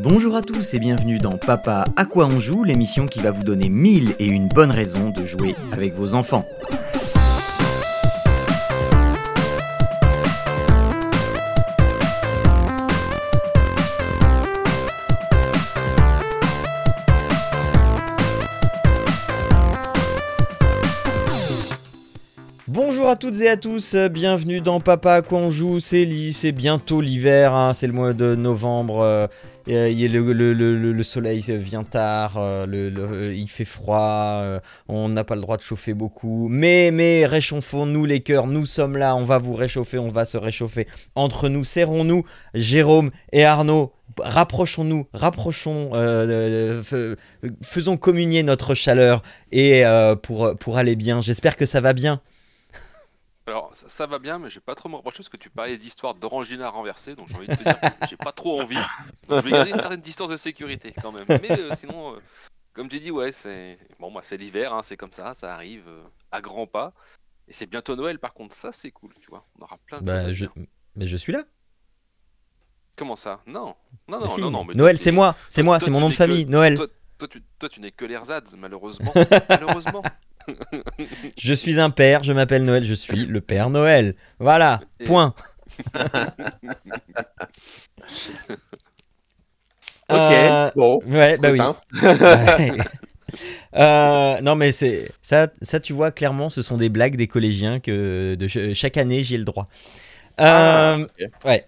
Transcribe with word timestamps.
Bonjour 0.00 0.36
à 0.36 0.42
tous 0.42 0.74
et 0.74 0.78
bienvenue 0.78 1.18
dans 1.18 1.38
Papa 1.38 1.84
à 1.96 2.04
quoi 2.04 2.26
on 2.26 2.38
joue, 2.38 2.62
l'émission 2.62 3.06
qui 3.06 3.18
va 3.18 3.32
vous 3.32 3.42
donner 3.42 3.68
mille 3.68 4.14
et 4.20 4.26
une 4.26 4.46
bonnes 4.46 4.70
raisons 4.70 5.10
de 5.10 5.26
jouer 5.26 5.56
avec 5.72 5.92
vos 5.96 6.14
enfants. 6.14 6.46
Bonjour 22.68 23.08
à 23.08 23.16
toutes 23.16 23.40
et 23.40 23.48
à 23.48 23.56
tous, 23.56 23.96
bienvenue 23.96 24.60
dans 24.60 24.78
Papa 24.78 25.14
à 25.14 25.22
quoi 25.22 25.38
on 25.38 25.50
joue, 25.50 25.80
c'est 25.80 26.52
bientôt 26.52 27.00
l'hiver, 27.00 27.52
hein, 27.54 27.72
c'est 27.72 27.88
le 27.88 27.92
mois 27.92 28.12
de 28.12 28.36
novembre, 28.36 29.00
euh, 29.00 29.26
et, 29.68 29.92
il 29.92 30.12
le, 30.12 30.32
le- 30.32 30.52
le- 30.52 30.92
le 30.92 31.02
soleil 31.02 31.40
vient 31.40 31.84
tard, 31.84 32.36
euh, 32.38 33.34
il 33.36 33.48
fait 33.48 33.64
froid, 33.64 34.40
euh, 34.42 34.60
on 34.88 35.08
n'a 35.08 35.24
pas 35.24 35.34
le 35.34 35.40
droit 35.42 35.56
de 35.56 35.62
chauffer 35.62 35.94
beaucoup, 35.94 36.48
mais, 36.48 36.90
mais 36.92 37.26
réchauffons-nous 37.26 38.04
les 38.06 38.20
cœurs, 38.20 38.46
nous 38.46 38.66
sommes 38.66 38.96
là, 38.96 39.14
on 39.14 39.24
va 39.24 39.38
vous 39.38 39.54
réchauffer, 39.54 39.98
on 39.98 40.08
va 40.08 40.24
se 40.24 40.36
réchauffer. 40.36 40.86
Entre 41.14 41.48
nous, 41.48 41.64
serrons-nous, 41.64 42.24
Jérôme 42.54 43.10
et 43.32 43.44
Arnaud, 43.44 43.92
rapprochons-nous, 44.20 45.06
rapprochons, 45.12 45.90
euh, 45.94 46.82
euh, 46.92 47.16
faisons 47.62 47.96
communier 47.96 48.42
notre 48.42 48.74
chaleur 48.74 49.22
et 49.52 49.84
euh, 49.84 50.16
pour 50.16 50.78
aller 50.78 50.96
bien, 50.96 51.20
j'espère 51.20 51.56
que 51.56 51.66
ça 51.66 51.80
va 51.80 51.92
bien. 51.92 52.20
Alors, 53.48 53.74
ça, 53.74 53.88
ça 53.88 54.06
va 54.06 54.18
bien, 54.18 54.38
mais 54.38 54.50
je 54.50 54.56
vais 54.56 54.60
pas 54.64 54.74
trop 54.74 54.88
me 54.90 54.96
reprocher 54.96 55.16
parce 55.18 55.28
que 55.30 55.38
tu 55.38 55.48
parlais 55.48 55.78
d'histoire 55.78 56.14
d'orangina 56.14 56.68
renversée, 56.68 57.16
donc 57.16 57.28
j'ai 57.28 57.36
envie 57.36 57.46
de 57.48 57.54
te 57.54 57.62
dire 57.62 57.80
que 57.80 58.06
j'ai 58.06 58.16
pas 58.18 58.32
trop 58.32 58.60
envie. 58.60 58.76
Donc 59.26 59.40
je 59.40 59.44
vais 59.46 59.52
garder 59.52 59.70
une 59.70 59.80
certaine 59.80 60.00
distance 60.02 60.28
de 60.30 60.36
sécurité 60.36 60.92
quand 61.00 61.12
même. 61.12 61.24
Mais 61.40 61.50
euh, 61.58 61.74
sinon, 61.74 62.14
euh, 62.14 62.18
comme 62.74 62.90
j'ai 62.90 63.00
dit, 63.00 63.10
ouais, 63.10 63.32
c'est 63.32 63.78
bon, 63.98 64.10
moi 64.10 64.22
c'est 64.22 64.36
l'hiver, 64.36 64.74
hein, 64.74 64.82
c'est 64.82 64.98
comme 64.98 65.12
ça, 65.12 65.32
ça 65.32 65.54
arrive 65.54 65.84
euh, 65.88 66.02
à 66.30 66.42
grands 66.42 66.66
pas. 66.66 66.92
Et 67.48 67.52
c'est 67.54 67.64
bientôt 67.66 67.96
Noël, 67.96 68.18
par 68.18 68.34
contre, 68.34 68.54
ça 68.54 68.70
c'est 68.70 68.90
cool, 68.90 69.14
tu 69.18 69.30
vois. 69.30 69.46
On 69.58 69.62
aura 69.64 69.78
plein 69.86 70.02
de 70.02 70.06
choses 70.06 70.14
Bah, 70.24 70.32
je... 70.32 70.44
dire. 70.44 70.52
Mais 70.94 71.06
je 71.06 71.16
suis 71.16 71.32
là. 71.32 71.44
Comment 72.96 73.16
ça? 73.16 73.40
Non, 73.46 73.74
non, 74.08 74.18
non, 74.18 74.20
Mais 74.22 74.28
si, 74.28 74.40
non, 74.42 74.50
non. 74.50 74.64
mais 74.64 74.74
Noël, 74.74 74.98
c'est 74.98 75.08
tu- 75.10 75.14
moi, 75.14 75.34
c'est 75.48 75.62
moi, 75.62 75.80
c'est 75.80 75.90
mon 75.90 75.98
tu 75.98 76.02
nom 76.02 76.08
de 76.08 76.12
que- 76.14 76.18
famille, 76.18 76.44
Noël. 76.46 76.74
Toi, 76.76 76.88
toi, 77.16 77.28
tu, 77.28 77.42
toi, 77.58 77.68
tu 77.70 77.80
n'es 77.80 77.92
que 77.92 78.04
l'ersatz, 78.04 78.54
malheureusement. 78.58 79.14
malheureusement. 79.48 80.02
Je 81.38 81.54
suis 81.54 81.78
un 81.80 81.90
père, 81.90 82.22
je 82.22 82.32
m'appelle 82.32 82.64
Noël, 82.64 82.84
je 82.84 82.94
suis 82.94 83.26
le 83.26 83.40
Père 83.40 83.70
Noël. 83.70 84.14
Voilà, 84.38 84.80
point. 85.04 85.34
Ok, 90.10 90.16
Euh, 90.16 90.70
bon. 90.74 91.00
Ouais, 91.06 91.36
bah 91.36 91.50
oui. 91.52 91.60
Ouais. 92.02 92.72
Euh, 93.76 94.40
non 94.40 94.54
mais 94.56 94.72
c'est 94.72 95.10
ça, 95.20 95.48
ça 95.60 95.80
tu 95.80 95.92
vois 95.92 96.10
clairement, 96.10 96.48
ce 96.48 96.62
sont 96.62 96.78
des 96.78 96.88
blagues 96.88 97.14
des 97.16 97.26
collégiens 97.26 97.78
que 97.78 98.34
de 98.36 98.48
ch- 98.48 98.72
chaque 98.74 98.96
année 98.96 99.22
j'ai 99.22 99.36
le 99.36 99.44
droit. 99.44 99.68
Ah, 100.38 100.94
Euh, 100.96 101.06
ouais. 101.44 101.66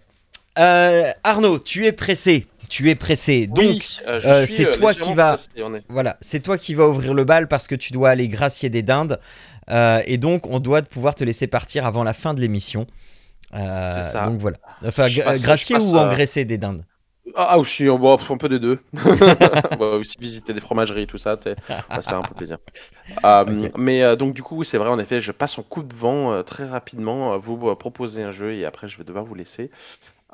Arnaud, 1.22 1.58
tu 1.58 1.84
es 1.84 1.92
pressé, 1.92 2.46
tu 2.70 2.88
es 2.88 2.94
pressé. 2.94 3.46
Donc 3.46 3.58
Oui, 3.58 3.98
euh, 4.06 4.20
euh, 4.24 4.46
c'est 4.46 4.66
euh, 4.66 4.72
toi 4.78 4.94
qui 4.94 5.12
pressé, 5.12 5.50
est- 5.74 5.84
Voilà, 5.88 6.16
c'est 6.22 6.40
toi 6.40 6.56
qui 6.56 6.74
vas 6.74 6.86
ouvrir 6.88 7.12
le 7.12 7.24
bal 7.24 7.48
parce 7.48 7.66
que 7.66 7.74
tu 7.74 7.92
dois 7.92 8.10
aller 8.10 8.28
gracier 8.28 8.70
des 8.70 8.82
dindes. 8.82 9.20
Euh, 9.68 10.00
et 10.06 10.16
donc, 10.16 10.46
on 10.46 10.60
doit 10.60 10.80
pouvoir 10.82 11.14
te 11.14 11.24
laisser 11.24 11.48
partir 11.48 11.84
avant 11.84 12.04
la 12.04 12.12
fin 12.12 12.32
de 12.32 12.40
l'émission. 12.40 12.86
C'est 13.52 13.58
ça. 14.12 14.24
Donc 14.26 14.38
voilà. 14.38 14.58
Enfin, 14.86 15.08
passe- 15.08 15.42
gracier 15.42 15.74
passe, 15.76 15.84
ou 15.84 15.96
engraisser 15.96 16.44
des 16.44 16.56
dindes 16.58 16.84
Ah, 17.34 17.48
ah, 17.50 17.58
aussi, 17.58 17.84
bon, 17.86 18.16
un 18.16 18.36
peu 18.36 18.48
des 18.48 18.60
deux. 18.60 18.78
on 18.94 19.76
va 19.76 19.86
aussi 19.96 20.16
visiter 20.20 20.54
des 20.54 20.60
fromageries, 20.60 21.08
tout 21.08 21.18
ça, 21.18 21.38
ça 21.42 21.54
va 21.88 22.02
faire 22.02 22.18
un 22.18 22.22
peu 22.22 22.34
plaisir. 22.34 22.58
Euh. 23.24 23.68
Mais 23.76 24.04
euh, 24.04 24.14
donc, 24.14 24.34
du 24.34 24.44
coup, 24.44 24.62
c'est 24.62 24.78
vrai, 24.78 24.88
en 24.90 24.98
effet, 25.00 25.20
je 25.20 25.32
passe 25.32 25.58
en 25.58 25.62
coup 25.62 25.82
de 25.82 25.94
vent 25.94 26.32
euh, 26.32 26.42
très 26.44 26.68
rapidement. 26.68 27.36
vous 27.38 27.74
proposer 27.74 28.22
un 28.22 28.30
jeu 28.30 28.54
et 28.54 28.64
après, 28.64 28.86
je 28.86 28.96
vais 28.96 29.04
devoir 29.04 29.24
vous 29.24 29.34
laisser. 29.34 29.70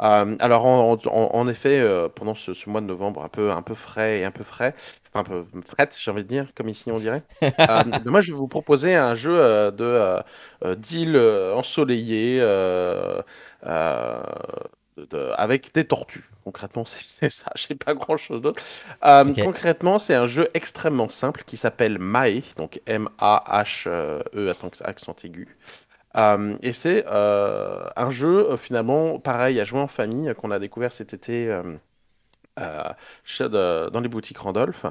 Euh, 0.00 0.36
alors, 0.40 0.66
en, 0.66 0.92
en- 1.06 1.30
en 1.34 1.48
effet, 1.48 1.80
euh, 1.80 2.08
pendant 2.08 2.34
ce, 2.34 2.52
ce 2.54 2.68
mois 2.68 2.80
de 2.80 2.86
novembre, 2.86 3.24
un 3.24 3.28
peu, 3.28 3.50
un 3.50 3.62
peu 3.62 3.74
frais 3.74 4.20
et 4.20 4.24
un 4.24 4.30
peu 4.30 4.44
frais, 4.44 4.74
enfin, 5.08 5.20
un 5.20 5.24
peu 5.24 5.60
fret, 5.66 5.88
j'ai 5.98 6.10
envie 6.10 6.22
de 6.22 6.28
dire, 6.28 6.48
comme 6.54 6.68
ici 6.68 6.90
on 6.92 6.98
dirait. 6.98 7.22
euh, 7.70 7.82
ben, 7.84 8.10
moi, 8.10 8.20
je 8.20 8.32
vais 8.32 8.38
vous 8.38 8.48
proposer 8.48 8.94
un 8.94 9.14
jeu 9.14 9.36
de 9.72 10.22
d'île 10.76 11.16
ensoleillée 11.54 12.40
de- 14.96 15.32
avec 15.36 15.74
des 15.74 15.84
tortues. 15.86 16.30
Concrètement, 16.44 16.84
c'est 16.86 17.30
ça. 17.30 17.50
J'ai 17.54 17.74
pas 17.74 17.94
grand 17.94 18.16
chose 18.16 18.40
d'autre. 18.40 18.62
Concrètement, 19.40 19.98
c'est 19.98 20.14
un 20.14 20.26
jeu 20.26 20.48
extrêmement 20.54 21.08
simple 21.08 21.44
qui 21.46 21.56
s'appelle 21.56 21.98
Mae, 21.98 22.42
donc 22.56 22.80
M-A-H-E, 22.86 24.50
attends 24.50 24.70
que 24.70 24.76
ça 24.76 24.86
accent 24.86 25.14
aigu. 25.24 25.56
Euh, 26.16 26.56
et 26.62 26.72
c'est 26.72 27.04
euh, 27.06 27.88
un 27.96 28.10
jeu 28.10 28.50
euh, 28.50 28.56
finalement 28.56 29.18
pareil 29.18 29.60
à 29.60 29.64
jouer 29.64 29.80
en 29.80 29.86
famille 29.86 30.32
qu'on 30.34 30.50
a 30.50 30.58
découvert 30.58 30.92
cet 30.92 31.12
été 31.14 31.54
dans 32.56 34.00
les 34.00 34.08
boutiques 34.08 34.38
Randolph. 34.38 34.86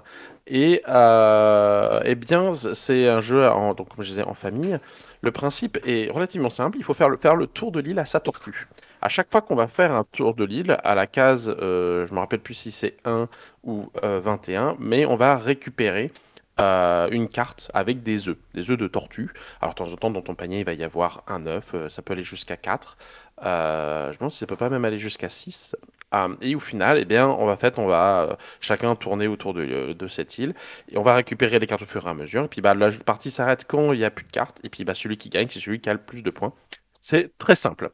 Et 0.48 0.84
eh 0.86 2.16
bien, 2.16 2.54
c'est 2.54 3.08
un 3.08 3.22
jeu 3.22 3.48
en, 3.48 3.74
donc, 3.74 3.88
je 3.98 4.04
disais, 4.04 4.24
en 4.24 4.36
famille. 4.36 4.78
Le 5.22 5.32
principe 5.32 5.80
est 5.86 6.12
relativement 6.12 6.52
simple. 6.52 6.78
Il 6.78 6.84
faut 6.84 6.94
faire 6.94 7.10
le, 7.10 7.18
faire 7.18 7.36
le 7.36 7.48
tour 7.48 7.72
de 7.72 7.80
l'île 7.80 7.98
à 7.98 8.06
sa 8.06 8.20
tortue. 8.20 8.68
À 9.02 9.10
chaque 9.10 9.32
fois 9.32 9.42
qu'on 9.42 9.56
va 9.56 9.68
faire 9.68 9.92
un 9.92 10.04
tour 10.04 10.36
de 10.36 10.46
l'île, 10.46 10.78
à 10.84 10.94
la 10.94 11.08
case, 11.08 11.56
je 11.60 12.14
me 12.14 12.20
rappelle 12.20 12.40
plus 12.40 12.54
si 12.54 12.72
c'est 12.72 12.98
1 13.06 13.28
ou 13.64 13.90
euh, 14.04 14.20
21, 14.24 14.78
mais 14.80 15.06
on 15.06 15.16
va 15.16 15.36
récupérer 15.36 16.12
euh, 16.60 17.10
une 17.12 17.28
carte 17.28 17.70
avec 17.74 18.04
des 18.04 18.30
œufs, 18.30 18.38
des 18.54 18.72
œufs 18.72 18.78
de 18.78 18.88
tortue. 18.88 19.32
Alors, 19.62 19.74
de 19.74 19.78
temps 19.78 19.92
en 19.92 19.96
temps, 19.98 20.10
dans 20.10 20.22
ton 20.22 20.36
panier, 20.36 20.60
il 20.60 20.66
va 20.66 20.74
y 20.74 20.84
avoir 20.84 21.24
un 21.28 21.46
œuf, 21.48 21.74
euh, 21.74 21.90
ça 21.90 22.02
peut 22.02 22.14
aller 22.14 22.24
jusqu'à 22.24 22.58
4. 22.58 22.98
Euh, 23.44 24.06
je 24.06 24.10
me 24.12 24.20
demande 24.20 24.32
si 24.32 24.40
ça 24.40 24.48
peut 24.48 24.56
pas 24.56 24.70
même 24.70 24.86
aller 24.86 24.98
jusqu'à 24.98 25.30
6. 25.30 25.76
Euh, 26.14 26.36
et 26.42 26.56
au 26.56 26.60
final, 26.60 26.98
eh 26.98 27.06
bien, 27.06 27.28
on 27.28 27.46
va, 27.46 27.58
fait, 27.58 27.78
on 27.80 27.88
va 27.88 28.38
chacun 28.62 28.96
tourner 28.96 29.28
autour 29.28 29.54
de, 29.54 29.94
de 29.94 30.08
cette 30.08 30.38
île 30.38 30.54
et 30.90 30.98
on 30.98 31.04
va 31.04 31.16
récupérer 31.16 31.60
les 31.60 31.68
cartes 31.68 31.82
au 31.82 31.86
fur 31.86 32.06
et 32.08 32.10
à 32.10 32.14
mesure. 32.14 32.46
Et 32.46 32.48
puis 32.48 32.62
bah, 32.62 32.74
la 32.74 32.92
partie 32.92 33.32
s'arrête 33.32 33.66
quand 33.68 33.92
il 33.94 34.00
n'y 34.00 34.06
a 34.06 34.12
plus 34.12 34.26
de 34.26 34.32
cartes. 34.32 34.60
Et 34.64 34.70
puis 34.70 34.86
bah, 34.86 34.94
celui 34.94 35.18
qui 35.18 35.30
gagne, 35.30 35.48
c'est 35.50 35.60
celui 35.60 35.82
qui 35.82 35.90
a 35.90 35.94
le 35.94 36.00
plus 36.00 36.24
de 36.24 36.30
points. 36.30 36.54
C'est 37.02 37.38
très 37.38 37.56
simple. 37.56 37.92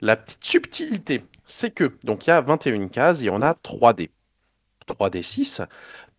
La 0.00 0.16
petite 0.16 0.44
subtilité, 0.44 1.24
c'est 1.46 1.70
que 1.72 1.96
donc 2.04 2.26
il 2.26 2.30
y 2.30 2.32
a 2.32 2.40
21 2.40 2.88
cases 2.88 3.22
et 3.22 3.30
on 3.30 3.42
a 3.42 3.54
3D. 3.54 4.10
3D6. 4.88 5.66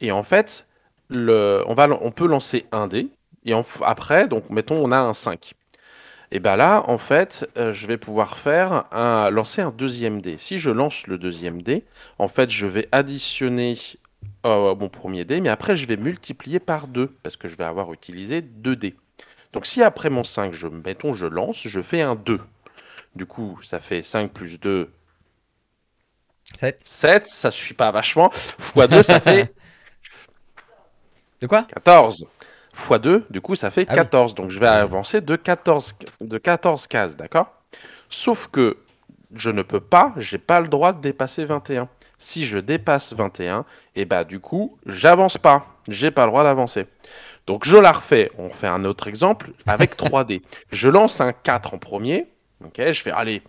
Et 0.02 0.12
en 0.12 0.24
fait, 0.24 0.67
le, 1.10 1.64
on, 1.68 1.74
va, 1.74 1.88
on 2.02 2.12
peut 2.12 2.28
lancer 2.28 2.66
un 2.72 2.88
dé. 2.88 3.08
Et 3.46 3.54
après, 3.82 4.28
donc 4.28 4.50
mettons, 4.50 4.84
on 4.84 4.92
a 4.92 5.00
un 5.00 5.14
5. 5.14 5.54
Et 6.32 6.40
bien 6.40 6.58
là, 6.58 6.84
en 6.88 6.98
fait, 6.98 7.50
euh, 7.58 7.72
je 7.72 7.88
vais 7.88 7.98
pouvoir 7.98 8.38
faire 8.38 8.86
un, 8.92 9.30
lancer 9.30 9.62
un 9.62 9.72
deuxième 9.72 10.22
dé. 10.22 10.38
Si 10.38 10.58
je 10.58 10.70
lance 10.70 11.08
le 11.08 11.18
deuxième 11.18 11.62
dé, 11.62 11.86
en 12.20 12.28
fait, 12.28 12.50
je 12.50 12.68
vais 12.68 12.90
additionner 12.92 13.76
euh, 14.46 14.76
mon 14.76 14.90
premier 14.90 15.24
dé, 15.24 15.40
mais 15.40 15.50
après, 15.50 15.78
je 15.78 15.88
vais 15.88 15.96
multiplier 15.96 16.60
par 16.60 16.88
2, 16.88 17.08
parce 17.24 17.38
que 17.38 17.48
je 17.48 17.56
vais 17.56 17.64
avoir 17.64 17.94
utilisé 17.94 18.42
2 18.42 18.76
dés. 18.76 18.96
Donc 19.54 19.66
si 19.66 19.82
après 19.82 20.10
mon 20.10 20.26
5, 20.26 20.52
je, 20.52 20.68
mettons, 20.68 21.14
je 21.14 21.26
lance, 21.26 21.66
je 21.66 21.82
fais 21.82 22.02
un 22.02 22.16
2. 22.16 22.42
Du 23.16 23.26
coup, 23.26 23.60
ça 23.64 23.80
fait 23.80 24.02
5 24.02 24.32
plus 24.32 24.60
2, 24.60 24.90
Sept. 26.54 26.80
7, 26.84 27.28
ça 27.28 27.52
suffit 27.52 27.74
pas 27.74 27.92
vachement. 27.92 28.30
Fois 28.32 28.88
2, 28.88 29.04
ça 29.04 29.20
fait 29.22 29.54
De 31.42 31.48
quoi? 31.48 31.64
14. 31.64 32.26
Fois 32.74 33.00
2, 33.00 33.26
du 33.30 33.42
coup, 33.42 33.56
ça 33.56 33.72
fait 33.72 33.86
Ah 33.88 33.94
oui. 33.94 33.98
14. 33.98 34.36
Donc, 34.36 34.52
je 34.52 34.60
vais 34.60 34.68
avancer 34.68 35.20
de 35.22 35.36
14, 35.36 35.96
de 36.22 36.38
14 36.38 36.86
cases, 36.88 37.18
d'accord? 37.18 37.52
Sauf 38.10 38.48
que 38.48 38.78
je 39.34 39.50
ne 39.50 39.62
peux 39.64 39.80
pas, 39.80 40.14
j'ai 40.18 40.38
pas 40.38 40.62
le 40.62 40.68
droit 40.68 40.94
de 40.94 41.02
dépasser 41.02 41.44
21. 41.46 41.90
Si 42.20 42.46
je 42.46 42.60
dépasse 42.60 43.14
21, 43.14 43.66
et 43.96 44.06
bah 44.06 44.24
du 44.24 44.40
coup, 44.40 44.78
j'avance 44.86 45.38
pas. 45.38 45.66
J'ai 45.88 46.12
pas 46.12 46.26
le 46.26 46.32
droit 46.32 46.44
d'avancer. 46.44 46.86
Donc, 47.46 47.66
je 47.66 47.78
la 47.78 47.92
refais. 47.92 48.32
On 48.38 48.50
fait 48.50 48.68
un 48.68 48.86
autre 48.86 49.08
exemple 49.08 49.52
avec 49.66 49.96
3D. 49.98 50.42
Je 50.72 50.90
lance 50.90 51.20
un 51.22 51.32
4 51.34 51.74
en 51.74 51.78
premier. 51.78 52.28
Ok, 52.64 52.76
je 52.80 53.02
fais, 53.02 53.12
allez, 53.12 53.42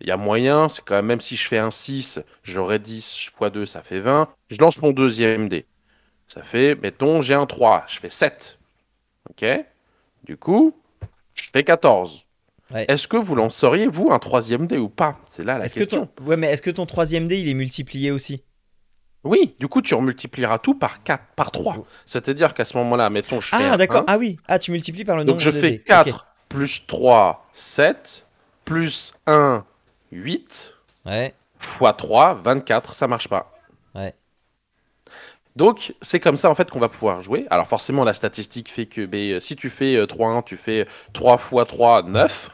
il 0.00 0.08
y 0.08 0.10
a 0.10 0.16
moyen, 0.16 0.68
c'est 0.68 0.82
quand 0.84 0.94
même, 0.96 1.06
même 1.06 1.20
si 1.20 1.36
je 1.36 1.46
fais 1.46 1.58
un 1.58 1.70
6, 1.70 2.20
j'aurai 2.42 2.78
10 2.78 3.30
fois 3.36 3.50
2, 3.50 3.66
ça 3.66 3.82
fait 3.82 4.00
20. 4.00 4.28
Je 4.48 4.56
lance 4.58 4.80
mon 4.80 4.90
deuxième 4.92 5.48
dé. 5.48 5.66
Ça 6.32 6.42
fait, 6.42 6.76
mettons, 6.76 7.22
j'ai 7.22 7.34
un 7.34 7.46
3, 7.46 7.84
je 7.88 7.98
fais 7.98 8.10
7. 8.10 8.58
Ok 9.30 9.44
Du 10.24 10.36
coup, 10.36 10.74
je 11.34 11.44
fais 11.52 11.64
14. 11.64 12.24
Ouais. 12.72 12.84
Est-ce 12.88 13.08
que 13.08 13.16
vous 13.16 13.34
lanceriez, 13.34 13.88
vous, 13.88 14.12
un 14.12 14.20
troisième 14.20 14.68
dé 14.68 14.78
ou 14.78 14.88
pas? 14.88 15.18
C'est 15.26 15.42
là 15.42 15.58
la 15.58 15.64
Est-ce 15.64 15.74
que 15.74 15.80
question. 15.80 16.06
ton... 16.06 16.24
Ouais, 16.24 16.36
mais 16.36 16.46
est-ce 16.52 16.62
que 16.62 16.70
ton 16.70 16.86
troisième 16.86 17.26
dé 17.26 17.38
il 17.40 17.48
est 17.48 17.54
multiplié 17.54 18.12
aussi? 18.12 18.44
Oui, 19.24 19.56
du 19.58 19.66
coup, 19.66 19.82
tu 19.82 19.92
remultiplieras 19.94 20.58
tout 20.60 20.74
par 20.74 21.02
4, 21.02 21.22
par 21.34 21.50
3. 21.50 21.78
C'est-à-dire 22.06 22.54
qu'à 22.54 22.64
ce 22.64 22.76
moment-là, 22.78 23.10
mettons, 23.10 23.40
je 23.40 23.48
fais 23.54 23.68
Ah 23.72 23.76
d'accord. 23.76 24.02
1. 24.02 24.04
Ah 24.06 24.16
oui. 24.18 24.36
Ah 24.46 24.58
tu 24.60 24.70
multiplies 24.70 25.04
par 25.04 25.16
le 25.16 25.24
nombre 25.24 25.32
Donc, 25.32 25.40
je 25.40 25.50
de 25.50 25.60
fais 25.60 25.70
dés. 25.72 25.78
4 25.82 26.14
Ok. 26.14 26.20
plus 26.48 26.86
3, 26.86 27.44
7, 27.52 28.24
plus 28.64 29.14
1, 29.26 29.64
8, 30.12 30.74
Ouais. 31.06 31.34
fois 31.58 31.92
3, 31.92 32.34
24, 32.34 32.94
ça 32.94 33.08
marche 33.08 33.28
pas. 33.28 33.52
Donc, 35.56 35.94
c'est 36.00 36.20
comme 36.20 36.36
ça 36.36 36.48
en 36.48 36.54
fait 36.54 36.70
qu'on 36.70 36.78
va 36.78 36.88
pouvoir 36.88 37.22
jouer. 37.22 37.46
Alors, 37.50 37.66
forcément, 37.66 38.04
la 38.04 38.14
statistique 38.14 38.70
fait 38.70 38.86
que 38.86 39.04
ben, 39.04 39.32
euh, 39.32 39.40
si 39.40 39.56
tu 39.56 39.68
fais 39.68 39.96
euh, 39.96 40.06
3-1, 40.06 40.42
tu 40.44 40.56
fais 40.56 40.86
3 41.12 41.34
x 41.34 41.50
3, 41.68 42.02
9. 42.04 42.50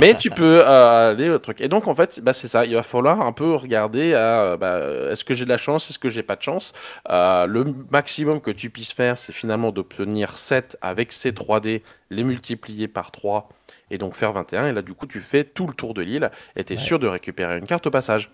Mais 0.00 0.14
tu 0.14 0.30
peux 0.30 0.62
euh, 0.64 1.10
aller 1.10 1.28
au 1.30 1.38
truc. 1.38 1.60
Et 1.60 1.68
donc, 1.68 1.88
en 1.88 1.94
fait, 1.94 2.20
bah, 2.20 2.32
c'est 2.32 2.48
ça. 2.48 2.64
Il 2.64 2.74
va 2.74 2.82
falloir 2.82 3.20
un 3.20 3.32
peu 3.32 3.54
regarder 3.54 4.14
à, 4.14 4.56
bah, 4.56 4.80
est-ce 5.10 5.24
que 5.24 5.34
j'ai 5.34 5.44
de 5.44 5.50
la 5.50 5.58
chance, 5.58 5.90
est-ce 5.90 5.98
que 5.98 6.10
j'ai 6.10 6.22
pas 6.22 6.36
de 6.36 6.42
chance? 6.42 6.72
Euh, 7.10 7.46
le 7.46 7.64
maximum 7.90 8.40
que 8.40 8.50
tu 8.50 8.70
puisses 8.70 8.92
faire, 8.92 9.18
c'est 9.18 9.32
finalement 9.32 9.72
d'obtenir 9.72 10.38
7 10.38 10.76
avec 10.82 11.12
ces 11.12 11.32
3D, 11.32 11.82
les 12.10 12.22
multiplier 12.24 12.88
par 12.88 13.10
3 13.10 13.48
et 13.90 13.98
donc 13.98 14.14
faire 14.14 14.32
21. 14.32 14.68
Et 14.68 14.72
là, 14.72 14.82
du 14.82 14.94
coup, 14.94 15.06
tu 15.06 15.20
fais 15.20 15.42
tout 15.44 15.66
le 15.66 15.74
tour 15.74 15.94
de 15.94 16.02
l'île 16.02 16.30
et 16.54 16.62
tu 16.64 16.74
es 16.74 16.76
Ouais. 16.76 16.82
sûr 16.82 16.98
de 17.00 17.08
récupérer 17.08 17.58
une 17.58 17.66
carte 17.66 17.86
au 17.86 17.90
passage. 17.90 18.30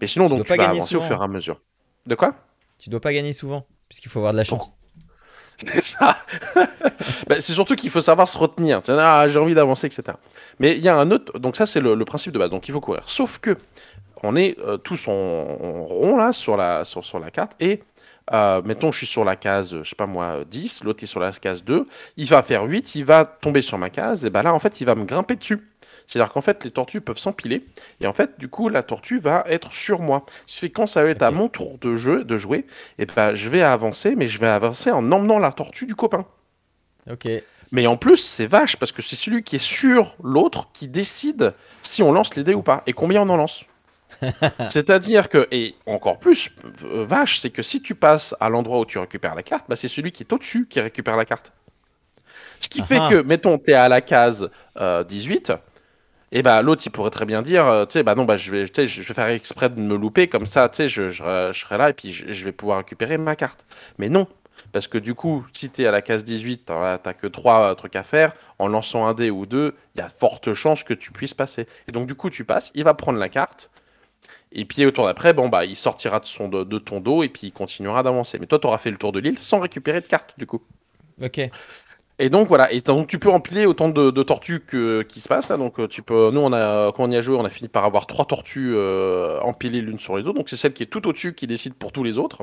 Mais 0.00 0.06
sinon, 0.06 0.26
Tu 0.26 0.30
donc, 0.36 0.44
tu 0.46 0.54
vas 0.54 0.68
avancer 0.68 0.96
au 0.96 1.00
fur 1.00 1.20
et 1.20 1.24
à 1.24 1.28
mesure. 1.28 1.60
De 2.06 2.14
quoi? 2.14 2.34
Tu 2.82 2.90
dois 2.90 3.00
pas 3.00 3.12
gagner 3.12 3.32
souvent, 3.32 3.64
puisqu'il 3.88 4.08
faut 4.08 4.18
avoir 4.18 4.32
de 4.32 4.38
la 4.38 4.44
chance. 4.44 4.72
C'est 5.72 5.84
ça. 5.84 6.16
Ben, 7.28 7.40
c'est 7.40 7.52
surtout 7.52 7.76
qu'il 7.76 7.90
faut 7.90 8.00
savoir 8.00 8.28
se 8.28 8.36
retenir. 8.36 8.80
Ah, 8.88 9.26
j'ai 9.28 9.38
envie 9.38 9.54
d'avancer, 9.54 9.86
etc. 9.86 10.16
Mais 10.58 10.76
il 10.76 10.82
y 10.82 10.88
a 10.88 10.96
un 10.96 11.10
autre. 11.12 11.38
Donc 11.38 11.54
ça, 11.56 11.66
c'est 11.66 11.80
le, 11.80 12.04
principe 12.04 12.32
de 12.32 12.38
base. 12.38 12.50
Donc 12.50 12.66
il 12.68 12.72
faut 12.72 12.80
courir. 12.80 13.04
Sauf 13.06 13.38
que 13.38 13.56
on 14.24 14.34
est 14.34 14.58
euh, 14.58 14.76
tous 14.76 15.06
en, 15.06 15.12
en 15.12 15.84
rond 15.84 16.16
là 16.16 16.32
sur 16.32 16.56
la 16.56 16.84
sur, 16.84 17.04
sur 17.04 17.20
la 17.20 17.30
carte 17.30 17.52
et 17.60 17.82
euh, 18.32 18.62
mettons, 18.64 18.92
je 18.92 18.98
suis 18.98 19.06
sur 19.06 19.24
la 19.24 19.36
case, 19.36 19.76
je 19.82 19.88
sais 19.88 19.96
pas 19.96 20.06
moi, 20.06 20.44
10, 20.48 20.84
l'autre 20.84 21.02
est 21.02 21.06
sur 21.06 21.20
la 21.20 21.32
case 21.32 21.64
2, 21.64 21.86
il 22.16 22.28
va 22.28 22.42
faire 22.42 22.62
8, 22.62 22.94
il 22.94 23.04
va 23.04 23.24
tomber 23.24 23.62
sur 23.62 23.78
ma 23.78 23.90
case, 23.90 24.24
et 24.24 24.30
ben 24.30 24.42
là, 24.42 24.54
en 24.54 24.58
fait, 24.58 24.80
il 24.80 24.84
va 24.84 24.94
me 24.94 25.04
grimper 25.04 25.36
dessus. 25.36 25.60
C'est-à-dire 26.12 26.32
qu'en 26.32 26.42
fait, 26.42 26.62
les 26.64 26.70
tortues 26.70 27.00
peuvent 27.00 27.18
s'empiler, 27.18 27.66
et 28.00 28.06
en 28.06 28.12
fait, 28.12 28.38
du 28.38 28.48
coup, 28.48 28.68
la 28.68 28.82
tortue 28.82 29.18
va 29.18 29.44
être 29.48 29.72
sur 29.72 30.00
moi. 30.00 30.26
Ce 30.46 30.54
qui 30.56 30.60
fait 30.60 30.68
que 30.68 30.74
quand 30.74 30.86
ça 30.86 31.02
va 31.02 31.08
être 31.08 31.22
à 31.22 31.30
mon 31.30 31.48
tour 31.48 31.78
de 31.80 31.96
jeu, 31.96 32.24
de 32.24 32.36
jouer, 32.36 32.66
et 32.98 33.06
ben, 33.06 33.34
je 33.34 33.48
vais 33.48 33.62
avancer, 33.62 34.14
mais 34.14 34.26
je 34.26 34.38
vais 34.38 34.48
avancer 34.48 34.90
en 34.90 35.10
emmenant 35.10 35.38
la 35.38 35.52
tortue 35.52 35.86
du 35.86 35.94
copain. 35.94 36.26
Ok. 37.10 37.26
Mais 37.72 37.86
en 37.86 37.96
plus, 37.96 38.18
c'est 38.18 38.46
vache, 38.46 38.76
parce 38.76 38.92
que 38.92 39.00
c'est 39.00 39.16
celui 39.16 39.42
qui 39.42 39.56
est 39.56 39.58
sur 39.58 40.16
l'autre 40.22 40.68
qui 40.74 40.86
décide 40.86 41.54
si 41.80 42.02
on 42.02 42.12
lance 42.12 42.34
les 42.36 42.44
dés 42.44 42.54
ou 42.54 42.62
pas, 42.62 42.82
et 42.86 42.92
combien 42.92 43.22
on 43.22 43.28
en 43.30 43.36
lance. 43.36 43.64
C'est-à-dire 44.68 45.28
que, 45.30 45.48
et 45.50 45.74
encore 45.86 46.18
plus, 46.18 46.50
euh, 46.84 47.04
vache, 47.06 47.40
c'est 47.40 47.50
que 47.50 47.62
si 47.62 47.80
tu 47.80 47.94
passes 47.94 48.36
à 48.38 48.50
l'endroit 48.50 48.78
où 48.80 48.84
tu 48.84 48.98
récupères 48.98 49.34
la 49.34 49.42
carte, 49.42 49.64
bah, 49.68 49.76
c'est 49.76 49.88
celui 49.88 50.12
qui 50.12 50.22
est 50.22 50.32
au-dessus 50.32 50.66
qui 50.68 50.78
récupère 50.80 51.16
la 51.16 51.24
carte. 51.24 51.52
Ce 52.60 52.68
qui 52.68 52.82
fait 52.82 52.98
Ah. 53.00 53.08
que, 53.10 53.22
mettons, 53.22 53.58
tu 53.58 53.70
es 53.72 53.74
à 53.74 53.88
la 53.88 54.00
case 54.00 54.48
euh, 54.76 55.02
18, 55.02 55.52
et 56.32 56.42
bah 56.42 56.62
l'autre 56.62 56.82
il 56.86 56.90
pourrait 56.90 57.10
très 57.10 57.26
bien 57.26 57.42
dire, 57.42 57.66
euh, 57.66 57.86
tu 57.86 57.92
sais, 57.92 58.02
bah 58.02 58.14
non, 58.14 58.24
bah 58.24 58.36
je 58.36 58.50
vais, 58.50 58.68
tu 58.68 58.88
je 58.88 59.02
vais 59.02 59.14
faire 59.14 59.28
exprès 59.28 59.68
de 59.68 59.78
me 59.78 59.96
louper, 59.96 60.28
comme 60.28 60.46
ça, 60.46 60.68
tu 60.68 60.78
sais, 60.78 60.88
je, 60.88 61.10
je, 61.10 61.52
serai 61.52 61.78
là 61.78 61.90
et 61.90 61.92
puis 61.92 62.10
je, 62.12 62.44
vais 62.44 62.52
pouvoir 62.52 62.78
récupérer 62.78 63.18
ma 63.18 63.36
carte. 63.36 63.64
Mais 63.98 64.08
non, 64.08 64.26
parce 64.72 64.88
que 64.88 64.98
du 64.98 65.14
coup, 65.14 65.44
si 65.52 65.70
tu 65.70 65.82
es 65.82 65.86
à 65.86 65.90
la 65.90 66.02
case 66.02 66.24
18, 66.24 66.64
t'as 66.66 66.98
t'as 66.98 67.12
que 67.12 67.26
3 67.26 67.76
trucs 67.76 67.96
à 67.96 68.02
faire, 68.02 68.32
en 68.58 68.68
lançant 68.68 69.06
un 69.06 69.14
dé 69.14 69.30
ou 69.30 69.46
deux, 69.46 69.76
il 69.94 69.98
y 69.98 70.02
a 70.02 70.08
forte 70.08 70.54
chance 70.54 70.84
que 70.84 70.94
tu 70.94 71.12
puisses 71.12 71.34
passer. 71.34 71.66
Et 71.86 71.92
donc 71.92 72.06
du 72.08 72.14
coup, 72.14 72.30
tu 72.30 72.44
passes, 72.44 72.72
il 72.74 72.84
va 72.84 72.94
prendre 72.94 73.18
la 73.18 73.28
carte, 73.28 73.70
et 74.52 74.64
puis 74.64 74.84
au 74.86 74.90
tour 74.90 75.06
d'après, 75.06 75.32
bon 75.32 75.48
bah 75.48 75.64
il 75.64 75.76
sortira 75.76 76.20
de, 76.20 76.26
son, 76.26 76.48
de, 76.48 76.64
de 76.64 76.78
ton 76.78 77.00
dos 77.00 77.22
et 77.22 77.28
puis 77.28 77.48
il 77.48 77.52
continuera 77.52 78.02
d'avancer. 78.02 78.38
Mais 78.38 78.46
toi, 78.46 78.58
tu 78.58 78.66
auras 78.66 78.78
fait 78.78 78.90
le 78.90 78.96
tour 78.96 79.12
de 79.12 79.20
l'île 79.20 79.38
sans 79.38 79.60
récupérer 79.60 80.00
de 80.00 80.06
carte 80.06 80.34
du 80.38 80.46
coup. 80.46 80.62
Ok. 81.20 81.40
Et 82.22 82.30
donc 82.30 82.46
voilà, 82.46 82.72
et 82.72 82.80
donc 82.80 83.08
tu 83.08 83.18
peux 83.18 83.30
empiler 83.32 83.66
autant 83.66 83.88
de, 83.88 84.22
tortues 84.22 84.60
que, 84.60 85.02
qui 85.02 85.20
se 85.20 85.26
passent 85.26 85.48
là. 85.48 85.56
Donc 85.56 85.80
euh, 85.80 85.88
tu 85.88 86.02
peux, 86.02 86.30
nous 86.30 86.38
on 86.40 86.52
a, 86.52 86.92
quand 86.92 87.02
on 87.02 87.10
y 87.10 87.16
a 87.16 87.22
joué, 87.22 87.36
on 87.36 87.44
a 87.44 87.48
fini 87.50 87.68
par 87.68 87.84
avoir 87.84 88.06
trois 88.06 88.26
tortues 88.26 88.74
euh, 88.76 89.40
empilées 89.40 89.80
l'une 89.80 89.98
sur 89.98 90.16
les 90.16 90.22
autres. 90.22 90.34
Donc 90.38 90.48
c'est 90.48 90.54
celle 90.56 90.72
qui 90.72 90.84
est 90.84 90.86
tout 90.86 91.08
au-dessus 91.08 91.34
qui 91.34 91.48
décide 91.48 91.74
pour 91.74 91.90
tous 91.90 92.04
les 92.04 92.20
autres. 92.20 92.42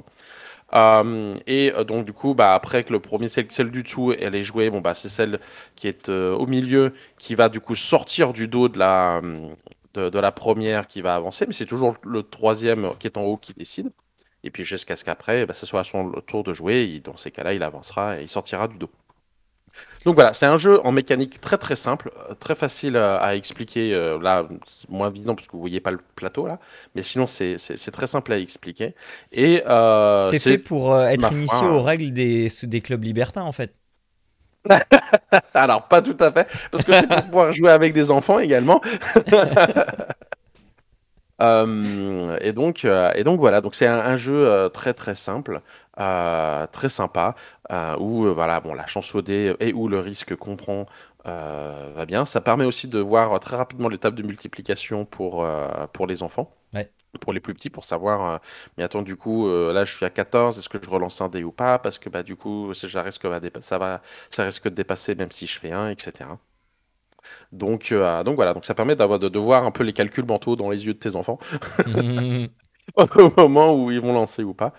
Euh, 0.76 1.36
et 1.48 1.72
donc 1.88 2.06
du 2.06 2.14
coup, 2.14 2.34
bah 2.36 2.54
après 2.56 2.84
que 2.84 2.92
le 2.94 3.00
premier, 3.00 3.30
celle, 3.30 3.72
du 3.72 3.84
dessous, 3.84 4.14
elle 4.20 4.36
est 4.36 4.44
jouée, 4.44 4.70
bon 4.70 4.82
bah 4.82 4.96
c'est 4.96 5.10
celle 5.10 5.40
qui 5.78 5.88
est 5.88 6.10
au 6.10 6.46
milieu 6.48 6.94
qui 7.18 7.36
va 7.36 7.50
du 7.50 7.62
coup 7.62 7.76
sortir 7.76 8.34
du 8.34 8.48
dos 8.50 8.70
de 8.70 8.80
la, 8.80 9.22
de, 9.96 10.20
la 10.20 10.32
première 10.34 10.88
qui 10.88 11.02
va 11.02 11.16
avancer, 11.16 11.46
mais 11.48 11.54
c'est 11.54 11.66
toujours 11.66 11.96
le 12.04 12.24
troisième 12.24 12.94
qui 13.00 13.08
est 13.08 13.18
en 13.18 13.24
haut 13.24 13.38
qui 13.38 13.54
décide. 13.54 13.92
Et 14.44 14.52
puis 14.52 14.66
jusqu'à 14.66 14.96
ce 14.98 15.06
qu'après, 15.06 15.46
bah, 15.46 15.54
ce 15.54 15.66
soit 15.66 15.82
à 15.82 15.84
son 15.86 16.12
tour 16.28 16.44
de 16.44 16.54
jouer. 16.54 16.84
il- 16.86 17.02
dans 17.02 17.18
ces 17.18 17.32
cas-là, 17.32 17.54
il 17.54 17.64
avancera 17.64 18.20
et 18.20 18.24
il 18.24 18.30
sortira 18.30 18.68
du 18.68 18.78
dos. 18.78 18.90
Donc 20.06 20.16
voilà, 20.16 20.34
c'est 20.34 20.46
un 20.46 20.58
jeu 20.58 20.80
en 20.86 20.92
mécanique 20.92 21.42
très 21.42 21.58
très 21.58 21.76
simple, 21.76 22.12
euh, 22.30 22.34
très 22.36 22.56
facile 22.56 22.96
à, 22.98 23.36
expliquer. 23.36 23.94
euh, 23.94 24.20
là, 24.22 24.48
c'est 24.66 24.90
moins 24.90 25.10
évident 25.10 25.36
parce 25.36 25.48
que 25.48 25.54
vous 25.54 25.60
voyez 25.60 25.80
pas 25.82 25.92
le 25.92 26.00
plateau 26.16 26.48
là, 26.48 26.60
mais 26.96 27.04
sinon 27.04 27.28
c'est 27.28 27.58
très 27.92 28.08
simple 28.08 28.32
à 28.34 28.40
expliquer. 28.40 28.96
Et 29.32 29.64
euh, 29.68 30.30
c'est 30.32 30.40
fait 30.40 30.58
pour 30.58 30.94
euh, 30.94 31.08
être 31.08 31.28
foi, 31.28 31.38
initié 31.38 31.68
hein. 31.68 31.72
aux 31.72 31.84
règles 31.84 32.12
des, 32.14 32.48
des 32.64 32.82
clubs 32.82 33.04
libertins, 33.04 33.44
en 33.44 33.52
fait. 33.52 33.76
Alors, 35.54 35.88
pas 35.88 36.02
tout 36.02 36.18
à 36.20 36.32
fait, 36.32 36.48
parce 36.72 36.84
que 36.84 36.92
c'est 36.94 37.08
pour 37.08 37.24
pouvoir 37.24 37.54
jouer 37.54 37.72
avec 37.72 37.94
des 37.94 38.12
enfants 38.12 38.40
également. 38.40 38.82
Euh, 41.42 42.38
et, 42.42 42.54
donc, 42.54 42.86
euh, 42.86 43.12
et 43.16 43.24
donc 43.24 43.40
voilà, 43.40 43.62
donc 43.62 43.76
c'est 43.76 43.88
un, 43.88 44.00
un 44.00 44.18
jeu 44.18 44.48
euh, 44.48 44.70
très 44.70 44.94
très 44.94 45.16
simple, 45.16 45.62
euh, 46.00 46.68
très 46.68 46.90
sympa, 46.90 47.36
où 48.00 48.34
voilà, 48.34 48.60
bon, 48.60 48.74
la 48.74 48.88
chance 48.88 49.14
au 49.16 49.22
dé 49.22 49.56
et 49.60 49.74
où 49.74 49.88
le 49.88 50.00
risque 50.00 50.36
qu'on 50.36 50.56
prend 50.56 50.86
va 51.26 52.06
bien. 52.08 52.26
Ça 52.26 52.42
permet 52.42 52.66
aussi 52.66 52.88
de 52.88 53.00
voir 53.00 53.40
très 53.40 53.56
rapidement 53.56 53.90
l'étape 53.90 54.16
de 54.16 54.24
multiplication 54.24 55.06
pour, 55.06 55.46
pour 55.94 56.08
les 56.08 56.24
enfants. 56.24 56.56
Ouais. 56.74 56.92
Pour 57.22 57.34
les 57.34 57.40
plus 57.40 57.56
petits, 57.56 57.72
pour 57.72 57.86
savoir, 57.86 58.30
euh, 58.36 58.38
mais 58.78 58.84
attends, 58.84 59.02
du 59.02 59.16
coup, 59.16 59.48
euh, 59.48 59.74
là 59.74 59.84
je 59.84 59.96
suis 59.96 60.06
à 60.06 60.12
14, 60.12 60.60
est-ce 60.60 60.70
que 60.70 60.78
je 60.82 60.88
relance 60.90 61.20
un 61.22 61.30
dé 61.30 61.44
ou 61.44 61.52
pas? 61.52 61.80
Parce 61.80 61.98
que 61.98 62.08
bah, 62.10 62.22
du 62.22 62.36
coup, 62.36 62.74
ça 62.76 63.02
risque, 63.02 63.26
va 63.26 63.40
ça, 63.62 63.78
va, 63.80 64.02
ça 64.30 64.44
risque 64.44 64.66
de 64.66 64.76
dépasser 64.76 65.16
même 65.16 65.32
si 65.32 65.48
je 65.48 65.60
fais 65.60 65.72
un, 65.72 65.90
etc. 65.90 66.30
Donc, 67.52 67.92
euh, 67.92 68.24
donc 68.24 68.36
voilà, 68.36 68.54
donc 68.54 68.66
ça 68.66 68.74
permet 68.74 68.96
d'avoir, 68.96 69.20
de, 69.20 69.30
de 69.30 69.40
voir 69.40 69.66
un 69.66 69.72
peu 69.72 69.84
les 69.84 69.94
calculs 69.94 70.26
mentaux 70.26 70.56
dans 70.56 70.70
les 70.70 70.86
yeux 70.86 70.94
de 70.94 71.00
tes 71.00 71.16
enfants 71.16 71.40
au 72.96 73.32
moment 73.38 73.74
où 73.76 73.92
ils 73.92 74.02
vont 74.02 74.14
lancer 74.14 74.44
ou 74.44 74.54
pas. 74.54 74.74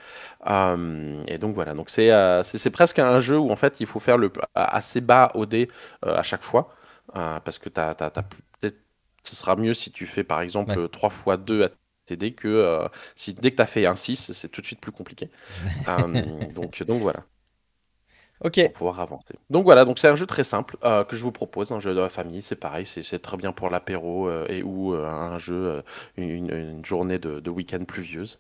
Euh, 0.49 1.23
et 1.29 1.39
donc 1.39 1.55
voilà, 1.55 1.75
donc 1.75 1.91
c'est 1.91 2.11
euh, 2.13 2.43
c'est 2.43 2.59
c'est 2.59 2.71
presque 2.71 2.99
un 2.99 3.21
jeu 3.21 3.39
où 3.39 3.51
en 3.51 3.57
fait 3.57 3.81
il 3.81 3.87
faut 3.87 4.01
faire 4.01 4.19
le 4.19 4.33
assez 4.55 5.01
bas 5.01 5.31
au 5.35 5.47
dé 5.47 5.69
euh, 6.05 6.17
à 6.17 6.23
chaque 6.23 6.43
fois 6.43 6.75
euh, 7.17 7.41
parce 7.41 7.59
que 7.59 7.69
t'as, 7.69 7.95
t'as, 7.95 8.11
t'as- 8.11 8.23
peut-être- 8.61 8.79
ce 9.25 9.37
sera 9.37 9.57
mieux 9.57 9.75
si 9.75 9.93
tu 9.93 10.07
fais 10.07 10.25
par 10.25 10.41
exemple 10.41 10.77
Ouais. 10.77 10.89
3 10.89 11.11
fois 11.11 11.37
2 11.37 11.65
à 11.65 11.71
dés 12.17 12.33
que 12.35 12.49
euh, 12.49 12.89
si 13.15 13.35
dès 13.35 13.53
que 13.53 13.57
tu 13.57 13.63
as 13.63 13.67
fait 13.67 13.87
un 13.87 13.95
6, 13.97 14.33
c'est 14.33 14.49
tout 14.49 14.61
de 14.61 14.67
suite 14.67 14.81
plus 14.81 14.91
compliqué. 14.93 15.31
Euh, 15.89 16.07
donc, 16.53 16.83
donc 16.85 17.03
voilà 17.03 17.25
ok. 18.41 18.61
pour 18.61 18.73
pouvoir 18.73 19.01
avancer. 19.01 19.35
Donc 19.49 19.65
voilà, 19.65 19.85
donc 19.85 19.99
c'est 19.99 20.09
un 20.09 20.17
jeu 20.17 20.27
très 20.27 20.45
simple 20.45 20.77
euh, 20.85 21.05
que 21.05 21.17
je 21.17 21.23
vous 21.23 21.33
propose, 21.33 21.73
un 21.73 21.81
jeu 21.81 21.95
de 21.95 22.01
la 22.01 22.09
famille, 22.09 22.43
c'est 22.43 22.57
pareil, 22.57 22.87
c'est 22.87 23.19
très 23.21 23.37
bien 23.37 23.53
pour 23.53 23.71
l'apéro 23.71 24.29
euh, 24.29 24.47
et 24.49 24.63
ou 24.63 24.95
euh, 24.95 25.07
un 25.07 25.39
jeu, 25.39 25.83
une, 26.17 26.51
une 26.51 26.85
journée 26.85 27.19
de, 27.19 27.41
de 27.41 27.51
week-end 27.51 27.85
pluvieuse. 27.85 28.39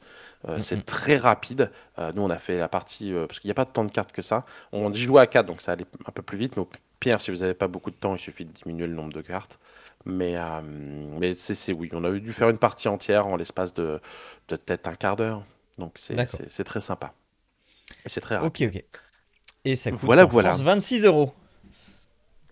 C'est 0.60 0.86
très 0.86 1.18
rapide. 1.18 1.70
Nous 2.14 2.22
on 2.22 2.30
a 2.30 2.38
fait 2.38 2.56
la 2.58 2.68
partie, 2.68 3.12
parce 3.28 3.40
qu'il 3.40 3.48
n'y 3.48 3.52
a 3.52 3.54
pas 3.54 3.66
tant 3.66 3.84
de 3.84 3.90
cartes 3.90 4.12
que 4.12 4.22
ça. 4.22 4.46
On 4.72 4.90
y 4.90 4.96
jouait 4.98 5.20
à 5.20 5.26
4, 5.26 5.44
donc 5.44 5.60
ça 5.60 5.72
allait 5.72 5.84
un 6.06 6.12
peu 6.12 6.22
plus 6.22 6.38
vite, 6.38 6.56
mais 6.56 6.62
au 6.62 6.68
pire, 6.98 7.20
si 7.20 7.30
vous 7.30 7.38
n'avez 7.38 7.52
pas 7.52 7.68
beaucoup 7.68 7.90
de 7.90 7.96
temps, 7.96 8.14
il 8.14 8.18
suffit 8.20 8.46
de 8.46 8.52
diminuer 8.52 8.86
le 8.86 8.94
nombre 8.94 9.12
de 9.12 9.20
cartes. 9.20 9.58
Mais, 10.06 10.36
mais 11.18 11.34
c'est 11.34 11.72
oui, 11.74 11.90
on 11.92 12.04
a 12.04 12.10
dû 12.10 12.32
faire 12.32 12.48
une 12.48 12.58
partie 12.58 12.88
entière 12.88 13.26
en 13.26 13.36
l'espace 13.36 13.74
de, 13.74 14.00
de 14.48 14.56
peut-être 14.56 14.88
un 14.88 14.94
quart 14.94 15.16
d'heure. 15.16 15.44
Donc 15.78 15.98
c'est 15.98 16.64
très 16.64 16.80
sympa. 16.80 17.12
Et 18.04 18.08
c'est 18.08 18.20
très 18.20 18.36
rapide. 18.36 18.68
Ok, 18.68 18.74
ok. 18.74 18.84
Et 19.64 19.74
ça 19.76 19.92
coûte 19.92 20.00
Voilà, 20.00 20.24
en 20.24 20.26
voilà. 20.26 20.50
France 20.50 20.62
26 20.62 21.04
euros. 21.06 21.32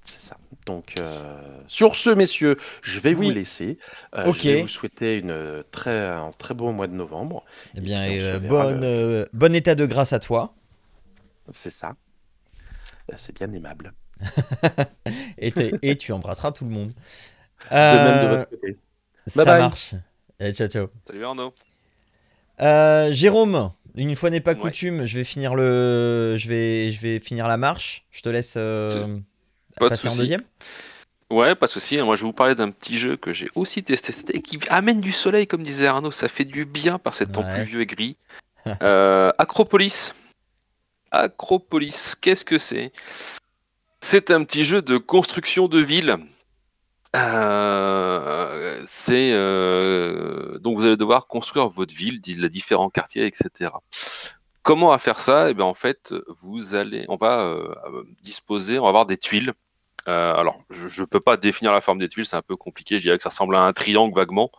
C'est 0.03 0.21
ça. 0.21 0.37
Donc, 0.67 0.95
euh, 1.01 1.61
sur 1.67 1.97
ce, 1.97 2.11
messieurs, 2.11 2.57
je 2.83 3.01
vais 3.01 3.15
Oui. 3.15 3.27
vous 3.27 3.31
laisser. 3.31 3.79
Euh, 4.15 4.27
Ok. 4.27 4.39
Je 4.43 4.49
vais 4.49 4.57
vous 4.57 4.69
souhaiter 4.69 5.19
une 5.19 5.65
très, 5.71 6.07
un 6.09 6.33
très 6.33 6.55
beau 6.55 6.73
mois 6.73 6.87
de 6.87 6.95
novembre. 6.95 7.45
Eh 7.75 7.81
bien, 7.81 8.09
euh, 8.11 8.39
bonne, 8.39 8.81
le- 8.81 8.87
euh, 8.87 9.27
bon 9.33 9.55
état 9.55 9.75
de 9.75 9.87
grâce 9.87 10.13
à 10.13 10.19
toi. 10.19 10.55
C'est 11.51 11.71
ça. 11.71 11.95
Euh, 13.11 13.15
C'est 13.17 13.35
bien 13.35 13.53
aimable. 13.53 13.93
Et, 15.39 15.53
et 15.83 15.97
tu 15.97 16.13
embrasseras 16.13 16.53
tout 16.53 16.65
le 16.65 16.71
monde. 16.71 16.93
De 17.91 17.99
même 17.99 18.19
de 18.19 18.27
Euh, 18.27 18.29
votre 18.29 18.49
côté. 18.49 18.79
ça 19.27 19.45
Bye 19.45 19.47
bye. 19.47 19.59
marche. 19.59 19.95
Ciao, 20.53 20.69
ciao. 20.69 20.89
Salut 21.07 21.25
Arnaud. 21.25 21.55
Euh, 22.61 23.13
Jérôme, 23.13 23.71
une 24.05 24.17
fois 24.17 24.31
n'est 24.31 24.41
pas 24.41 24.53
Ouais. 24.53 24.59
coutume, 24.59 25.05
je 25.05 25.17
vais 25.17 25.25
finir 25.25 25.55
le, 25.55 26.37
je 26.39 26.49
vais, 26.49 26.91
je 26.93 27.01
vais 27.01 27.21
finir 27.21 27.49
la 27.49 27.57
marche. 27.57 28.05
Je 28.11 28.21
te 28.23 28.29
laisse 28.29 28.55
euh, 28.57 29.19
Pas 29.79 29.87
de 29.87 29.91
passer 29.91 30.09
en 30.09 30.17
deuxième. 30.17 30.41
Ouais, 31.31 31.55
pas 31.55 31.67
de 31.67 31.71
souci. 31.71 31.99
Moi, 31.99 32.17
je 32.17 32.23
vais 32.23 32.27
vous 32.27 32.33
parler 32.33 32.55
d'un 32.55 32.71
petit 32.71 32.97
jeu 32.97 33.17
que 33.17 33.33
j'ai 33.35 33.49
aussi 33.55 33.83
testé 33.83 34.15
et 34.35 34.41
qui 34.41 34.59
amène 34.71 35.01
du 35.01 35.13
soleil, 35.13 35.47
comme 35.47 35.63
disait 35.63 35.87
Arnaud. 35.87 36.11
Ça 36.11 36.29
fait 36.29 36.45
du 36.47 36.65
bien 36.65 36.99
par 36.99 37.13
ces 37.15 37.27
temps 37.27 37.43
Ouais. 37.45 37.55
pluvieux 37.55 37.81
et 37.83 37.87
gris. 37.87 38.17
Euh, 38.83 39.31
Acropolis. 39.39 40.15
Acropolis, 41.11 42.15
qu'est-ce 42.21 42.45
que 42.45 42.59
c'est? 42.59 42.93
C'est 44.01 44.31
un 44.31 44.45
petit 44.45 44.65
jeu 44.65 44.83
de 44.83 44.99
construction 44.99 45.69
de 45.69 45.79
ville. 45.81 46.17
Euh, 47.17 48.83
c'est 48.85 49.33
euh, 49.33 50.59
donc 50.59 50.77
vous 50.77 50.85
allez 50.85 50.97
devoir 50.97 51.27
construire 51.27 51.69
votre 51.69 51.95
ville, 51.95 52.21
les 52.27 52.49
différents 52.49 52.91
quartiers, 52.91 53.27
etc. 53.27 53.73
comment 54.63 54.97
faire 54.99 55.21
ça? 55.21 55.51
Eh 55.51 55.55
bien, 55.55 55.65
en 55.65 55.75
fait, 55.75 56.15
vous 56.43 56.75
allez, 56.75 57.07
on 57.09 57.17
va 57.17 57.57
disposer, 58.23 58.79
on 58.79 58.83
va 58.83 58.89
avoir 58.89 59.07
des 59.07 59.17
tuiles. 59.17 59.53
alors, 60.07 60.63
je 60.71 61.03
ne 61.03 61.07
peux 61.07 61.21
pas 61.21 61.37
définir 61.37 61.73
la 61.73 61.81
forme 61.81 61.99
des 61.99 62.09
tuiles, 62.09 62.27
c'est 62.27 62.37
un 62.37 62.43
peu 62.43 62.57
compliqué. 62.57 62.99
Je 62.99 63.05
dirais 63.05 63.17
que 63.17 63.23
ça 63.23 63.31
ressemble 63.31 63.57
à 63.57 63.63
un 63.63 63.73
triangle 63.73 64.15
vaguement. 64.15 64.51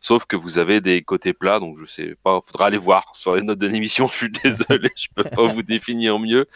Sauf 0.00 0.26
que 0.26 0.36
vous 0.36 0.58
avez 0.58 0.80
des 0.80 1.02
côtés 1.02 1.32
plats, 1.32 1.58
donc 1.58 1.76
je 1.78 1.84
sais 1.84 2.14
pas, 2.22 2.40
faudra 2.40 2.66
aller 2.66 2.78
voir 2.78 3.10
sur 3.16 3.34
les 3.34 3.42
notes 3.42 3.58
de 3.58 3.66
l'émission. 3.66 4.06
Je 4.06 4.14
suis 4.14 4.30
désolé, 4.44 4.90
je 4.96 5.08
peux 5.14 5.24
pas 5.24 5.46
vous 5.46 5.62
définir 5.62 6.18
mieux. 6.18 6.46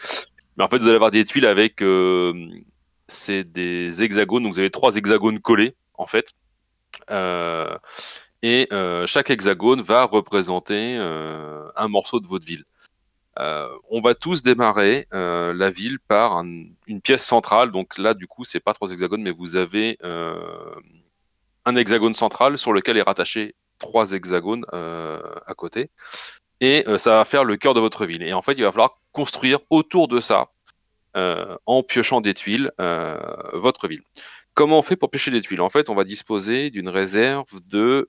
Mais 0.57 0.63
en 0.63 0.69
fait, 0.69 0.77
vous 0.77 0.87
allez 0.87 0.95
avoir 0.95 1.11
des 1.11 1.25
tuiles 1.25 1.45
avec, 1.45 1.81
euh, 1.81 2.33
c'est 3.13 3.43
des 3.43 4.03
hexagones. 4.03 4.43
Donc 4.43 4.53
vous 4.53 4.59
avez 4.59 4.69
trois 4.69 4.95
hexagones 4.95 5.39
collés, 5.39 5.75
en 5.95 6.05
fait. 6.07 6.31
Euh, 7.11 7.77
et 8.41 8.67
euh, 8.71 9.07
chaque 9.07 9.29
hexagone 9.29 9.81
va 9.81 10.03
représenter 10.03 10.97
un 10.97 11.87
morceau 11.87 12.19
de 12.19 12.27
votre 12.27 12.45
ville. 12.45 12.65
on 13.37 14.01
va 14.01 14.15
tous 14.15 14.43
démarrer 14.43 15.07
la 15.11 15.69
ville 15.69 15.99
par 15.99 16.41
une 16.41 17.01
pièce 17.01 17.25
centrale. 17.25 17.71
Donc 17.71 17.97
là, 17.97 18.13
du 18.13 18.27
coup, 18.27 18.43
c'est 18.43 18.59
pas 18.59 18.73
trois 18.73 18.91
hexagones, 18.91 19.21
mais 19.21 19.31
vous 19.31 19.55
avez 19.55 19.97
un 21.65 21.75
hexagone 21.75 22.13
central 22.13 22.57
sur 22.57 22.73
lequel 22.73 22.97
est 22.97 23.01
rattaché 23.03 23.55
trois 23.79 24.13
hexagones 24.13 24.65
euh, 24.73 25.21
à 25.45 25.53
côté. 25.53 25.91
Et 26.61 26.87
euh, 26.87 26.97
ça 26.97 27.11
va 27.11 27.25
faire 27.25 27.43
le 27.43 27.57
cœur 27.57 27.73
de 27.73 27.79
votre 27.79 28.05
ville. 28.05 28.23
Et 28.23 28.33
en 28.33 28.41
fait, 28.41 28.53
il 28.53 28.63
va 28.63 28.71
falloir 28.71 28.97
construire 29.11 29.59
autour 29.69 30.07
de 30.07 30.19
ça, 30.19 30.39
euh, 30.39 30.52
en 31.15 31.83
piochant 31.83 32.21
des 32.21 32.33
tuiles, 32.33 32.71
votre 33.53 33.87
ville. 33.87 34.01
Comment 34.53 34.79
on 34.79 34.81
fait 34.81 34.95
pour 34.95 35.09
piocher 35.09 35.31
des 35.31 35.41
tuiles? 35.41 35.61
En 35.61 35.69
fait, 35.69 35.89
on 35.89 35.95
va 35.95 36.03
disposer 36.03 36.69
d'une 36.69 36.89
réserve 36.89 37.47
de 37.67 38.07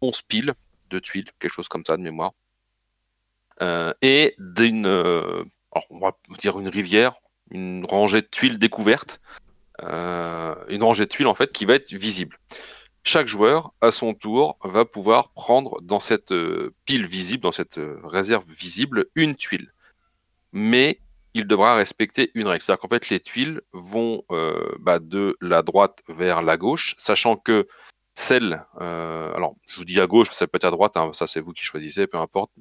11 0.00 0.22
piles 0.22 0.54
de 0.90 0.98
tuiles, 0.98 1.26
quelque 1.38 1.52
chose 1.52 1.68
comme 1.68 1.84
ça 1.84 1.96
de 1.96 2.02
mémoire. 2.02 2.32
et 4.02 4.34
d'une, 4.38 4.86
on 4.86 5.98
va 5.98 6.16
dire 6.38 6.58
une 6.58 6.68
rivière, 6.68 7.14
une 7.50 7.84
rangée 7.84 8.22
de 8.22 8.26
tuiles 8.26 8.58
découvertes 8.58 9.20
euh, 9.82 10.54
une 10.68 10.84
rangée 10.84 11.04
de 11.04 11.10
tuiles 11.10 11.26
en 11.26 11.34
fait 11.34 11.52
qui 11.52 11.64
va 11.64 11.74
être 11.74 11.92
visible. 11.92 12.38
Chaque 13.02 13.26
joueur, 13.26 13.72
à 13.80 13.90
son 13.90 14.14
tour, 14.14 14.56
va 14.62 14.84
pouvoir 14.84 15.30
prendre 15.30 15.80
dans 15.82 16.00
cette 16.00 16.32
euh, 16.32 16.74
pile 16.86 17.06
visible, 17.06 17.42
dans 17.42 17.52
cette 17.52 17.78
euh, 17.78 17.98
réserve 18.04 18.44
visible, 18.50 19.06
une 19.14 19.34
tuile. 19.34 19.72
Mais 20.52 21.00
il 21.34 21.46
devra 21.46 21.74
respecter 21.74 22.30
une 22.34 22.46
règle. 22.46 22.62
C'est-à-dire 22.62 22.80
qu'en 22.80 22.88
fait, 22.88 23.08
les 23.10 23.20
tuiles 23.20 23.60
vont 23.72 24.22
bah, 24.78 24.98
de 24.98 25.36
la 25.40 25.62
droite 25.62 26.02
vers 26.08 26.42
la 26.42 26.56
gauche, 26.56 26.94
sachant 26.96 27.36
que 27.36 27.66
celle, 28.16 28.64
alors 28.78 29.56
je 29.66 29.76
vous 29.76 29.84
dis 29.84 30.00
à 30.00 30.06
gauche, 30.06 30.30
ça 30.30 30.46
peut 30.46 30.56
être 30.56 30.64
à 30.64 30.70
droite, 30.70 30.96
hein, 30.96 31.10
ça 31.12 31.26
c'est 31.26 31.40
vous 31.40 31.52
qui 31.52 31.64
choisissez, 31.64 32.06
peu 32.06 32.18
importe. 32.18 32.52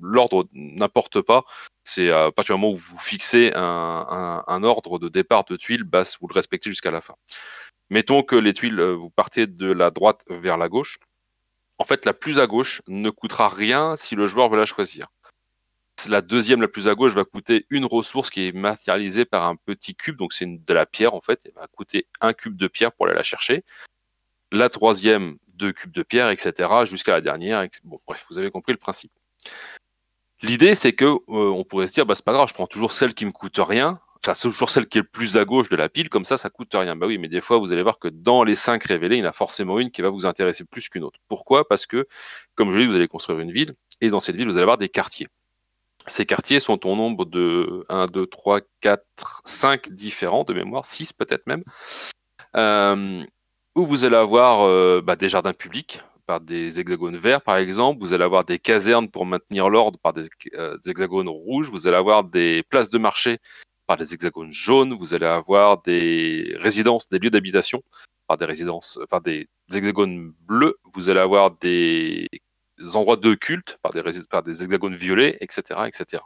L'ordre 0.00 0.48
n'importe 0.52 1.20
pas. 1.20 1.44
C'est 1.84 2.10
à 2.10 2.32
partir 2.32 2.56
du 2.56 2.60
moment 2.60 2.72
où 2.72 2.76
vous 2.76 2.98
fixez 2.98 3.52
un, 3.54 4.62
ordre 4.64 4.98
de 4.98 5.08
départ 5.08 5.44
de 5.44 5.56
tuiles, 5.56 5.84
bah, 5.84 6.02
vous 6.20 6.26
le 6.28 6.34
respectez 6.34 6.70
jusqu'à 6.70 6.90
la 6.90 7.00
fin. 7.00 7.14
Mettons 7.90 8.22
que 8.22 8.36
les 8.36 8.52
tuiles, 8.52 8.80
euh, 8.80 8.94
vous 8.94 9.10
partez 9.10 9.46
de 9.46 9.70
la 9.70 9.90
droite 9.90 10.24
vers 10.28 10.56
la 10.56 10.68
gauche. 10.68 10.98
En 11.78 11.84
fait, 11.84 12.04
la 12.04 12.14
plus 12.14 12.40
à 12.40 12.46
gauche 12.46 12.82
ne 12.88 13.10
coûtera 13.10 13.48
rien 13.48 13.96
si 13.96 14.16
le 14.16 14.26
joueur 14.26 14.48
veut 14.48 14.56
la 14.56 14.66
choisir. 14.66 15.06
La 16.08 16.20
deuxième, 16.20 16.60
la 16.60 16.68
plus 16.68 16.88
à 16.88 16.94
gauche, 16.94 17.14
va 17.14 17.24
coûter 17.24 17.66
une 17.70 17.84
ressource 17.84 18.30
qui 18.30 18.46
est 18.46 18.52
matérialisée 18.52 19.24
par 19.24 19.46
un 19.46 19.56
petit 19.56 19.94
cube, 19.94 20.16
donc 20.16 20.32
c'est 20.32 20.46
de 20.46 20.74
la 20.74 20.86
pierre 20.86 21.14
en 21.14 21.20
fait. 21.20 21.40
Elle 21.44 21.52
va 21.54 21.66
coûter 21.66 22.06
un 22.20 22.32
cube 22.32 22.56
de 22.56 22.68
pierre 22.68 22.92
pour 22.92 23.06
aller 23.06 23.16
la 23.16 23.22
chercher. 23.22 23.64
La 24.52 24.68
troisième, 24.68 25.38
deux 25.48 25.72
cubes 25.72 25.92
de 25.92 26.02
pierre, 26.02 26.30
etc. 26.30 26.68
jusqu'à 26.84 27.12
la 27.12 27.20
dernière. 27.20 27.66
Bref, 27.84 28.26
vous 28.30 28.38
avez 28.38 28.50
compris 28.50 28.72
le 28.72 28.78
principe. 28.78 29.12
L'idée, 30.42 30.74
c'est 30.74 30.92
que 30.92 31.04
euh, 31.04 31.18
on 31.28 31.64
pourrait 31.64 31.86
se 31.86 31.94
dire, 31.94 32.06
bah, 32.06 32.14
c'est 32.14 32.24
pas 32.24 32.32
grave, 32.32 32.48
je 32.48 32.54
prends 32.54 32.66
toujours 32.66 32.92
celle 32.92 33.14
qui 33.14 33.24
me 33.24 33.32
coûte 33.32 33.58
rien. 33.58 34.00
Enfin, 34.22 34.34
c'est 34.34 34.48
toujours 34.48 34.70
celle 34.70 34.86
qui 34.86 34.98
est 34.98 35.02
le 35.02 35.06
plus 35.06 35.36
à 35.36 35.44
gauche 35.44 35.68
de 35.68 35.76
la 35.76 35.88
pile, 35.88 36.08
comme 36.08 36.24
ça, 36.24 36.36
ça 36.36 36.50
coûte 36.50 36.74
rien. 36.74 36.96
Bah 36.96 37.06
oui, 37.06 37.16
mais 37.16 37.28
des 37.28 37.40
fois, 37.40 37.58
vous 37.58 37.72
allez 37.72 37.82
voir 37.82 37.98
que 37.98 38.08
dans 38.08 38.44
les 38.44 38.54
cinq 38.54 38.84
révélés, 38.84 39.16
il 39.16 39.20
y 39.20 39.22
en 39.22 39.28
a 39.28 39.32
forcément 39.32 39.78
une 39.78 39.90
qui 39.90 40.02
va 40.02 40.10
vous 40.10 40.26
intéresser 40.26 40.64
plus 40.64 40.88
qu'une 40.88 41.04
autre. 41.04 41.20
Pourquoi? 41.28 41.66
Parce 41.68 41.86
que, 41.86 42.06
comme 42.54 42.70
je 42.70 42.76
l'ai 42.76 42.84
dit, 42.84 42.90
vous 42.90 42.96
allez 42.96 43.08
construire 43.08 43.40
une 43.40 43.52
ville, 43.52 43.74
et 44.00 44.10
dans 44.10 44.20
cette 44.20 44.36
ville, 44.36 44.46
vous 44.46 44.54
allez 44.54 44.62
avoir 44.62 44.78
des 44.78 44.88
quartiers. 44.88 45.28
Ces 46.06 46.24
quartiers 46.24 46.60
sont 46.60 46.86
au 46.86 46.94
nombre 46.94 47.24
de 47.24 47.84
1, 47.88 48.06
2, 48.06 48.26
3, 48.26 48.60
4, 48.80 49.42
5 49.44 49.90
différents 49.90 50.44
de 50.44 50.52
mémoire, 50.52 50.84
6 50.84 51.12
peut-être 51.12 51.46
même, 51.46 51.62
euh, 52.54 53.24
où 53.74 53.84
vous 53.86 54.04
allez 54.04 54.16
avoir 54.16 54.62
euh, 54.62 55.00
bah, 55.02 55.16
des 55.16 55.28
jardins 55.28 55.52
publics, 55.52 56.00
par 56.26 56.40
des 56.40 56.80
hexagones 56.80 57.16
verts, 57.16 57.40
par 57.40 57.56
exemple. 57.56 58.00
Vous 58.00 58.12
allez 58.12 58.24
avoir 58.24 58.44
des 58.44 58.58
casernes 58.58 59.08
pour 59.08 59.24
maintenir 59.24 59.70
l'ordre 59.70 59.98
par 59.98 60.12
des, 60.12 60.28
euh, 60.54 60.76
hexagones 60.84 61.28
rouges. 61.28 61.70
Vous 61.70 61.86
allez 61.86 61.96
avoir 61.96 62.24
des 62.24 62.62
places 62.68 62.90
de 62.90 62.98
marché 62.98 63.38
par 63.86 63.96
des 63.96 64.12
hexagones 64.12 64.52
jaunes. 64.52 64.94
Vous 64.94 65.14
allez 65.14 65.26
avoir 65.26 65.82
des 65.82 66.56
résidences, 66.58 67.08
des 67.08 67.18
lieux 67.18 67.30
d'habitation 67.30 67.82
par 68.26 68.36
des 68.36 68.44
résidences, 68.44 68.98
enfin 69.04 69.20
des, 69.20 69.48
hexagones 69.72 70.32
bleus. 70.46 70.76
Vous 70.94 71.10
allez 71.10 71.20
avoir 71.20 71.52
des, 71.52 72.28
endroits 72.94 73.16
de 73.16 73.34
culte 73.34 73.78
par 73.82 73.92
des, 73.92 74.02
par 74.28 74.42
des 74.42 74.62
hexagones 74.62 74.94
violets, 74.94 75.36
etc., 75.40 75.80
etc. 75.86 76.22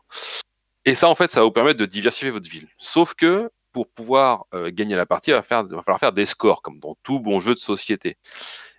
Et 0.84 0.94
ça, 0.94 1.08
en 1.08 1.14
fait, 1.14 1.30
ça 1.30 1.40
va 1.40 1.46
vous 1.46 1.52
permettre 1.52 1.78
de 1.78 1.86
diversifier 1.86 2.30
votre 2.30 2.48
ville. 2.48 2.68
Sauf 2.78 3.14
que 3.14 3.50
pour 3.72 3.88
pouvoir 3.88 4.46
euh, 4.54 4.70
gagner 4.72 4.96
la 4.96 5.06
partie, 5.06 5.30
il 5.30 5.34
va, 5.34 5.42
falloir 5.42 5.98
faire 5.98 6.12
des 6.12 6.26
scores, 6.26 6.62
comme 6.62 6.80
dans 6.80 6.96
tout 7.02 7.20
bon 7.20 7.38
jeu 7.38 7.54
de 7.54 7.58
société. 7.58 8.16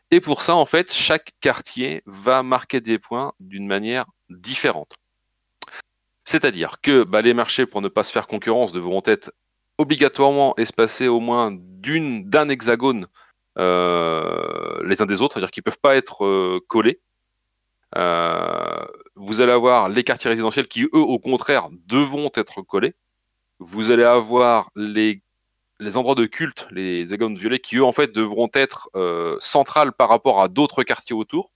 Et 0.10 0.20
pour 0.20 0.42
ça, 0.42 0.56
en 0.56 0.66
fait, 0.66 0.92
chaque 0.92 1.32
quartier 1.40 2.04
va 2.06 2.44
marquer 2.44 2.82
des 2.82 3.00
points 3.00 3.32
d'une 3.40 3.68
manière 3.68 4.06
différente. 4.30 4.96
C'est-à-dire 6.25 6.82
que 6.82 7.04
bah, 7.04 7.22
les 7.22 7.34
marchés, 7.34 7.66
pour 7.66 7.82
ne 7.82 7.88
pas 7.88 8.04
se 8.04 8.12
faire 8.12 8.28
concurrence, 8.28 8.74
devront 8.74 9.01
être 9.06 9.32
obligatoirement 9.78 10.56
espacés 10.58 11.08
au 11.08 11.20
moins 11.20 11.51
d'un 11.51 12.50
hexagone 12.50 13.08
euh, 13.58 14.84
les 14.86 15.01
uns 15.01 15.06
des 15.06 15.22
autres, 15.22 15.34
c'est-à-dire 15.34 15.51
qu'ils 15.51 15.62
ne 15.62 15.72
peuvent 15.72 15.80
pas 15.82 15.96
être 15.96 16.25
euh, 16.25 16.60
collés. 16.68 17.00
Euh, 17.98 18.86
vous 19.16 19.42
allez 19.42 19.52
avoir 19.52 19.90
les 19.90 20.04
quartiers 20.04 20.30
résidentiels 20.30 20.68
qui, 20.68 20.84
eux, 20.84 20.90
au 20.94 21.20
contraire, 21.20 21.70
devront 21.88 22.32
être 22.36 22.62
collés. 22.62 22.96
Vous 23.60 23.92
allez 23.92 24.04
avoir 24.04 24.72
les 24.76 25.22
les 25.82 25.98
endroits 25.98 26.16
de 26.16 26.26
culte, 26.26 26.68
les 26.72 27.02
hexagones 27.02 27.38
violets, 27.38 27.60
qui 27.60 27.78
eux 27.78 27.84
en 27.84 27.92
fait 27.92 28.12
devront 28.14 28.50
être 28.54 28.90
euh, 28.96 29.36
centrales 29.40 29.92
par 29.92 30.10
rapport 30.10 30.42
à 30.42 30.48
d'autres 30.48 30.84
quartiers 30.84 31.16
autour. 31.16 31.52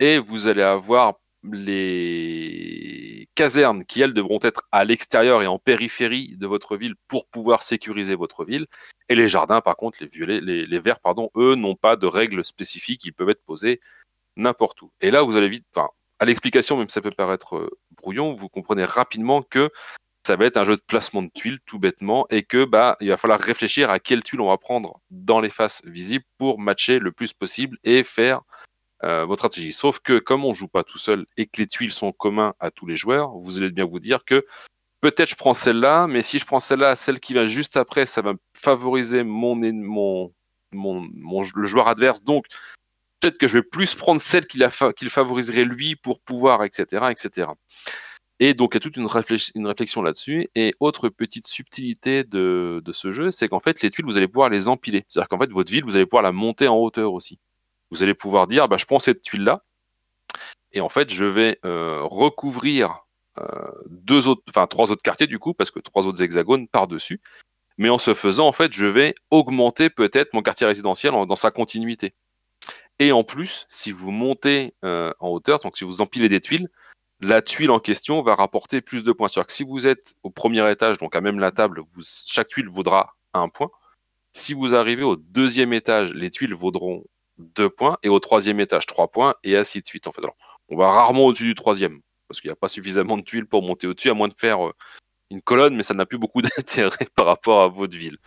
Et 0.00 0.18
vous 0.18 0.48
allez 0.48 0.62
avoir 0.62 1.14
les 1.50 3.28
casernes 3.34 3.84
qui 3.84 4.02
elles 4.02 4.12
devront 4.14 4.38
être 4.42 4.62
à 4.70 4.84
l'extérieur 4.84 5.42
et 5.42 5.46
en 5.46 5.58
périphérie 5.58 6.36
de 6.36 6.46
votre 6.46 6.76
ville 6.76 6.94
pour 7.08 7.26
pouvoir 7.26 7.62
sécuriser 7.62 8.14
votre 8.14 8.44
ville. 8.44 8.66
Et 9.08 9.14
les 9.14 9.28
jardins, 9.28 9.60
par 9.60 9.76
contre, 9.76 9.98
les 10.00 10.06
violets, 10.06 10.40
les, 10.40 10.78
verts, 10.78 11.00
pardon, 11.00 11.30
eux 11.36 11.54
n'ont 11.54 11.74
pas 11.74 11.96
de 11.96 12.06
règles 12.06 12.44
spécifiques, 12.44 13.04
ils 13.04 13.12
peuvent 13.12 13.30
être 13.30 13.44
posés 13.44 13.80
n'importe 14.36 14.82
où. 14.82 14.90
Et 15.00 15.10
là, 15.10 15.22
vous 15.22 15.36
allez 15.36 15.48
vite, 15.48 15.66
enfin, 15.74 15.88
à 16.18 16.24
l'explication, 16.24 16.76
même 16.76 16.88
si 16.88 16.94
ça 16.94 17.00
peut 17.00 17.10
paraître 17.10 17.56
euh, 17.56 17.70
brouillon, 17.96 18.32
vous 18.32 18.48
comprenez 18.48 18.84
rapidement 18.84 19.42
que 19.42 19.70
ça 20.26 20.36
va 20.36 20.46
être 20.46 20.56
un 20.56 20.64
jeu 20.64 20.76
de 20.76 20.82
placement 20.86 21.22
de 21.22 21.30
tuiles 21.34 21.58
tout 21.66 21.80
bêtement 21.80 22.26
et 22.30 22.44
que 22.44 22.64
bah 22.64 22.96
il 23.00 23.08
va 23.08 23.16
falloir 23.16 23.40
réfléchir 23.40 23.90
à 23.90 23.98
quelle 23.98 24.22
tuile 24.22 24.40
on 24.40 24.48
va 24.48 24.56
prendre 24.56 25.00
dans 25.10 25.40
les 25.40 25.50
faces 25.50 25.82
visibles 25.84 26.24
pour 26.38 26.60
matcher 26.60 27.00
le 27.00 27.10
plus 27.10 27.32
possible 27.32 27.76
et 27.82 28.04
faire 28.04 28.42
euh, 29.02 29.24
votre 29.24 29.40
stratégie. 29.40 29.72
Sauf 29.72 29.98
que 29.98 30.20
comme 30.20 30.44
on 30.44 30.52
joue 30.52 30.68
pas 30.68 30.84
tout 30.84 30.98
seul 30.98 31.26
et 31.36 31.46
que 31.46 31.60
les 31.60 31.66
tuiles 31.66 31.90
sont 31.90 32.12
communs 32.12 32.54
à 32.60 32.70
tous 32.70 32.86
les 32.86 32.94
joueurs, 32.94 33.30
vous 33.30 33.58
allez 33.58 33.70
bien 33.70 33.84
vous 33.84 33.98
dire 33.98 34.24
que 34.24 34.46
peut-être 35.00 35.30
je 35.30 35.34
prends 35.34 35.54
celle-là, 35.54 36.06
mais 36.06 36.22
si 36.22 36.38
je 36.38 36.46
prends 36.46 36.60
celle-là, 36.60 36.94
celle 36.94 37.18
qui 37.18 37.34
va 37.34 37.46
juste 37.46 37.76
après, 37.76 38.06
ça 38.06 38.22
va 38.22 38.34
favoriser 38.56 39.24
mon 39.24 39.56
mon 39.56 40.32
mon, 40.72 41.42
le 41.54 41.66
joueur 41.66 41.88
adverse. 41.88 42.22
Donc 42.22 42.46
peut-être 43.22 43.38
que 43.38 43.46
je 43.46 43.54
vais 43.54 43.62
plus 43.62 43.94
prendre 43.94 44.20
celle 44.20 44.46
qu'il 44.46 45.10
favoriserait 45.10 45.64
lui 45.64 45.96
pour 45.96 46.20
pouvoir, 46.20 46.64
etc., 46.64 47.06
etc. 47.10 47.48
Et 48.40 48.54
donc, 48.54 48.72
il 48.72 48.76
y 48.76 48.78
a 48.78 48.80
toute 48.80 48.96
une, 48.96 49.06
réflexion 49.06 50.02
là-dessus. 50.02 50.48
Et 50.56 50.74
autre 50.80 51.08
petite 51.08 51.46
subtilité 51.46 52.24
de, 52.24 52.82
ce 52.92 53.12
jeu, 53.12 53.30
c'est 53.30 53.46
qu'en 53.48 53.60
fait, 53.60 53.80
les 53.82 53.90
tuiles, 53.90 54.04
vous 54.04 54.16
allez 54.16 54.26
pouvoir 54.26 54.50
les 54.50 54.66
empiler. 54.66 55.06
C'est-à-dire 55.08 55.28
qu'en 55.28 55.38
fait, 55.38 55.52
votre 55.52 55.72
ville, 55.72 55.84
vous 55.84 55.94
allez 55.96 56.06
pouvoir 56.06 56.24
la 56.24 56.32
monter 56.32 56.66
en 56.66 56.76
hauteur 56.76 57.12
aussi. 57.12 57.38
Vous 57.92 58.02
allez 58.02 58.14
pouvoir 58.14 58.48
dire, 58.48 58.68
bah, 58.68 58.76
je 58.76 58.86
prends 58.86 58.98
cette 58.98 59.20
tuile-là, 59.20 59.62
et 60.72 60.80
en 60.80 60.88
fait, 60.88 61.12
je 61.12 61.24
vais 61.24 61.58
euh, 61.64 62.00
recouvrir 62.02 63.06
euh, 63.38 63.70
deux 63.88 64.26
autres, 64.26 64.42
trois 64.66 64.90
autres 64.90 65.02
quartiers 65.02 65.26
du 65.26 65.38
coup, 65.38 65.54
parce 65.54 65.70
que 65.70 65.78
trois 65.80 66.06
autres 66.06 66.22
hexagones 66.22 66.66
par-dessus. 66.66 67.20
Mais 67.78 67.90
en 67.90 67.98
ce 67.98 68.14
faisant, 68.14 68.48
en 68.48 68.52
fait, 68.52 68.72
je 68.72 68.86
vais 68.86 69.14
augmenter 69.30 69.90
peut-être 69.90 70.34
mon 70.34 70.42
quartier 70.42 70.66
résidentiel 70.66 71.12
dans 71.12 71.36
sa 71.36 71.50
continuité. 71.50 72.14
Et 72.98 73.12
en 73.12 73.24
plus, 73.24 73.66
si 73.68 73.90
vous 73.90 74.10
montez 74.10 74.74
euh, 74.84 75.12
en 75.20 75.28
hauteur, 75.28 75.58
donc 75.60 75.76
si 75.76 75.84
vous 75.84 76.00
empilez 76.00 76.28
des 76.28 76.40
tuiles, 76.40 76.68
la 77.20 77.40
tuile 77.40 77.70
en 77.70 77.78
question 77.78 78.20
va 78.22 78.34
rapporter 78.34 78.80
plus 78.80 79.04
de 79.04 79.12
points. 79.12 79.28
C'est-à-dire 79.28 79.46
que 79.46 79.52
si 79.52 79.64
vous 79.64 79.86
êtes 79.86 80.14
au 80.22 80.30
premier 80.30 80.68
étage, 80.70 80.98
donc 80.98 81.14
à 81.16 81.20
même 81.20 81.38
la 81.38 81.52
table, 81.52 81.82
chaque 82.26 82.48
tuile 82.48 82.68
vaudra 82.68 83.16
un 83.32 83.48
point. 83.48 83.70
Si 84.32 84.54
vous 84.54 84.74
arrivez 84.74 85.04
au 85.04 85.16
deuxième 85.16 85.72
étage, 85.72 86.14
les 86.14 86.30
tuiles 86.30 86.54
vaudront 86.54 87.04
deux 87.38 87.70
points, 87.70 87.96
et 88.02 88.08
au 88.08 88.18
troisième 88.18 88.60
étage, 88.60 88.86
trois 88.86 89.08
points, 89.08 89.34
et 89.44 89.56
ainsi 89.56 89.80
de 89.80 89.86
suite. 89.86 90.06
On 90.68 90.76
va 90.76 90.90
rarement 90.90 91.26
au-dessus 91.26 91.44
du 91.44 91.54
troisième. 91.54 92.00
parce 92.28 92.40
qu'il 92.40 92.48
n'y 92.48 92.52
a 92.52 92.56
pas 92.56 92.68
suffisamment 92.68 93.18
de 93.18 93.22
tuiles 93.22 93.46
pour 93.46 93.62
monter 93.62 93.86
au-dessus, 93.86 94.10
à 94.10 94.14
moins 94.14 94.28
de 94.28 94.34
faire 94.36 94.66
euh, 94.66 94.72
une 95.30 95.42
colonne, 95.42 95.76
mais 95.76 95.82
ça 95.82 95.94
n'a 95.94 96.06
plus 96.06 96.18
beaucoup 96.18 96.42
d'intérêt 96.42 97.08
par 97.14 97.26
rapport 97.26 97.62
à 97.62 97.68
votre 97.68 97.96
ville. 97.96 98.18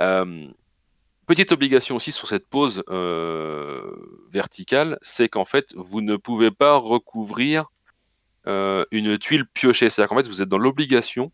Euh, 0.00 0.48
petite 1.26 1.52
obligation 1.52 1.96
aussi 1.96 2.12
sur 2.12 2.28
cette 2.28 2.48
pose 2.48 2.82
verticale, 4.30 4.98
c'est 5.02 5.28
qu'en 5.28 5.44
fait, 5.44 5.74
vous 5.76 6.00
ne 6.00 6.16
pouvez 6.16 6.50
pas 6.50 6.76
recouvrir 6.76 7.70
une 8.46 9.18
tuile 9.18 9.46
piochée. 9.46 9.88
C'est-à-dire 9.88 10.10
qu'en 10.10 10.16
fait, 10.16 10.28
vous 10.28 10.42
êtes 10.42 10.48
dans 10.48 10.58
l'obligation 10.58 11.32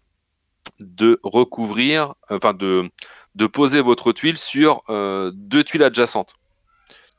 de 0.79 1.19
recouvrir, 1.23 2.15
enfin 2.31 2.55
de, 2.55 2.91
poser 3.47 3.81
votre 3.81 4.13
tuile 4.13 4.37
sur 4.37 4.83
deux 5.33 5.65
tuiles 5.65 5.83
adjacentes. 5.83 6.35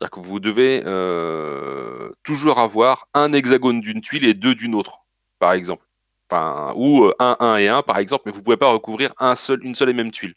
C'est-à-dire 0.02 0.24
que 0.24 0.28
vous 0.28 0.40
devez 0.40 0.82
euh, 0.88 2.10
toujours 2.24 2.58
avoir 2.58 3.08
un 3.14 3.34
hexagone 3.34 3.82
d'une 3.82 4.02
tuile 4.02 4.26
et 4.26 4.34
deux 4.34 4.56
d'une 4.56 4.74
autre, 4.74 5.02
par 5.38 5.52
exemple. 5.54 5.86
Enfin, 6.28 6.74
ou 6.76 7.04
euh, 7.04 7.14
un, 7.20 7.38
un 7.40 7.58
et 7.58 7.68
un, 7.68 7.84
par 7.84 8.00
exemple, 8.00 8.24
mais 8.26 8.32
vous 8.32 8.40
ne 8.40 8.44
pouvez 8.44 8.58
pas 8.58 8.72
recouvrir 8.72 9.14
une 9.20 9.76
seule 9.76 9.90
et 9.90 9.94
même 9.94 10.12
tuile. 10.12 10.34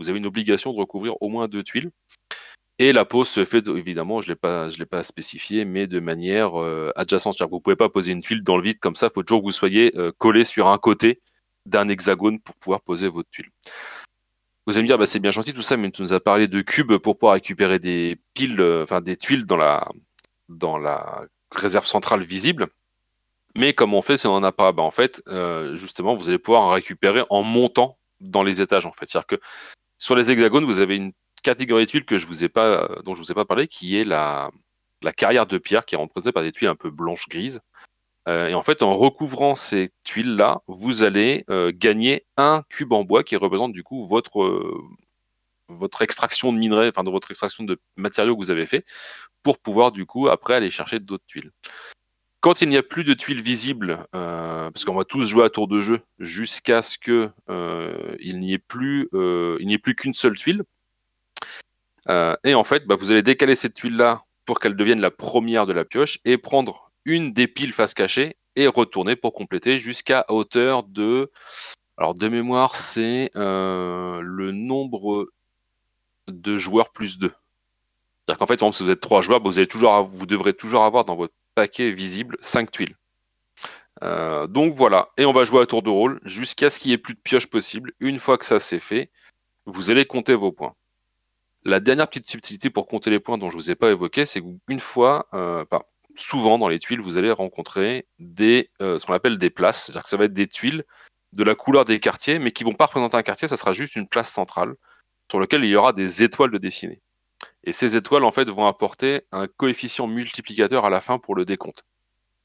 Vous 0.00 0.10
avez 0.10 0.18
une 0.18 0.26
obligation 0.26 0.72
de 0.72 0.78
recouvrir 0.78 1.14
au 1.20 1.28
moins 1.28 1.48
deux 1.48 1.62
tuiles. 1.62 1.90
Et 2.78 2.92
la 2.92 3.06
pose 3.06 3.28
se 3.28 3.44
fait, 3.46 3.66
évidemment, 3.68 4.20
je 4.20 4.32
ne 4.32 4.78
l'ai 4.78 4.86
pas 4.86 5.02
spécifié, 5.02 5.64
mais 5.64 5.86
de 5.86 5.98
manière 5.98 6.60
euh, 6.60 6.92
adjacente. 6.94 7.40
Vous 7.40 7.56
ne 7.56 7.60
pouvez 7.60 7.76
pas 7.76 7.88
poser 7.88 8.12
une 8.12 8.20
tuile 8.20 8.42
dans 8.42 8.58
le 8.58 8.62
vide 8.62 8.78
comme 8.78 8.96
ça. 8.96 9.06
Il 9.06 9.14
faut 9.14 9.22
toujours 9.22 9.40
que 9.40 9.46
vous 9.46 9.52
soyez 9.52 9.92
collé 10.18 10.44
sur 10.44 10.68
un 10.68 10.78
côté 10.78 11.20
d'un 11.66 11.88
hexagone 11.88 12.40
pour 12.40 12.54
pouvoir 12.56 12.80
poser 12.80 13.08
votre 13.08 13.30
tuile. 13.30 13.50
Vous 14.66 14.74
allez 14.74 14.82
me 14.82 14.88
dire, 14.88 14.98
bah, 14.98 15.06
c'est 15.06 15.20
bien 15.20 15.30
gentil 15.30 15.52
tout 15.52 15.62
ça, 15.62 15.76
mais 15.76 15.90
tu 15.90 16.02
nous 16.02 16.12
as 16.12 16.20
parlé 16.20 16.48
de 16.48 16.60
cubes 16.60 16.96
pour 16.98 17.16
pouvoir 17.16 17.34
récupérer 17.34 17.78
des 17.78 18.18
piles, 18.34 18.60
euh, 18.60 18.82
enfin 18.82 19.00
des 19.00 19.16
tuiles 19.16 19.46
dans 19.46 19.56
la, 19.56 19.88
dans 20.48 20.76
la 20.76 21.26
réserve 21.52 21.86
centrale 21.86 22.24
visible. 22.24 22.66
Mais 23.56 23.74
comme 23.74 23.94
on 23.94 24.02
fait 24.02 24.16
si 24.16 24.26
on 24.26 24.32
n'en 24.32 24.42
a 24.42 24.52
pas 24.52 24.72
bah, 24.72 24.82
En 24.82 24.90
fait, 24.90 25.22
euh, 25.28 25.76
justement, 25.76 26.14
vous 26.14 26.28
allez 26.28 26.38
pouvoir 26.38 26.62
en 26.62 26.70
récupérer 26.70 27.24
en 27.30 27.42
montant 27.42 27.98
dans 28.20 28.42
les 28.42 28.60
étages. 28.60 28.86
En 28.86 28.92
fait. 28.92 29.06
C'est-à-dire 29.08 29.26
que 29.26 29.40
sur 29.98 30.14
les 30.14 30.30
hexagones, 30.30 30.64
vous 30.64 30.80
avez 30.80 30.96
une 30.96 31.12
catégorie 31.42 31.84
de 31.84 31.90
tuiles 31.90 32.04
que 32.04 32.18
je 32.18 32.26
vous 32.26 32.34
ne 32.34 33.14
vous 33.14 33.30
ai 33.30 33.34
pas 33.34 33.44
parlé, 33.44 33.66
qui 33.68 33.96
est 33.96 34.04
la, 34.04 34.50
carrière 35.16 35.46
de 35.46 35.58
pierre, 35.58 35.86
qui 35.86 35.94
est 35.94 35.98
représentée 35.98 36.32
par 36.32 36.42
des 36.42 36.52
tuiles 36.52 36.68
un 36.68 36.76
peu 36.76 36.90
blanches-grises. 36.90 37.60
Euh, 38.28 38.48
et 38.48 38.54
en 38.54 38.62
fait, 38.62 38.82
en 38.82 38.96
recouvrant 38.96 39.54
ces 39.54 39.90
tuiles-là, 40.04 40.62
vous 40.66 41.04
allez 41.04 41.44
euh, 41.48 41.70
gagner 41.72 42.26
un 42.36 42.64
cube 42.68 42.92
en 42.92 43.04
bois 43.04 43.22
qui 43.22 43.36
représente 43.36 43.72
du 43.72 43.84
coup 43.84 44.04
votre, 44.04 44.42
euh, 44.42 44.82
votre 45.68 46.02
extraction 46.02 46.52
de 46.52 46.58
minerais, 46.58 46.88
enfin 46.88 47.04
de 47.04 47.10
votre 47.10 47.30
extraction 47.30 47.62
de 47.62 47.80
matériaux 47.96 48.34
que 48.36 48.42
vous 48.42 48.50
avez 48.50 48.66
fait, 48.66 48.84
pour 49.44 49.58
pouvoir 49.60 49.92
du 49.92 50.06
coup 50.06 50.28
après 50.28 50.54
aller 50.54 50.70
chercher 50.70 50.98
d'autres 50.98 51.26
tuiles. 51.28 51.52
Quand 52.46 52.62
il 52.62 52.68
n'y 52.68 52.76
a 52.76 52.82
plus 52.84 53.02
de 53.02 53.12
tuiles 53.12 53.42
visibles, 53.42 54.06
parce 54.12 54.84
qu'on 54.84 54.94
va 54.94 55.04
tous 55.04 55.26
jouer 55.26 55.42
à 55.42 55.50
tour 55.50 55.66
de 55.66 55.82
jeu 55.82 56.02
jusqu'à 56.20 56.80
ce 56.80 56.96
que 56.96 57.28
il 58.20 58.38
n'y 58.38 58.52
ait 58.52 58.58
plus, 58.58 59.08
il 59.12 59.66
n'y 59.66 59.74
ait 59.74 59.78
plus 59.78 59.96
qu'une 59.96 60.14
seule 60.14 60.36
tuile. 60.36 60.62
et 62.08 62.54
en 62.54 62.62
fait, 62.62 62.86
bah, 62.86 62.94
vous 62.94 63.10
allez 63.10 63.24
décaler 63.24 63.56
cette 63.56 63.74
tuile-là 63.74 64.22
pour 64.44 64.60
qu'elle 64.60 64.76
devienne 64.76 65.00
la 65.00 65.10
première 65.10 65.66
de 65.66 65.72
la 65.72 65.84
pioche 65.84 66.20
et 66.24 66.38
prendre 66.38 66.92
une 67.04 67.32
des 67.32 67.48
piles 67.48 67.72
face 67.72 67.94
cachée 67.94 68.36
et 68.54 68.68
retourner 68.68 69.16
pour 69.16 69.32
compléter 69.32 69.80
jusqu'à 69.80 70.24
hauteur 70.28 70.84
de. 70.84 71.32
Alors 71.96 72.14
de 72.14 72.28
mémoire, 72.28 72.76
c'est 72.76 73.32
euh, 73.34 74.20
le 74.22 74.52
nombre 74.52 75.30
de 76.28 76.56
joueurs 76.58 76.92
plus 76.92 77.18
2. 77.18 77.26
C'est-à-dire 77.26 78.38
qu'en 78.38 78.46
fait, 78.46 78.60
si 78.72 78.84
vous 78.84 78.90
êtes 78.90 79.00
3 79.00 79.22
joueurs, 79.22 79.42
vous, 79.42 79.58
allez 79.58 79.66
toujours, 79.66 80.00
vous 80.04 80.26
devrez 80.26 80.54
toujours 80.54 80.84
avoir 80.84 81.04
dans 81.04 81.16
votre 81.16 81.34
paquet 81.56 81.90
visible 81.90 82.36
5 82.42 82.70
tuiles. 82.70 82.94
Euh, 84.02 84.46
donc 84.46 84.74
voilà, 84.74 85.08
et 85.16 85.24
on 85.24 85.32
va 85.32 85.44
jouer 85.44 85.62
à 85.62 85.66
tour 85.66 85.82
de 85.82 85.90
rôle 85.90 86.20
jusqu'à 86.22 86.70
ce 86.70 86.78
qu'il 86.78 86.90
n'y 86.90 86.94
ait 86.94 86.98
plus 86.98 87.14
de 87.14 87.18
pioches 87.18 87.48
possible. 87.48 87.92
Une 87.98 88.20
fois 88.20 88.38
que 88.38 88.44
ça 88.44 88.60
c'est 88.60 88.78
fait, 88.78 89.10
vous 89.64 89.90
allez 89.90 90.04
compter 90.04 90.34
vos 90.34 90.52
points. 90.52 90.74
La 91.64 91.80
dernière 91.80 92.06
petite 92.08 92.28
subtilité 92.28 92.70
pour 92.70 92.86
compter 92.86 93.10
les 93.10 93.18
points 93.18 93.38
dont 93.38 93.50
je 93.50 93.56
ne 93.56 93.62
vous 93.62 93.70
ai 93.70 93.74
pas 93.74 93.90
évoqué, 93.90 94.26
c'est 94.26 94.40
qu'une 94.40 94.80
fois, 94.80 95.26
euh, 95.34 95.64
souvent 96.14 96.58
dans 96.58 96.68
les 96.68 96.78
tuiles, 96.78 97.00
vous 97.00 97.18
allez 97.18 97.32
rencontrer 97.32 98.06
des, 98.18 98.70
euh, 98.82 98.98
ce 98.98 99.06
qu'on 99.06 99.14
appelle 99.14 99.38
des 99.38 99.50
places. 99.50 99.86
C'est-à-dire 99.86 100.04
que 100.04 100.08
ça 100.08 100.16
va 100.16 100.26
être 100.26 100.32
des 100.32 100.46
tuiles 100.46 100.84
de 101.32 101.42
la 101.42 101.54
couleur 101.54 101.84
des 101.84 101.98
quartiers, 101.98 102.38
mais 102.38 102.52
qui 102.52 102.64
vont 102.64 102.74
pas 102.74 102.86
représenter 102.86 103.16
un 103.16 103.22
quartier, 103.22 103.48
ça 103.48 103.56
sera 103.56 103.72
juste 103.72 103.96
une 103.96 104.06
place 104.06 104.30
centrale 104.30 104.74
sur 105.30 105.40
laquelle 105.40 105.64
il 105.64 105.70
y 105.70 105.76
aura 105.76 105.92
des 105.92 106.22
étoiles 106.22 106.50
de 106.50 106.58
dessinées. 106.58 107.00
Et 107.66 107.72
ces 107.72 107.96
étoiles, 107.96 108.24
en 108.24 108.30
fait, 108.30 108.48
vont 108.48 108.66
apporter 108.66 109.22
un 109.32 109.48
coefficient 109.48 110.06
multiplicateur 110.06 110.84
à 110.84 110.90
la 110.90 111.00
fin 111.00 111.18
pour 111.18 111.34
le 111.34 111.44
décompte. 111.44 111.84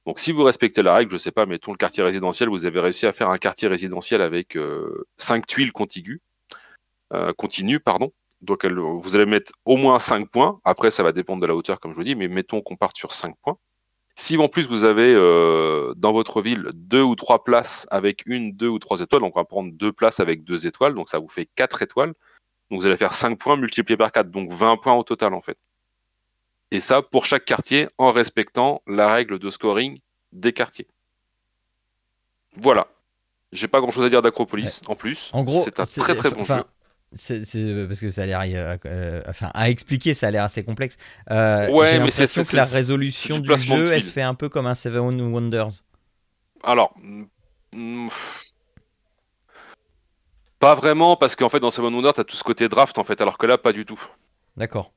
Donc 0.08 0.18
si 0.18 0.32
vous 0.32 0.44
respectez 0.44 0.82
la 0.82 0.96
règle, 0.96 1.12
je 1.12 1.18
sais 1.18 1.32
pas, 1.32 1.46
mettons 1.46 1.72
le 1.72 1.78
quartier 1.78 2.04
résidentiel, 2.04 2.50
vous 2.50 2.66
avez 2.66 2.80
réussi 2.80 3.06
à 3.06 3.14
faire 3.14 3.30
un 3.30 3.38
quartier 3.38 3.68
résidentiel 3.68 4.24
avec 4.24 4.58
5 5.18 5.38
euh, 5.38 5.46
tuiles 5.48 5.72
contiguës, 5.72 6.20
euh, 7.14 7.34
continues, 7.34 7.80
pardon. 7.80 8.12
Donc 8.42 8.66
vous 8.66 9.16
allez 9.16 9.28
mettre 9.28 9.52
au 9.66 9.78
moins 9.78 10.00
5 10.00 10.28
points. 10.28 10.60
Après, 10.64 10.90
ça 10.90 11.04
va 11.04 11.12
dépendre 11.12 11.44
de 11.44 11.46
la 11.46 11.56
hauteur, 11.56 11.80
comme 11.80 11.92
je 11.92 11.98
vous 11.98 12.04
dis, 12.04 12.16
mais 12.16 12.28
mettons 12.28 12.62
qu'on 12.62 12.76
parte 12.76 12.98
sur 12.98 13.14
5 13.14 13.36
points. 13.44 13.58
Si 14.16 14.38
en 14.38 14.50
plus 14.50 14.68
vous 14.68 14.84
avez 14.84 15.14
euh, 15.14 15.94
dans 15.96 16.12
votre 16.12 16.42
ville 16.42 16.68
deux 16.74 17.04
ou 17.04 17.16
trois 17.16 17.44
places 17.44 17.88
avec 17.92 18.24
une, 18.26 18.54
deux 18.54 18.68
ou 18.68 18.80
trois 18.80 19.00
étoiles, 19.02 19.22
donc 19.22 19.36
on 19.36 19.40
va 19.40 19.46
prendre 19.46 19.72
deux 19.72 19.92
places 19.94 20.20
avec 20.20 20.44
deux 20.44 20.66
étoiles, 20.66 20.96
donc 20.96 21.10
ça 21.10 21.20
vous 21.20 21.30
fait 21.30 21.48
4 21.56 21.84
étoiles. 21.84 22.14
Donc 22.72 22.82
vous 22.82 22.88
allez 22.88 22.98
faire 22.98 23.14
5 23.14 23.38
points 23.38 23.58
multipliés 23.58 23.98
par 23.98 24.12
4, 24.12 24.32
donc 24.32 24.52
20 24.52 24.78
points 24.78 24.94
au 24.94 25.04
total 25.04 25.34
en 25.34 25.42
fait. 25.42 25.58
Et 26.72 26.80
ça 26.80 27.02
pour 27.02 27.26
chaque 27.26 27.44
quartier 27.44 27.88
en 27.98 28.14
respectant 28.14 28.82
la 28.88 29.14
règle 29.14 29.38
de 29.38 29.50
scoring 29.50 30.00
des 30.32 30.54
quartiers. 30.54 30.88
Voilà. 32.56 32.88
J'ai 33.52 33.68
pas 33.68 33.82
grand 33.82 33.92
chose 33.92 34.06
à 34.06 34.10
dire 34.10 34.22
d'Acropolis 34.22 34.82
en 34.88 34.96
plus. 34.96 35.30
En 35.34 35.44
gros, 35.44 35.62
c'est 35.64 35.80
un 35.82 35.86
très 35.86 36.16
très 36.16 36.32
bon 36.32 36.46
jeu. 36.46 36.64
C'est 37.14 37.44
parce 37.88 38.00
que 38.00 38.10
ça 38.10 38.24
a 38.24 38.26
l'air, 38.26 38.42
euh, 38.42 38.78
euh, 38.86 39.22
enfin, 39.28 39.52
à 39.54 39.70
expliquer, 39.70 40.14
ça 40.14 40.28
a 40.28 40.32
l'air 40.32 40.46
assez 40.46 40.64
complexe. 40.64 40.96
Euh, 41.30 41.70
ouais, 41.70 42.00
mais 42.00 42.10
c'est 42.10 42.34
que 42.34 42.56
la 42.56 42.64
résolution 42.64 43.40
du, 43.40 43.58
jeu, 43.58 43.92
elle 43.92 44.02
se 44.02 44.14
fait 44.14 44.22
un 44.22 44.34
peu 44.34 44.48
comme 44.48 44.66
un 44.66 44.74
Seven 44.74 45.20
Wonders. 45.20 45.84
Alors, 46.64 46.94
mm, 47.02 47.26
mm, 47.74 48.08
pas 50.62 50.76
vraiment, 50.76 51.18
parce 51.18 51.36
qu'en 51.36 51.50
fait, 51.50 51.60
dans 51.60 51.72
Seven 51.72 51.94
Wonders, 51.94 52.14
t'as 52.14 52.24
tout 52.24 52.36
ce 52.38 52.44
côté 52.44 52.70
draft, 52.70 52.98
en 53.00 53.04
fait, 53.04 53.20
alors 53.20 53.38
que 53.38 53.48
là, 53.48 53.58
pas 53.58 53.74
du 53.74 53.84
tout. 53.84 54.00
D'accord. 54.56 54.92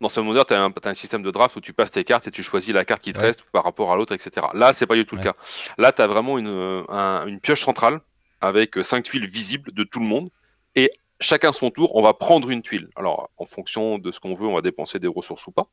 Dans 0.00 0.08
Seven 0.08 0.28
Wonders, 0.28 0.46
t'as 0.46 0.60
un, 0.60 0.70
as 0.70 0.88
un 0.88 0.94
système 0.94 1.22
de 1.22 1.30
draft 1.30 1.54
où 1.56 1.60
tu 1.60 1.72
passes 1.72 1.92
tes 1.92 2.04
cartes 2.04 2.26
et 2.26 2.30
tu 2.30 2.42
choisis 2.42 2.74
la 2.74 2.84
carte 2.84 3.00
qui 3.00 3.12
te 3.12 3.20
reste 3.20 3.42
par 3.52 3.64
rapport 3.64 3.92
à 3.92 3.96
l'autre, 3.96 4.12
etc. 4.12 4.48
Là, 4.52 4.72
c'est 4.72 4.86
pas 4.86 4.96
du 4.96 5.06
tout 5.06 5.14
le 5.16 5.22
cas. 5.22 5.34
Là, 5.78 5.92
t'as 5.92 6.08
vraiment 6.08 6.38
une, 6.38 6.84
une 6.88 7.40
pioche 7.40 7.62
centrale 7.62 8.00
avec 8.40 8.82
cinq 8.82 9.04
tuiles 9.04 9.28
visibles 9.28 9.72
de 9.72 9.84
tout 9.84 10.00
le 10.00 10.06
monde. 10.06 10.30
Et 10.74 10.90
chacun 11.20 11.52
son 11.52 11.70
tour, 11.70 11.94
on 11.94 12.02
va 12.02 12.14
prendre 12.14 12.50
une 12.50 12.62
tuile. 12.62 12.88
Alors, 12.96 13.30
en 13.36 13.44
fonction 13.44 13.98
de 13.98 14.10
ce 14.10 14.18
qu'on 14.18 14.34
veut, 14.34 14.46
on 14.46 14.54
va 14.54 14.62
dépenser 14.62 14.98
des 14.98 15.08
ressources 15.08 15.46
ou 15.46 15.52
pas. 15.52 15.68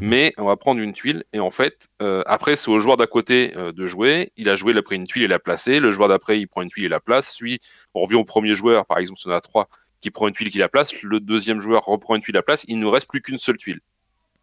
Mais 0.00 0.32
on 0.38 0.44
va 0.44 0.56
prendre 0.56 0.80
une 0.80 0.92
tuile 0.92 1.24
et 1.32 1.40
en 1.40 1.50
fait, 1.50 1.88
euh, 2.00 2.22
après, 2.26 2.56
c'est 2.56 2.70
au 2.70 2.78
joueur 2.78 2.96
d'à 2.96 3.06
côté 3.06 3.52
euh, 3.56 3.72
de 3.72 3.86
jouer. 3.86 4.32
Il 4.36 4.48
a 4.48 4.54
joué, 4.54 4.72
il 4.72 4.78
a 4.78 4.82
pris 4.82 4.96
une 4.96 5.06
tuile 5.06 5.24
et 5.24 5.28
l'a 5.28 5.38
placée. 5.38 5.78
Le 5.78 5.90
joueur 5.90 6.08
d'après, 6.08 6.40
il 6.40 6.46
prend 6.46 6.62
une 6.62 6.70
tuile 6.70 6.84
et 6.84 6.88
la 6.88 7.00
place. 7.00 7.36
Puis, 7.36 7.58
on 7.94 8.02
revient 8.02 8.16
au 8.16 8.24
premier 8.24 8.54
joueur, 8.54 8.86
par 8.86 8.98
exemple, 8.98 9.20
si 9.20 9.28
on 9.28 9.32
a 9.32 9.40
trois, 9.40 9.68
qui 10.00 10.10
prend 10.10 10.28
une 10.28 10.34
tuile 10.34 10.50
qui 10.50 10.58
la 10.58 10.68
place. 10.68 11.02
Le 11.02 11.20
deuxième 11.20 11.60
joueur 11.60 11.84
reprend 11.84 12.16
une 12.16 12.22
tuile 12.22 12.36
à 12.36 12.38
la 12.38 12.42
place. 12.42 12.64
Il 12.68 12.76
ne 12.76 12.82
nous 12.82 12.90
reste 12.90 13.08
plus 13.08 13.20
qu'une 13.20 13.38
seule 13.38 13.56
tuile. 13.56 13.80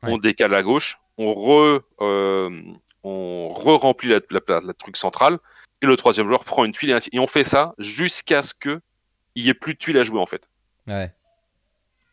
On 0.03 0.17
décale 0.17 0.53
à 0.53 0.61
gauche, 0.61 0.99
on 1.17 1.33
re, 1.33 1.81
euh, 2.01 2.61
on 3.03 3.51
re 3.51 3.79
remplit 3.81 4.09
la, 4.09 4.19
la, 4.29 4.73
truc 4.73 4.95
central. 4.95 5.39
Et 5.81 5.85
le 5.85 5.97
troisième 5.97 6.27
joueur 6.27 6.45
prend 6.45 6.65
une 6.65 6.71
tuile 6.71 6.91
et 6.91 6.93
ainsi. 6.93 7.09
Et 7.13 7.19
on 7.19 7.27
fait 7.27 7.43
ça 7.43 7.73
jusqu'à 7.79 8.41
ce 8.41 8.53
que 8.53 8.79
il 9.35 9.43
n'y 9.43 9.49
ait 9.49 9.53
plus 9.53 9.73
de 9.73 9.79
tuiles 9.79 9.97
à 9.97 10.03
jouer 10.03 10.19
en 10.19 10.25
fait. 10.25 10.47
Ouais. 10.87 11.11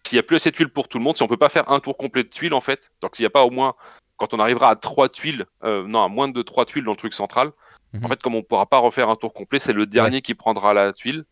S'il 0.07 0.17
n'y 0.17 0.21
a 0.21 0.23
plus 0.23 0.37
assez 0.37 0.51
de 0.51 0.57
tuiles 0.57 0.69
pour 0.69 0.89
tout 0.89 0.99
le 0.99 1.05
monde, 1.05 1.17
si 1.17 1.23
on 1.23 1.29
peut 1.29 1.37
pas 1.37 1.49
faire 1.49 1.71
un 1.71 1.81
tour 1.81 1.97
complet 1.97 2.25
de 2.25 2.29
tuiles 2.29 2.55
en 2.55 2.61
fait, 2.61 2.91
donc 3.01 3.17
s'il 3.17 3.23
n'y 3.23 3.29
a 3.29 3.31
pas 3.31 3.45
au 3.45 3.51
moins, 3.51 3.75
quand 4.17 4.35
on 4.35 4.39
arrivera 4.39 4.71
à 4.71 4.77
trois 4.77 5.09
tuiles, 5.09 5.47
euh, 5.65 5.87
non, 5.87 6.03
à 6.03 6.09
moins 6.09 6.29
de 6.29 6.43
trois 6.43 6.67
tuiles 6.67 6.85
dans 6.85 6.93
le 6.93 6.97
truc 6.97 7.15
central, 7.15 7.53
mhm. 7.93 8.05
en 8.05 8.09
fait, 8.09 8.23
comme 8.23 8.35
on 8.35 8.39
ne 8.39 8.43
pourra 8.43 8.67
pas 8.67 8.79
refaire 8.79 9.09
un 9.09 9.17
tour 9.17 9.33
complet, 9.33 9.59
c'est 9.59 9.73
le 9.73 9.87
dernier 9.87 10.21
qui 10.21 10.35
prendra 10.35 10.75
la 10.75 10.93
tuile 10.93 11.25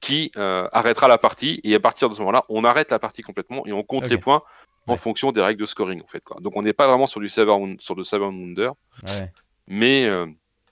qui 0.00 0.30
euh, 0.36 0.68
arrêtera 0.72 1.08
la 1.08 1.16
partie 1.16 1.60
et 1.64 1.74
à 1.74 1.80
partir 1.80 2.10
de 2.10 2.14
ce 2.14 2.18
moment-là, 2.20 2.44
on 2.50 2.62
arrête 2.64 2.90
la 2.90 2.98
partie 2.98 3.22
complètement 3.22 3.66
et 3.66 3.72
on 3.72 3.82
compte 3.82 4.08
les 4.10 4.18
points 4.18 4.42
en 4.86 4.96
fonction 4.96 5.32
des 5.32 5.40
règles 5.40 5.60
de 5.60 5.66
scoring 5.66 6.02
en 6.02 6.06
fait. 6.06 6.20
Quoi. 6.22 6.36
Donc 6.42 6.56
on 6.56 6.60
n'est 6.60 6.74
pas 6.74 6.86
vraiment 6.86 7.06
sur 7.06 7.20
du 7.20 7.30
Seven, 7.30 7.76
sur 7.80 7.94
le 7.94 8.04
Seven 8.04 8.28
Wonder, 8.28 8.70
mais 9.66 10.04
euh, 10.04 10.26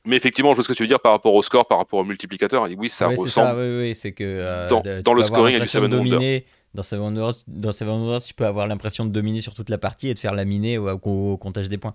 mais 0.04 0.16
effectivement, 0.16 0.52
je 0.52 0.56
vois 0.56 0.64
ce 0.64 0.68
que 0.68 0.74
tu 0.74 0.82
veux 0.82 0.88
dire 0.88 1.00
par 1.00 1.12
rapport 1.12 1.32
au 1.32 1.42
score, 1.42 1.66
par 1.66 1.78
rapport 1.78 2.00
au 2.00 2.04
multiplicateur. 2.04 2.68
oui, 2.76 2.88
ça 2.88 3.06
ressemble. 3.08 3.30
Ça, 3.30 3.56
oui, 3.56 3.78
oui, 3.78 3.94
c'est 3.94 4.12
que 4.12 4.24
euh, 4.24 4.68
dans, 5.02 5.14
le 5.14 5.22
scoring, 5.22 5.54
il 5.54 5.58
y 5.58 5.60
a 5.60 5.64
du 5.64 5.68
Seven 5.68 5.94
Wonders. 5.94 6.42
Dans 6.74 6.82
Seven 6.82 7.04
Wonders, 7.04 7.34
dans 7.46 7.72
Seven 7.72 7.94
Wonders, 7.94 8.22
tu 8.22 8.34
peux 8.34 8.46
avoir 8.46 8.66
l'impression 8.66 9.04
de 9.04 9.10
dominer 9.10 9.40
sur 9.40 9.54
toute 9.54 9.68
la 9.68 9.78
partie 9.78 10.08
et 10.08 10.14
de 10.14 10.18
faire 10.18 10.32
laminer 10.32 10.78
au, 10.78 10.88
au, 10.88 11.36
comptage 11.36 11.68
des 11.68 11.78
points. 11.78 11.94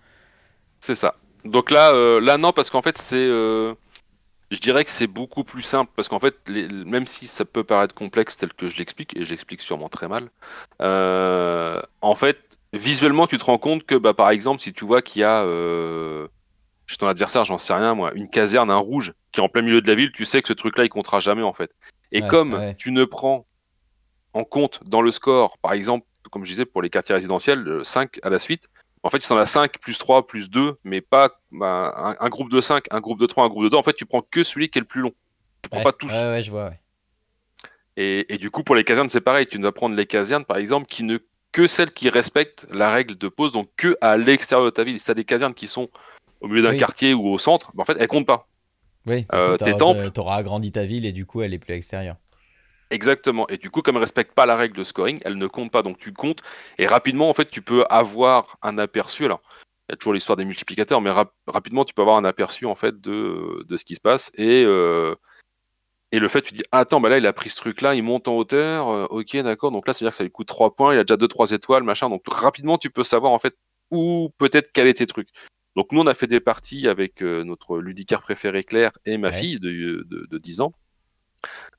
C'est 0.79 0.95
ça. 0.95 1.15
Donc 1.45 1.71
là, 1.71 1.91
euh, 1.93 2.19
là 2.21 2.37
non, 2.37 2.53
parce 2.53 2.69
qu'en 2.69 2.81
fait, 2.81 2.97
c'est. 2.97 3.17
Euh, 3.17 3.73
je 4.51 4.59
dirais 4.59 4.85
que 4.85 4.91
c'est 4.91 5.07
beaucoup 5.07 5.43
plus 5.43 5.61
simple 5.61 5.91
parce 5.95 6.07
qu'en 6.07 6.19
fait, 6.19 6.35
même 6.49 7.05
si 7.07 7.27
ça 7.27 7.43
peut 7.43 7.63
paraître 7.63 7.93
complexe 7.93 8.37
tel 8.37 8.53
que 8.53 8.69
je 8.69 8.77
l'explique, 8.77 9.17
et 9.17 9.25
j'explique 9.25 9.61
sûrement 9.61 9.89
très 9.89 10.07
mal, 10.07 10.29
en 10.79 12.15
fait, 12.15 12.37
visuellement, 12.71 13.27
tu 13.27 13.37
te 13.37 13.43
rends 13.43 13.57
compte 13.57 13.83
que, 13.83 13.95
bah, 13.95 14.13
par 14.13 14.29
exemple, 14.29 14.61
si 14.61 14.71
tu 14.71 14.85
vois 14.85 15.01
qu'il 15.01 15.21
y 15.21 15.25
a 15.25 15.43
chez 16.87 16.97
ton 16.97 17.07
adversaire, 17.07 17.43
j'en 17.45 17.57
sais 17.57 17.73
rien 17.73 17.93
moi, 17.93 18.13
une 18.15 18.29
caserne, 18.29 18.71
un 18.71 18.77
rouge 18.77 19.13
qui 19.31 19.41
est 19.41 19.43
en 19.43 19.49
plein 19.49 19.61
milieu 19.61 19.81
de 19.81 19.87
la 19.87 19.95
ville, 19.95 20.11
tu 20.11 20.25
sais 20.25 20.41
que 20.41 20.47
ce 20.47 20.53
truc-là 20.53 20.85
il 20.85 20.89
comptera 20.89 21.19
jamais 21.19 21.43
en 21.43 21.53
fait. 21.53 21.71
Et 22.11 22.21
Ouais, 22.21 22.27
comme 22.27 22.53
ouais. 22.53 22.75
tu 22.75 22.91
ne 22.91 23.03
prends 23.03 23.45
en 24.37 24.43
compte 24.43 24.79
dans 24.85 25.01
le 25.01 25.11
score, 25.11 25.57
par 25.57 25.73
exemple, 25.73 26.05
comme 26.31 26.43
je 26.45 26.49
disais 26.51 26.65
pour 26.65 26.81
les 26.81 26.89
quartiers 26.89 27.15
résidentiels, 27.15 27.67
euh, 27.67 27.83
5 27.83 28.19
à 28.23 28.29
la 28.29 28.39
suite, 28.39 28.67
en 29.03 29.09
fait, 29.09 29.21
si 29.21 29.29
t'en 29.29 29.37
as 29.37 29.45
5 29.45 29.79
plus 29.79 29.97
3 29.97 30.27
plus 30.27 30.49
2, 30.49 30.77
mais 30.83 31.01
pas 31.01 31.39
bah, 31.51 31.93
un, 31.95 32.25
un 32.25 32.29
groupe 32.29 32.49
de 32.51 32.59
5, 32.61 32.85
un 32.91 32.99
groupe 32.99 33.19
de 33.19 33.25
3, 33.25 33.45
un 33.45 33.49
groupe 33.49 33.63
de 33.63 33.69
2, 33.69 33.77
en 33.77 33.83
fait, 33.83 33.93
tu 33.93 34.05
prends 34.05 34.21
que 34.21 34.43
celui 34.43 34.69
qui 34.69 34.79
est 34.79 34.81
le 34.81 34.87
plus 34.87 35.01
long. 35.01 35.13
Tu 35.61 35.69
prends 35.69 35.79
Ouais, 35.79 35.83
pas 35.83 35.93
tous. 35.93 36.11
Ouais, 36.11 36.21
ouais, 36.31 36.41
je 36.41 36.51
vois. 36.51 36.71
Et, 37.95 38.33
et 38.33 38.37
du 38.37 38.51
coup, 38.51 38.63
pour 38.63 38.75
les 38.75 38.83
casernes, 38.83 39.09
c'est 39.09 39.21
pareil. 39.21 39.47
Tu 39.47 39.57
dois 39.57 39.73
prendre 39.73 39.95
les 39.95 40.05
casernes, 40.05 40.45
par 40.45 40.57
exemple, 40.57 40.87
qui 40.87 41.03
ne 41.03 41.17
que 41.51 41.65
celles 41.65 41.91
qui 41.91 42.09
respectent 42.09 42.67
la 42.71 42.91
règle 42.91 43.17
de 43.17 43.27
pause, 43.29 43.51
donc 43.53 43.69
que 43.77 43.97
à 44.01 44.17
l'extérieur 44.17 44.65
de 44.65 44.69
ta 44.69 44.83
ville. 44.83 44.99
Si 44.99 45.05
tu 45.05 45.11
as 45.11 45.15
des 45.15 45.23
casernes 45.25 45.53
qui 45.55 45.67
sont 45.67 45.89
au 46.41 46.47
milieu 46.47 46.61
d'un 46.61 46.71
Oui. 46.71 46.77
quartier 46.77 47.13
ou 47.13 47.27
au 47.29 47.37
centre, 47.39 47.71
bah, 47.73 47.81
en 47.81 47.85
fait, 47.85 47.95
elles 47.99 48.07
comptent 48.07 48.27
pas. 48.27 48.47
Oui, 49.07 49.23
parce 49.23 49.41
Euh, 49.41 49.57
que 49.57 49.63
tes 49.63 50.11
t'auras- 50.11 50.35
agrandi 50.35 50.71
ta 50.71 50.83
ville 50.83 51.05
et 51.05 51.11
du 51.13 51.25
coup, 51.25 51.41
elle 51.41 51.53
est 51.53 51.59
plus 51.59 51.71
à 51.71 51.75
l'extérieur. 51.75 52.17
Exactement. 52.89 53.47
Et 53.49 53.57
du 53.57 53.69
coup, 53.69 53.81
comme 53.81 53.95
elles 53.95 54.01
respectent 54.01 54.33
pas 54.33 54.45
la 54.45 54.55
règle 54.55 54.77
de 54.77 54.83
scoring, 54.83 55.19
elles 55.25 55.37
ne 55.37 55.47
comptent 55.47 55.71
pas. 55.71 55.83
Donc 55.83 55.97
tu 55.97 56.13
comptes. 56.13 56.41
Et 56.77 56.87
rapidement, 56.87 57.29
en 57.29 57.33
fait, 57.33 57.49
tu 57.49 57.61
peux 57.61 57.85
avoir 57.89 58.57
un 58.61 58.77
aperçu. 58.77 59.25
Alors, 59.25 59.41
il 59.89 59.91
y 59.91 59.93
a 59.93 59.97
toujours 59.97 60.13
l'histoire 60.13 60.37
des 60.37 60.45
multiplicateurs, 60.45 61.01
mais 61.01 61.11
rap- 61.11 61.33
rapidement, 61.47 61.85
tu 61.85 61.93
peux 61.93 62.01
avoir 62.01 62.17
un 62.17 62.25
aperçu 62.25 62.65
en 62.65 62.75
fait 62.75 62.99
de, 63.01 63.63
de 63.67 63.77
ce 63.77 63.85
qui 63.85 63.95
se 63.95 64.01
passe. 64.01 64.31
Et, 64.35 64.63
euh, 64.65 65.15
et 66.11 66.19
le 66.19 66.27
fait, 66.29 66.41
tu 66.41 66.53
dis, 66.53 66.63
attends, 66.71 67.01
bah 67.01 67.09
là, 67.09 67.17
il 67.17 67.25
a 67.27 67.33
pris 67.33 67.49
ce 67.49 67.57
truc-là, 67.57 67.93
il 67.95 68.03
monte 68.03 68.27
en 68.29 68.35
hauteur. 68.37 68.87
euh, 68.89 69.05
ok, 69.09 69.35
d'accord. 69.37 69.71
Donc 69.71 69.85
là, 69.87 69.93
ça 69.93 69.99
veut 69.99 70.05
dire 70.05 70.11
que 70.11 70.17
ça 70.17 70.23
lui 70.23 70.31
coûte 70.31 70.47
3 70.47 70.73
points. 70.73 70.93
Il 70.93 70.99
a 70.99 71.03
déjà 71.03 71.17
2-3 71.17 71.51
étoiles, 71.51 71.83
machin. 71.83 72.07
Donc 72.09 72.23
rapidement, 72.27 72.77
tu 72.77 72.89
peux 72.89 73.03
savoir 73.03 73.33
en 73.33 73.39
fait 73.39 73.55
où 73.91 74.29
peut-être 74.37 74.71
quel 74.73 74.87
est 74.87 74.95
tes 74.95 75.05
trucs. 75.07 75.29
Donc 75.75 75.91
nous, 75.91 76.01
on 76.01 76.07
a 76.07 76.13
fait 76.13 76.27
des 76.27 76.39
parties 76.39 76.87
avec 76.87 77.21
euh, 77.21 77.43
notre 77.43 77.79
ludicaire 77.79 78.21
préféré 78.21 78.63
Claire 78.63 78.91
et 79.05 79.17
ma 79.17 79.29
Ouais. 79.29 79.33
fille 79.33 79.59
de, 79.59 80.05
de, 80.09 80.27
de 80.29 80.37
10 80.37 80.61
ans. 80.61 80.71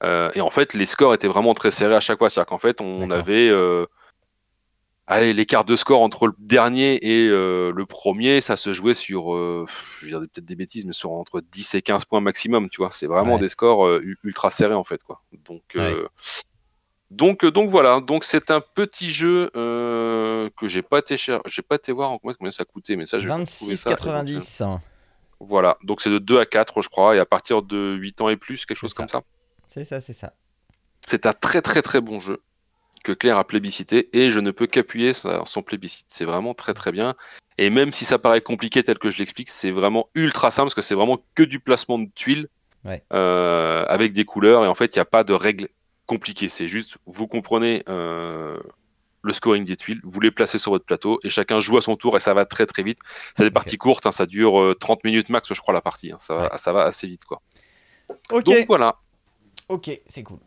Euh, 0.03 0.31
et 0.35 0.41
en 0.41 0.51
fait, 0.51 0.75
les 0.75 0.87
scores 0.87 1.15
étaient 1.15 1.29
vraiment 1.29 1.55
très 1.55 1.71
serrés 1.71 1.95
à 1.97 2.01
chaque 2.01 2.19
fois. 2.19 2.31
C'est-à-dire 2.31 2.47
qu'en 2.49 2.59
fait, 2.59 2.81
on 2.81 3.11
avait 3.11 3.49
euh, 3.49 3.87
allez, 5.07 5.33
l'écart 5.33 5.65
de 5.65 5.75
score 5.77 6.01
entre 6.03 6.27
le 6.29 6.35
dernier 6.39 6.97
et 7.05 7.27
euh, 7.29 7.73
le 7.75 7.87
premier, 7.87 8.41
ça 8.41 8.57
se 8.57 8.73
jouait 8.73 8.95
sur, 8.95 9.35
euh, 9.35 9.67
je 10.01 10.05
vais 10.07 10.11
dire 10.13 10.21
peut-être 10.21 10.45
des 10.45 10.55
bêtises, 10.57 10.85
mais 10.87 10.93
sur 10.93 11.11
entre 11.13 11.41
10 11.41 11.75
et 11.75 11.83
15 11.83 12.05
points 12.05 12.21
maximum. 12.21 12.69
Tu 12.69 12.79
vois, 12.79 12.91
c'est 12.91 13.07
vraiment 13.07 13.35
Ouais. 13.35 13.41
des 13.41 13.49
scores 13.49 13.89
ultra 14.23 14.51
serrés 14.51 14.75
en 14.75 14.85
fait. 14.85 15.03
Quoi. 15.03 15.21
Donc, 15.49 15.77
donc, 17.11 17.45
donc 17.47 17.71
voilà. 17.71 18.01
Donc 18.01 18.25
c'est 18.25 18.51
un 18.51 18.61
petit 18.61 19.11
jeu 19.11 19.51
que 19.55 20.69
j'ai 20.69 20.83
pas 20.83 20.99
été 21.01 21.17
cher, 21.17 21.41
j'ai 21.47 21.63
pas 21.63 21.77
été 21.77 21.91
voir 21.93 22.11
en 22.13 22.19
combien 22.19 22.51
ça 22.51 22.65
coûtait, 22.65 22.97
mais 22.97 23.07
ça, 23.07 23.19
je 23.19 23.27
vais 23.27 23.35
retrouver 23.35 23.77
ça. 23.77 23.91
éventuellement. 23.91 24.23
26,90. 24.23 24.79
Voilà. 25.41 25.79
Donc 25.85 26.01
c'est 26.01 26.11
de 26.11 26.19
2 26.19 26.39
à 26.41 26.47
4, 26.47 26.83
je 26.83 26.89
crois, 26.89 27.15
et 27.17 27.19
à 27.19 27.27
partir 27.27 27.63
de 27.63 27.95
8 27.95 28.21
ans 28.21 28.29
et 28.29 28.37
plus, 28.37 28.67
quelque 28.67 28.77
chose 28.77 28.93
comme 28.95 29.09
ça. 29.09 29.23
C'est 29.79 29.85
ça, 29.85 30.01
c'est 30.01 30.13
ça. 30.13 30.33
C'est 31.07 31.27
un 31.27 31.33
très 31.33 31.63
très 31.63 31.83
très 31.83 32.01
bon 32.01 32.21
jeu 32.21 32.43
que 33.05 33.13
Claire 33.13 33.39
a 33.39 33.47
plébiscité 33.47 34.09
et 34.13 34.31
je 34.31 34.41
ne 34.41 34.51
peux 34.51 34.67
qu'appuyer 34.67 35.13
sur 35.15 35.47
son 35.49 35.63
plébiscite. 35.63 36.07
C'est 36.09 36.25
vraiment 36.25 36.53
très 36.55 36.75
très 36.75 36.93
bien. 36.93 37.15
Et 37.57 37.71
même 37.71 37.93
si 37.93 38.05
ça 38.05 38.19
paraît 38.19 38.41
compliqué 38.41 38.83
tel 38.83 38.99
que 38.99 39.11
je 39.11 39.19
l'explique, 39.19 39.49
c'est 39.51 39.71
vraiment 39.71 40.09
ultra 40.15 40.51
simple 40.51 40.67
parce 40.67 40.75
que 40.75 40.83
c'est 40.83 40.95
vraiment 40.95 41.19
que 41.35 41.43
du 41.43 41.61
placement 41.61 41.99
de 41.99 42.09
tuiles 42.15 42.49
Ouais. 42.85 43.03
euh, 43.13 43.85
avec 43.89 44.13
des 44.13 44.25
couleurs 44.25 44.65
et 44.65 44.69
en 44.69 44.75
fait 44.75 44.95
il 44.95 44.99
n'y 44.99 45.03
a 45.03 45.05
pas 45.05 45.25
de 45.25 45.33
règles 45.33 45.69
compliquées. 46.07 46.49
C'est 46.49 46.69
juste 46.69 46.97
vous 47.07 47.27
comprenez 47.27 47.83
euh, 47.89 48.57
le 49.23 49.33
scoring 49.33 49.65
des 49.65 49.77
tuiles, 49.77 50.01
vous 50.05 50.21
les 50.21 50.31
placez 50.31 50.59
sur 50.59 50.71
votre 50.73 50.85
plateau 50.85 51.19
et 51.25 51.29
chacun 51.31 51.59
joue 51.59 51.77
à 51.77 51.83
son 51.83 51.97
tour 51.97 52.17
et 52.17 52.21
ça 52.21 52.35
va 52.35 52.45
très 52.45 52.67
très 52.67 52.83
vite. 52.85 52.99
C'est 53.37 53.43
des 53.45 53.51
parties 53.51 53.79
courtes, 53.79 54.07
hein, 54.07 54.13
ça 54.13 54.27
dure 54.27 54.61
euh, 54.61 54.75
30 54.79 55.03
minutes 55.05 55.29
max 55.29 55.53
je 55.53 55.61
crois 55.61 55.75
la 55.75 55.81
partie. 55.81 56.13
hein. 56.13 56.19
Ça, 56.21 56.35
va, 56.35 56.57
ça 56.59 56.73
va 56.73 56.85
assez 56.85 57.07
vite 57.09 57.25
quoi. 57.25 57.43
Ok, 58.31 58.45
Donc 58.45 58.67
voilà. 58.69 58.97
Ok, 59.69 60.01
c'est 60.07 60.23
cool. 60.23 60.39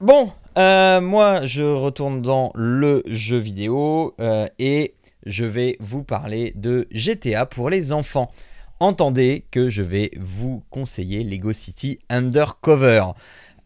Bon, 0.00 0.30
euh, 0.58 1.00
moi 1.00 1.46
je 1.46 1.62
retourne 1.62 2.20
dans 2.20 2.52
le 2.54 3.02
jeu 3.06 3.38
vidéo 3.38 4.14
euh, 4.20 4.46
et 4.58 4.94
je 5.24 5.44
vais 5.44 5.76
vous 5.80 6.04
parler 6.04 6.52
de 6.54 6.86
GTA 6.90 7.46
pour 7.46 7.70
les 7.70 7.92
enfants. 7.92 8.30
Entendez 8.78 9.46
que 9.50 9.70
je 9.70 9.82
vais 9.82 10.10
vous 10.18 10.62
conseiller 10.68 11.24
Lego 11.24 11.52
City 11.52 11.98
Undercover. 12.10 13.12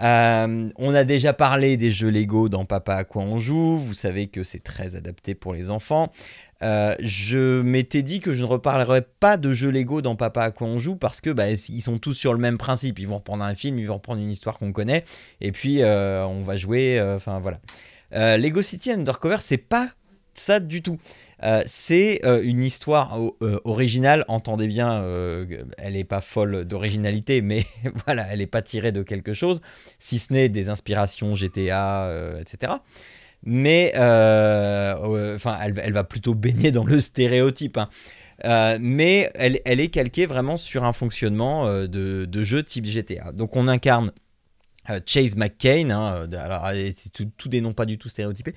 Euh, 0.01 0.71
on 0.77 0.95
a 0.95 1.05
déjà 1.05 1.33
parlé 1.33 1.77
des 1.77 1.91
jeux 1.91 2.11
Lego 2.11 2.49
dans 2.49 2.65
Papa 2.65 2.95
à 2.95 3.05
quoi 3.05 3.23
on 3.23 3.39
joue. 3.39 3.77
Vous 3.77 3.95
savez 3.95 4.29
que 4.29 4.45
c'est 4.45 4.63
très 4.63 4.97
adapté 4.97 5.35
pour 5.35 5.53
les 5.53 5.71
enfants. 5.71 6.13
Euh, 6.63 6.95
je 7.01 7.63
m'étais 7.63 8.03
dit 8.03 8.21
que 8.21 8.33
je 8.33 8.43
ne 8.43 8.47
reparlerais 8.47 9.07
pas 9.19 9.37
de 9.37 9.53
jeux 9.55 9.71
Lego 9.71 10.03
dans 10.03 10.15
Papa 10.15 10.43
à 10.43 10.51
quoi 10.51 10.67
on 10.67 10.79
joue 10.79 10.95
parce 10.95 11.21
que 11.21 11.31
bah, 11.31 11.51
ils 11.51 11.81
sont 11.81 11.99
tous 11.99 12.13
sur 12.13 12.33
le 12.35 12.39
même 12.39 12.59
principe. 12.59 12.99
Ils 12.99 13.09
vont 13.09 13.17
reprendre 13.17 13.45
un 13.45 13.55
film, 13.55 13.79
ils 13.79 13.87
vont 13.87 13.95
reprendre 13.95 14.21
une 14.21 14.31
histoire 14.31 14.59
qu'on 14.59 14.73
connaît 14.73 15.05
et 15.41 15.53
puis 15.53 15.83
euh, 15.83 16.25
on 16.27 16.43
va 16.43 16.57
jouer. 16.57 16.99
euh, 16.99 17.17
Enfin 17.17 17.41
voilà. 17.41 17.61
Lego 18.13 18.61
City 18.61 18.91
Undercover, 18.91 19.37
c'est 19.41 19.57
pas 19.57 19.89
ça 20.35 20.59
du 20.59 20.83
tout. 20.83 20.99
C'est 21.67 22.21
une 22.25 22.65
histoire 22.65 23.17
originale, 23.65 24.25
entendez 24.27 24.67
bien, 24.67 25.05
elle 25.79 25.93
n'est 25.93 26.05
pas 26.05 26.21
folle 26.21 26.65
d'originalité, 26.65 27.41
mais 27.41 27.65
voilà, 28.07 28.27
elle 28.31 28.41
n'est 28.41 28.47
pas 28.49 28.63
tirée 28.63 28.91
de 28.91 29.03
quelque 29.03 29.33
chose, 29.33 29.61
si 30.01 30.19
ce 30.19 30.33
n'est 30.33 30.49
des 30.49 30.71
inspirations 30.71 31.37
GTA, 31.37 32.11
etc. 32.41 32.73
Mais 33.43 33.93
euh, 33.97 34.95
euh, 35.03 35.37
enfin, 35.37 35.59
elle, 35.63 35.93
va 35.93 36.05
plutôt 36.05 36.35
baigner 36.35 36.71
dans 36.73 36.85
le 36.85 37.01
stéréotype. 37.01 37.79
hein. 37.79 37.89
Euh, 38.45 38.79
mais 38.81 39.31
elle, 39.35 39.81
est 39.81 39.89
calquée 39.89 40.27
vraiment 40.27 40.57
sur 40.57 40.85
un 40.85 40.95
fonctionnement 40.95 41.67
de, 41.67 42.25
de 42.25 42.45
jeu 42.45 42.63
type 42.63 42.87
GTA. 42.87 43.33
Donc 43.33 43.57
on 43.57 43.69
incarne 43.69 44.13
Chase 45.07 45.37
McCain, 45.37 45.91
hein, 45.91 46.27
euh, 46.33 46.45
alors 46.45 46.67
euh, 46.67 46.91
tout, 47.37 47.49
des 47.49 47.61
noms 47.61 47.73
pas 47.75 47.85
du 47.87 47.99
tout 47.99 48.09
stéréotypés. 48.09 48.55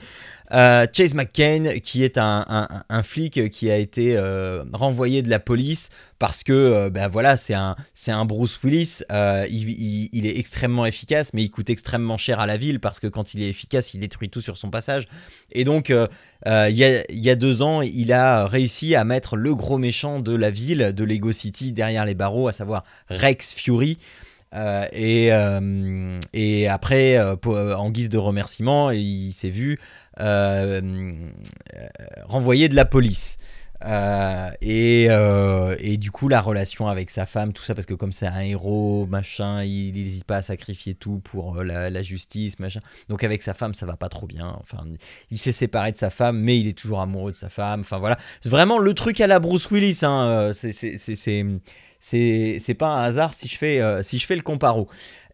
Euh, 0.52 0.88
Chase 0.92 1.14
McCain, 1.14 1.80
qui 1.84 2.04
est 2.04 2.18
un, 2.18 2.46
un- 2.90 3.04
flic 3.04 3.50
qui 3.50 3.70
a 3.70 3.78
été 3.78 4.16
euh, 4.16 4.64
renvoyé 4.74 5.22
de 5.22 5.30
la 5.30 5.40
police 5.40 5.90
parce 6.20 6.44
que 6.44 6.54
euh, 6.54 6.90
ben 6.90 7.08
voilà, 7.08 7.38
c'est 7.38 7.54
un, 7.54 7.76
c'est 7.94 8.12
un 8.12 8.26
Bruce 8.26 8.60
Willis. 8.64 9.02
euh, 9.12 9.46
il, 9.50 9.70
il- 10.14 10.26
est 10.26 10.38
extrêmement 10.38 10.86
efficace, 10.86 11.34
mais 11.34 11.44
il 11.44 11.50
coûte 11.50 11.70
extrêmement 11.70 12.18
cher 12.18 12.40
à 12.40 12.46
la 12.46 12.58
ville 12.58 12.80
parce 12.80 13.00
que 13.00 13.08
quand 13.08 13.34
il 13.34 13.44
est 13.44 13.50
efficace, 13.50 13.94
il 13.94 14.00
détruit 14.00 14.30
tout 14.30 14.42
sur 14.42 14.58
son 14.58 14.70
passage. 14.72 15.08
Et 15.52 15.64
donc, 15.66 15.90
euh, 15.90 16.08
euh, 16.48 16.68
il 16.70 16.76
y, 16.78 16.84
a, 16.86 17.04
il 17.12 17.20
y 17.20 17.30
a 17.30 17.36
deux 17.36 17.62
ans, 17.62 17.82
il 17.82 18.14
a 18.14 18.48
réussi 18.48 18.96
à 18.96 19.04
mettre 19.04 19.36
le 19.36 19.54
gros 19.54 19.78
méchant 19.78 20.20
de 20.20 20.34
la 20.36 20.50
ville, 20.50 20.94
de 20.96 21.04
Lego 21.04 21.32
City, 21.32 21.74
derrière 21.74 22.06
les 22.06 22.16
barreaux, 22.16 22.48
à 22.48 22.54
savoir 22.54 22.84
Rex 23.10 23.54
Fury. 23.54 23.98
Euh, 24.54 24.86
et, 24.92 25.32
euh, 25.32 26.20
et 26.34 26.68
après, 26.68 27.18
euh, 27.18 27.36
en 27.76 27.90
guise 27.90 28.10
de 28.10 28.18
remerciement, 28.18 28.92
il 28.92 29.34
s'est 29.34 29.50
vu 29.50 29.80
renvoyé 32.26 32.70
de 32.70 32.76
la 32.76 32.86
police. 32.86 33.38
Et, 34.62 35.06
et 35.06 35.98
du 35.98 36.12
coup, 36.12 36.30
la 36.30 36.40
relation 36.40 36.88
avec 36.88 37.10
sa 37.10 37.26
femme, 37.26 37.52
tout 37.52 37.64
ça, 37.64 37.74
parce 37.74 37.88
que 37.88 37.96
comme 37.96 38.12
c'est 38.12 38.28
un 38.28 38.42
héros, 38.42 39.08
machin, 39.08 39.64
il 39.64 39.96
n'hésite 39.96 40.24
pas 40.24 40.38
à 40.38 40.42
sacrifier 40.42 40.94
tout 40.94 41.20
pour 41.20 41.64
la, 41.64 42.04
justice, 42.04 42.60
machin. 42.60 42.82
Donc 43.10 43.24
avec 43.24 43.42
sa 43.42 43.54
femme, 43.54 43.74
ça 43.74 43.86
va 43.86 43.98
pas 43.98 44.10
trop 44.10 44.28
bien. 44.28 44.56
Enfin, 44.62 44.86
il 45.32 45.38
s'est 45.40 45.52
séparé 45.52 45.92
de 45.92 45.98
sa 45.98 46.12
femme, 46.12 46.40
mais 46.40 46.60
il 46.60 46.68
est 46.68 46.78
toujours 46.78 47.02
amoureux 47.02 47.32
de 47.32 47.38
sa 47.38 47.50
femme. 47.50 47.82
Enfin 47.82 47.98
voilà, 47.98 48.18
c'est 48.40 48.50
vraiment 48.50 48.78
le 48.78 48.94
truc 48.94 49.20
à 49.20 49.28
la 49.28 49.40
Bruce 49.40 49.70
Willis. 49.72 50.00
Hein. 50.04 50.52
c'est- 50.54 51.46
c'est- 52.04 52.58
c'est- 52.60 52.74
pas 52.74 52.88
un 52.88 53.04
hasard 53.04 53.34
si 53.34 53.48
je 53.48 53.58
fais, 53.58 53.80
euh, 53.80 54.04
si 54.04 54.20
je 54.20 54.26
fais 54.26 54.36
le 54.36 54.42
comparo. 54.42 54.90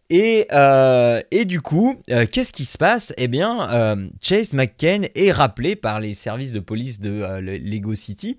Et, 0.08 0.46
euh, 0.52 1.20
et 1.32 1.44
du 1.44 1.60
coup, 1.60 2.00
euh, 2.10 2.26
qu'est-ce 2.30 2.52
qui 2.52 2.64
se 2.64 2.78
passe? 2.78 3.12
Eh 3.16 3.26
bien, 3.28 4.08
Chase 4.22 4.52
McCain 4.54 5.02
est 5.14 5.32
rappelé 5.32 5.74
par 5.74 5.98
les 6.00 6.14
services 6.14 6.52
de 6.52 6.60
police 6.60 7.00
de 7.00 7.38
le- 7.40 7.56
Lego 7.58 7.94
City. 7.94 8.38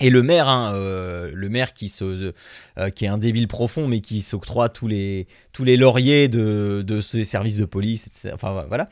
Et 0.00 0.10
le 0.10 0.22
maire, 0.24 0.48
hein, 0.48 0.72
le 0.74 1.48
maire 1.48 1.72
qui, 1.72 1.88
se, 1.88 2.32
qui 2.96 3.04
est 3.04 3.08
un 3.08 3.18
débile 3.18 3.46
profond, 3.46 3.86
mais 3.86 4.00
qui 4.00 4.22
s'octroie 4.22 4.68
tous 4.68 4.88
les, 4.88 5.28
tous 5.52 5.62
les 5.62 5.76
lauriers 5.76 6.26
de, 6.26 6.82
de 6.84 7.00
ces 7.00 7.22
services 7.22 7.58
de 7.58 7.64
police, 7.64 8.08
etc. 8.08 8.30
Enfin 8.34 8.64
voilà. 8.66 8.88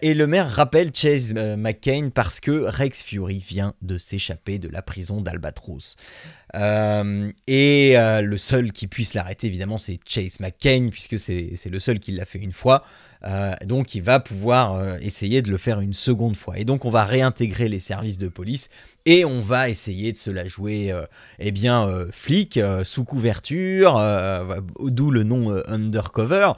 Et 0.00 0.14
le 0.14 0.26
maire 0.26 0.48
rappelle 0.48 0.90
Chase 0.94 1.34
McCain 1.34 2.10
parce 2.14 2.40
que 2.40 2.52
Rex 2.66 3.02
Fury 3.02 3.40
vient 3.46 3.74
de 3.82 3.98
s'échapper 3.98 4.58
de 4.58 4.68
la 4.68 4.80
prison 4.80 5.20
d'Albatros. 5.20 5.96
Euh, 6.56 7.30
et 7.46 7.98
euh, 7.98 8.22
le 8.22 8.38
seul 8.38 8.72
qui 8.72 8.86
puisse 8.86 9.14
l'arrêter, 9.14 9.46
évidemment, 9.46 9.78
c'est 9.78 9.98
Chase 10.06 10.40
McCain, 10.40 10.88
puisque 10.90 11.18
c'est 11.18 11.68
le 11.70 11.78
seul 11.78 11.98
qui 11.98 12.12
l'a 12.12 12.24
fait 12.24 12.38
une 12.38 12.52
fois. 12.52 12.82
Euh, 13.24 13.54
donc 13.64 13.94
il 13.94 14.02
va 14.02 14.20
pouvoir 14.20 14.98
essayer 15.00 15.42
de 15.42 15.50
le 15.50 15.56
faire 15.56 15.80
une 15.80 15.94
seconde 15.94 16.36
fois. 16.36 16.58
Et 16.58 16.64
donc 16.64 16.84
on 16.84 16.90
va 16.90 17.04
réintégrer 17.04 17.68
les 17.68 17.78
services 17.78 18.18
de 18.18 18.28
police 18.28 18.68
et 19.04 19.24
on 19.24 19.40
va 19.40 19.68
essayer 19.68 20.12
de 20.12 20.16
se 20.16 20.30
la 20.30 20.46
jouer, 20.46 20.94
eh 21.38 21.50
bien, 21.50 22.06
flic, 22.12 22.60
sous 22.84 23.04
couverture, 23.04 24.00
d'où 24.80 25.10
le 25.10 25.24
nom 25.24 25.60
Undercover. 25.66 26.52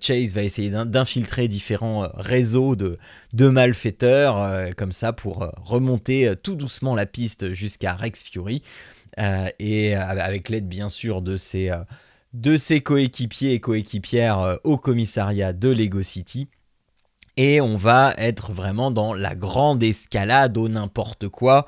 Chase 0.00 0.32
va 0.32 0.42
essayer 0.42 0.70
d'in- 0.70 0.86
d'infiltrer 0.86 1.48
différents 1.48 2.08
réseaux 2.14 2.76
de, 2.76 2.98
de 3.32 3.48
malfaiteurs, 3.48 4.74
comme 4.76 4.92
ça, 4.92 5.12
pour 5.12 5.50
remonter 5.56 6.32
tout 6.42 6.54
doucement 6.54 6.94
la 6.94 7.06
piste 7.06 7.52
jusqu'à 7.52 7.94
Rex 7.94 8.22
Fury. 8.22 8.62
Et 9.16 9.94
avec 9.94 10.48
l'aide 10.48 10.68
bien 10.68 10.88
sûr 10.88 11.22
de 11.22 11.36
ses, 11.36 11.70
ses 12.56 12.80
coéquipiers 12.80 13.52
et 13.52 13.60
coéquipières 13.60 14.58
au 14.64 14.76
commissariat 14.76 15.52
de 15.52 15.68
Lego 15.68 16.02
City. 16.02 16.48
Et 17.36 17.60
on 17.60 17.76
va 17.76 18.12
être 18.18 18.52
vraiment 18.52 18.90
dans 18.90 19.14
la 19.14 19.34
grande 19.34 19.82
escalade 19.82 20.58
au 20.58 20.68
n'importe 20.68 21.28
quoi, 21.28 21.66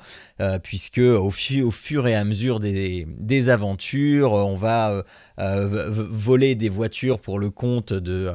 puisque 0.63 0.99
au, 0.99 1.29
fur 1.29 2.07
et 2.07 2.15
à 2.15 2.23
mesure 2.23 2.59
des, 2.59 3.07
des 3.07 3.49
aventures, 3.49 4.33
on 4.33 4.55
va 4.55 5.03
voler 5.37 6.55
des 6.55 6.69
voitures 6.69 7.19
pour 7.19 7.39
le 7.39 7.49
compte 7.49 7.93
de, 7.93 8.33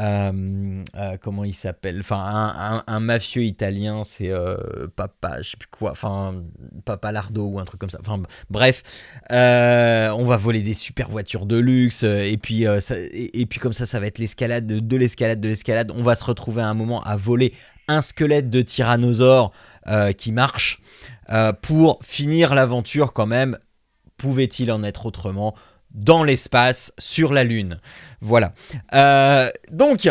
euh, 0.00 0.82
euh, 0.96 1.16
comment 1.20 1.44
il 1.44 1.54
s'appelle 1.54 2.00
Enfin, 2.00 2.82
un, 2.86 3.00
mafieux 3.00 3.44
italien, 3.44 4.02
c'est 4.04 4.30
euh, 4.30 4.56
Papa, 4.96 5.40
je 5.40 5.50
sais 5.50 5.56
plus 5.56 5.68
quoi, 5.68 5.92
enfin, 5.92 6.42
Papa 6.84 7.12
Lardo 7.12 7.46
ou 7.46 7.58
un 7.60 7.64
truc 7.64 7.80
comme 7.80 7.90
ça. 7.90 7.98
Enfin, 8.00 8.20
bref, 8.50 8.82
on 9.30 10.24
va 10.24 10.36
voler 10.36 10.62
des 10.62 10.74
super 10.74 11.08
voitures 11.08 11.46
de 11.46 11.56
luxe, 11.56 12.02
et 12.02 12.38
puis, 12.40 12.64
et, 12.64 13.46
puis 13.46 13.60
comme 13.60 13.72
ça, 13.72 13.86
ça 13.86 14.00
va 14.00 14.06
être 14.06 14.18
l'escalade, 14.18 14.66
de, 14.66 14.96
l'escalade, 14.96 15.40
de 15.40 15.48
l'escalade. 15.48 15.92
On 15.94 16.02
va 16.02 16.14
se 16.14 16.24
retrouver 16.24 16.62
à 16.62 16.66
un 16.66 16.74
moment 16.74 17.02
à 17.02 17.16
voler 17.16 17.52
un 17.88 18.00
squelette 18.00 18.50
de 18.50 18.62
tyrannosaure 18.62 19.52
qui 20.16 20.32
marche 20.32 20.80
pour 21.62 21.98
finir 22.02 22.54
l'aventure 22.54 23.12
quand 23.12 23.26
même. 23.26 23.58
Pouvait-il 24.16 24.72
en 24.72 24.82
être 24.82 25.06
autrement 25.06 25.54
dans 25.94 26.24
l'espace, 26.24 26.92
sur 26.98 27.32
la 27.32 27.44
Lune? 27.44 27.80
Voilà. 28.20 28.52
Euh, 28.92 29.48
donc, 29.70 30.08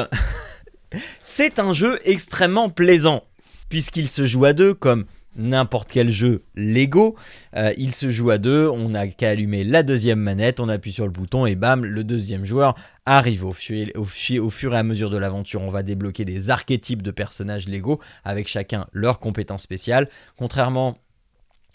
c'est 1.21 1.59
un 1.59 1.73
jeu 1.73 1.99
extrêmement 2.05 2.69
plaisant, 2.69 3.23
puisqu'il 3.69 4.07
se 4.07 4.25
joue 4.25 4.45
à 4.45 4.53
deux 4.53 4.73
comme 4.73 5.05
n'importe 5.35 5.89
quel 5.91 6.09
jeu 6.09 6.43
Lego. 6.55 7.15
Euh, 7.55 7.73
il 7.77 7.93
se 7.93 8.09
joue 8.09 8.29
à 8.29 8.37
deux, 8.37 8.67
on 8.69 8.89
n'a 8.89 9.07
qu'à 9.07 9.29
allumer 9.29 9.63
la 9.63 9.83
deuxième 9.83 10.19
manette, 10.19 10.59
on 10.59 10.69
appuie 10.69 10.91
sur 10.91 11.05
le 11.05 11.11
bouton 11.11 11.45
et 11.45 11.55
bam, 11.55 11.85
le 11.85 12.03
deuxième 12.03 12.45
joueur 12.45 12.75
arrive. 13.05 13.45
Au, 13.45 13.53
fur, 13.53 14.73
et 14.73 14.77
à 14.77 14.83
mesure 14.83 15.09
de 15.09 15.17
l'aventure, 15.17 15.61
on 15.61 15.69
va 15.69 15.83
débloquer 15.83 16.25
des 16.25 16.49
archétypes 16.49 17.01
de 17.01 17.11
personnages 17.11 17.67
Lego, 17.67 17.99
avec 18.23 18.47
chacun 18.47 18.87
leurs 18.93 19.19
compétences 19.19 19.63
spéciales. 19.63 20.09
Contrairement 20.37 20.97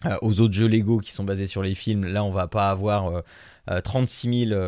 euh, 0.06 0.16
aux 0.22 0.40
autres 0.40 0.54
jeux 0.54 0.68
Lego 0.68 0.98
qui 0.98 1.10
sont 1.10 1.24
basés 1.24 1.46
sur 1.46 1.62
les 1.62 1.74
films, 1.74 2.04
là 2.04 2.24
on 2.24 2.30
va 2.30 2.46
pas 2.46 2.70
avoir... 2.70 3.22
36 3.84 4.48
000, 4.48 4.60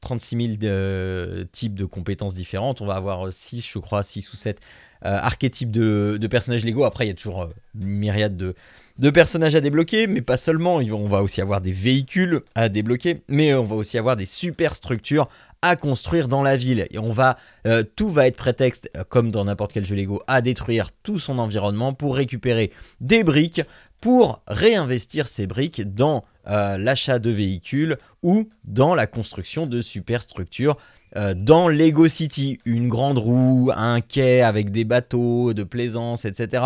36 0.00 0.58
000 0.58 1.44
types 1.52 1.74
de 1.74 1.84
compétences 1.84 2.34
différentes. 2.34 2.80
On 2.80 2.86
va 2.86 2.94
avoir 2.94 3.32
6, 3.32 3.66
je 3.66 3.78
crois, 3.78 4.02
6 4.02 4.32
ou 4.32 4.36
7 4.36 4.60
euh, 5.04 5.18
archétypes 5.20 5.70
de, 5.70 6.26
personnages 6.26 6.64
Lego. 6.64 6.84
Après, 6.84 7.04
il 7.04 7.08
y 7.08 7.10
a 7.10 7.14
toujours 7.14 7.42
euh, 7.42 7.48
une 7.78 7.86
myriade 7.86 8.36
de, 8.36 9.10
personnages 9.10 9.54
à 9.54 9.60
débloquer, 9.60 10.06
mais 10.06 10.22
pas 10.22 10.38
seulement. 10.38 10.76
On 10.76 11.08
va 11.08 11.22
aussi 11.22 11.40
avoir 11.42 11.60
des 11.60 11.72
véhicules 11.72 12.40
à 12.54 12.68
débloquer, 12.68 13.22
mais 13.28 13.52
on 13.54 13.64
va 13.64 13.76
aussi 13.76 13.98
avoir 13.98 14.16
des 14.16 14.26
super 14.26 14.74
structures 14.74 15.28
à 15.60 15.76
construire 15.76 16.28
dans 16.28 16.42
la 16.42 16.56
ville. 16.56 16.86
Et 16.90 16.98
on 16.98 17.12
va, 17.12 17.36
euh, 17.66 17.82
tout 17.94 18.08
va 18.08 18.26
être 18.26 18.36
prétexte, 18.36 18.90
comme 19.08 19.30
dans 19.30 19.44
n'importe 19.44 19.72
quel 19.74 19.84
jeu 19.84 19.96
Lego, 19.96 20.22
à 20.26 20.40
détruire 20.40 20.90
tout 21.02 21.18
son 21.18 21.38
environnement 21.38 21.92
pour 21.92 22.16
récupérer 22.16 22.72
des 23.00 23.22
briques, 23.22 23.62
pour 24.00 24.42
réinvestir 24.46 25.26
ces 25.26 25.46
briques 25.46 25.94
dans 25.94 26.24
euh, 26.48 26.78
l'achat 26.78 27.18
de 27.18 27.30
véhicules 27.30 27.98
ou 28.22 28.48
dans 28.64 28.94
la 28.94 29.08
construction 29.08 29.66
de 29.66 29.80
superstructures 29.80 30.76
euh, 31.16 31.34
dans 31.34 31.68
Lego 31.68 32.06
City, 32.06 32.60
une 32.64 32.88
grande 32.88 33.18
roue, 33.18 33.72
un 33.74 34.00
quai 34.00 34.42
avec 34.42 34.70
des 34.70 34.84
bateaux 34.84 35.54
de 35.54 35.64
plaisance, 35.64 36.24
etc. 36.24 36.64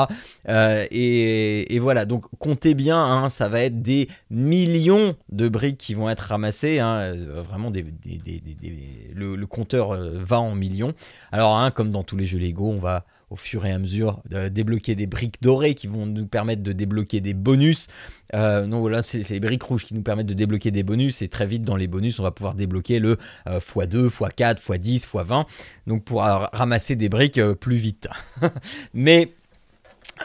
Euh, 0.49 0.87
et, 0.91 1.79
voilà, 1.79 2.05
donc 2.05 2.25
comptez 2.39 2.75
bien, 2.75 2.99
hein, 2.99 3.29
ça 3.29 3.49
va 3.49 3.63
être 3.63 3.81
des 3.81 4.09
millions 4.31 5.17
de 5.31 5.49
briques 5.49 5.79
qui 5.79 5.95
vont 5.95 6.11
être 6.11 6.21
ramassées. 6.21 6.79
Hein, 6.81 7.15
vraiment, 7.17 7.71
le, 7.71 9.45
compteur 9.47 9.97
va 9.99 10.41
en 10.41 10.55
millions. 10.55 10.93
Alors, 11.33 11.57
hein, 11.57 11.71
comme 11.71 11.91
dans 11.91 12.03
tous 12.03 12.17
les 12.17 12.27
jeux 12.27 12.39
Lego, 12.39 12.69
on 12.69 12.79
va 12.79 13.05
au 13.31 13.37
fur 13.37 13.65
et 13.65 13.73
à 13.73 13.79
mesure 13.79 14.23
débloquer 14.51 14.95
des 14.95 15.07
briques 15.07 15.41
dorées 15.41 15.75
qui 15.75 15.87
vont 15.87 16.07
nous 16.07 16.27
permettre 16.27 16.63
de 16.63 16.73
débloquer 16.73 17.21
des 17.21 17.35
bonus. 17.35 17.89
Euh, 18.35 18.67
non, 18.67 18.87
là, 18.87 19.03
c'est 19.03 19.29
les 19.29 19.41
briques 19.41 19.63
rouges 19.63 19.85
qui 19.85 19.95
nous 19.95 20.03
permettent 20.03 20.27
de 20.27 20.35
débloquer 20.35 20.71
des 20.71 20.83
bonus. 20.83 21.23
Et 21.23 21.29
très 21.29 21.47
vite, 21.47 21.63
dans 21.63 21.77
les 21.77 21.87
bonus, 21.87 22.19
on 22.19 22.23
va 22.23 22.31
pouvoir 22.31 22.55
débloquer 22.55 22.99
le 22.99 23.19
x2, 23.47 24.09
x4, 24.09 24.61
x10, 24.61 25.07
x20. 25.07 25.47
Donc, 25.87 26.05
pour 26.05 26.23
ramasser 26.23 26.97
des 26.97 27.09
briques 27.09 27.39
euh, 27.39 27.55
plus 27.55 27.77
vite. 27.77 28.09
Mais 28.95 29.33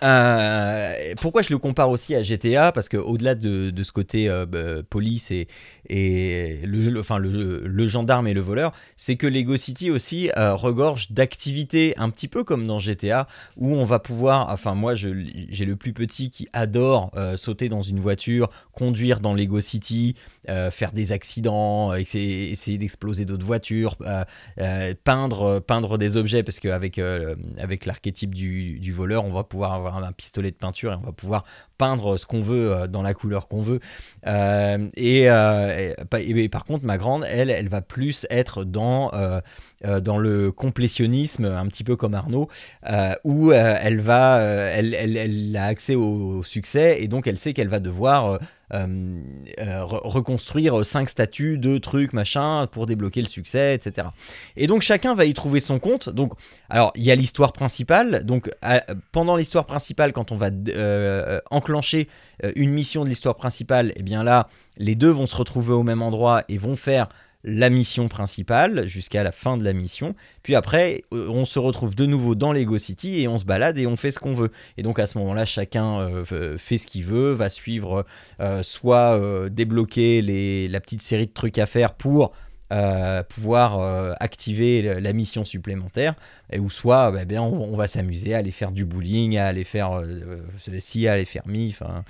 euh, 0.03 1.13
pourquoi 1.21 1.41
je 1.41 1.49
le 1.49 1.57
compare 1.57 1.89
aussi 1.89 2.15
à 2.15 2.21
GTA 2.21 2.71
Parce 2.71 2.89
que 2.89 2.97
au-delà 2.97 3.35
de, 3.35 3.71
ce 3.81 3.91
côté 3.91 4.29
euh, 4.29 4.45
bah, 4.45 4.83
police 4.89 5.31
et, 5.31 5.47
le, 6.63 7.87
gendarme 7.87 8.27
et 8.27 8.33
le 8.33 8.41
voleur, 8.41 8.73
c'est 8.97 9.15
que 9.15 9.27
Lego 9.27 9.57
City 9.57 9.91
aussi 9.91 10.29
euh, 10.37 10.55
regorge 10.55 11.11
d'activités 11.11 11.93
un 11.97 12.09
petit 12.09 12.27
peu 12.27 12.43
comme 12.43 12.67
dans 12.67 12.79
GTA 12.79 13.27
où 13.57 13.73
on 13.75 13.83
va 13.83 13.99
pouvoir, 13.99 14.49
enfin 14.49 14.75
moi 14.75 14.95
j'ai 14.95 15.65
le 15.65 15.75
plus 15.75 15.93
petit 15.93 16.29
qui 16.29 16.47
adore 16.53 17.11
sauter 17.35 17.69
dans 17.69 17.81
une 17.81 17.99
voiture, 17.99 18.49
conduire 18.73 19.19
dans 19.19 19.33
Lego 19.33 19.61
City, 19.61 20.15
faire 20.71 20.91
des 20.91 21.11
accidents, 21.11 21.93
essayer, 21.93 22.51
essayer 22.51 22.77
d'exploser 22.77 23.25
d'autres 23.25 23.45
voitures, 23.45 23.97
peindre, 25.03 25.59
peindre 25.59 25.97
des 25.97 26.17
objets 26.17 26.43
parce 26.43 26.59
qu'avec 26.59 26.99
avec 27.57 27.85
l'archétype 27.85 28.33
du, 28.33 28.79
du 28.79 28.91
voleur, 28.91 29.25
on 29.25 29.31
va 29.31 29.43
pouvoir 29.43 29.84
un 29.93 30.11
pistolet 30.11 30.51
de 30.51 30.55
peinture 30.55 30.91
et 30.91 30.95
on 30.95 31.01
va 31.01 31.11
pouvoir 31.11 31.43
peindre 31.77 32.17
ce 32.17 32.25
qu'on 32.25 32.41
veut 32.41 32.71
euh, 32.71 32.87
dans 32.87 33.01
la 33.01 33.13
couleur 33.13 33.47
qu'on 33.47 33.61
veut. 33.61 33.79
Euh, 34.27 34.89
euh, 34.97 35.93
et, 36.17 36.49
par 36.49 36.65
contre, 36.65 36.85
ma 36.85 36.97
grande, 36.97 37.25
elle, 37.29 37.49
elle 37.49 37.69
va 37.69 37.81
plus 37.81 38.25
être 38.29 38.63
dans, 38.63 39.11
dans 39.83 40.17
le 40.17 40.51
complétionnisme, 40.51 41.45
un 41.45 41.67
petit 41.67 41.83
peu 41.83 41.95
comme 41.95 42.13
Arnaud, 42.13 42.49
où 43.23 43.51
elle 43.51 43.99
va, 43.99 44.39
elle, 44.39 44.93
elle, 44.93 45.57
a 45.57 45.65
accès 45.65 45.95
au, 45.95 46.43
succès 46.43 47.01
et 47.01 47.07
donc 47.07 47.27
elle 47.27 47.37
sait 47.37 47.53
qu'elle 47.53 47.67
va 47.67 47.79
devoir 47.79 48.39
reconstruire 48.71 50.85
cinq 50.85 51.09
statues 51.09 51.57
de 51.57 51.77
trucs, 51.77 52.13
machin, 52.13 52.67
pour 52.71 52.85
débloquer 52.85 53.21
le 53.21 53.27
succès, 53.27 53.75
etc. 53.75 54.07
Et 54.57 54.67
donc 54.67 54.81
chacun 54.81 55.13
va 55.13 55.25
y 55.25 55.33
trouver 55.33 55.59
son 55.59 55.79
compte. 55.79 56.09
Donc, 56.09 56.33
alors 56.69 56.91
il 56.95 57.03
y 57.03 57.11
a 57.11 57.15
l'histoire 57.15 57.53
principale. 57.53 58.25
Donc 58.25 58.51
pendant 59.11 59.35
l'histoire 59.35 59.65
principale, 59.65 60.13
quand 60.13 60.31
on 60.31 60.35
va 60.35 60.49
euh, 61.69 62.51
une 62.55 62.71
mission 62.71 63.03
de 63.03 63.09
l'histoire 63.09 63.35
principale, 63.35 63.89
et 63.89 63.97
eh 63.97 64.03
bien 64.03 64.23
là, 64.23 64.47
les 64.77 64.95
deux 64.95 65.09
vont 65.09 65.25
se 65.25 65.35
retrouver 65.35 65.73
au 65.73 65.83
même 65.83 66.01
endroit 66.01 66.43
et 66.49 66.57
vont 66.57 66.75
faire 66.75 67.09
la 67.47 67.69
mission 67.69 68.07
principale 68.07 68.87
jusqu'à 68.87 69.21
la 69.21 69.31
fin 69.31 69.55
de 69.55 69.63
la 69.63 69.73
mission. 69.73 70.15
Puis 70.41 70.55
après, 70.55 71.03
euh, 71.13 71.29
on 71.29 71.45
se 71.45 71.59
retrouve 71.59 71.93
de 71.93 72.07
nouveau 72.07 72.33
dans 72.33 72.51
Lego 72.51 72.79
City 72.79 73.21
et 73.21 73.27
on 73.27 73.37
se 73.37 73.45
balade 73.45 73.77
et 73.77 73.85
on 73.85 73.95
fait 73.95 74.09
ce 74.09 74.19
qu'on 74.19 74.33
veut. 74.33 74.51
Et 74.77 74.83
donc 74.83 74.97
à 74.97 75.05
ce 75.05 75.19
moment-là, 75.19 75.45
chacun 75.45 75.99
euh, 75.99 76.57
fait 76.57 76.77
ce 76.79 76.87
qu'il 76.87 77.03
veut, 77.03 77.33
va 77.33 77.49
suivre 77.49 78.05
soit 78.63 79.19
débloquer 79.49 80.21
les, 80.21 80.67
la 80.67 80.79
petite 80.79 81.01
série 81.01 81.27
de 81.27 81.33
trucs 81.33 81.59
à 81.59 81.67
faire 81.67 81.93
pour 81.93 82.31
euh, 82.73 83.21
pouvoir 83.21 83.79
euh, 83.79 84.13
activer 84.19 84.99
la 84.99 85.13
mission 85.13 85.43
supplémentaire, 85.43 86.15
et 86.51 86.59
ou 86.59 86.69
soit 86.71 87.11
bah, 87.11 87.25
bien, 87.25 87.43
on, 87.43 87.75
va 87.75 87.85
s'amuser 87.85 88.33
à 88.33 88.39
aller 88.39 88.49
faire 88.49 88.71
du 88.71 88.85
bowling, 88.85 89.37
à 89.37 89.45
aller 89.45 89.63
faire 89.63 89.99
euh, 89.99 90.41
ci, 90.79 91.07
à 91.07 91.13
aller 91.13 91.25
faire 91.25 91.43
mi, 91.45 91.69
enfin, 91.69 92.03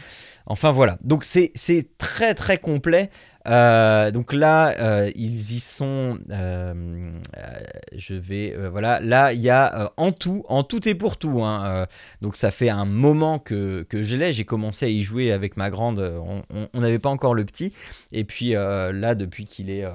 enfin 0.45 0.71
voilà. 0.71 0.97
Donc 1.03 1.25
c'est 1.25 1.51
très 1.97 2.33
très 2.35 2.57
complet. 2.57 3.09
Donc 3.45 4.33
là, 4.33 5.07
ils 5.15 5.53
y 5.53 5.59
sont. 5.59 6.19
je 6.29 8.15
vais. 8.15 8.55
voilà. 8.71 8.99
Là, 8.99 9.33
il 9.33 9.41
y 9.41 9.49
a 9.49 9.91
en 9.97 10.11
tout, 10.11 10.43
en 10.47 10.63
tout 10.63 10.87
et 10.87 10.95
pour 10.95 11.17
tout. 11.17 11.43
Hein, 11.43 11.87
donc 12.21 12.35
ça 12.35 12.51
fait 12.51 12.69
un 12.69 12.85
moment 12.85 13.39
que, 13.39 13.83
que 13.89 14.03
je 14.03 14.15
l'ai. 14.15 14.33
J'ai 14.33 14.45
commencé 14.45 14.85
à 14.85 14.89
y 14.89 15.01
jouer 15.01 15.31
avec 15.31 15.57
ma 15.57 15.69
grande. 15.69 15.99
On 15.99 16.79
n'avait 16.79 16.99
pas 16.99 17.09
encore 17.09 17.33
le 17.33 17.45
petit. 17.45 17.73
Et 18.11 18.23
puis 18.23 18.51
là, 18.51 19.15
depuis 19.15 19.45
qu'il 19.45 19.69
est 19.69 19.85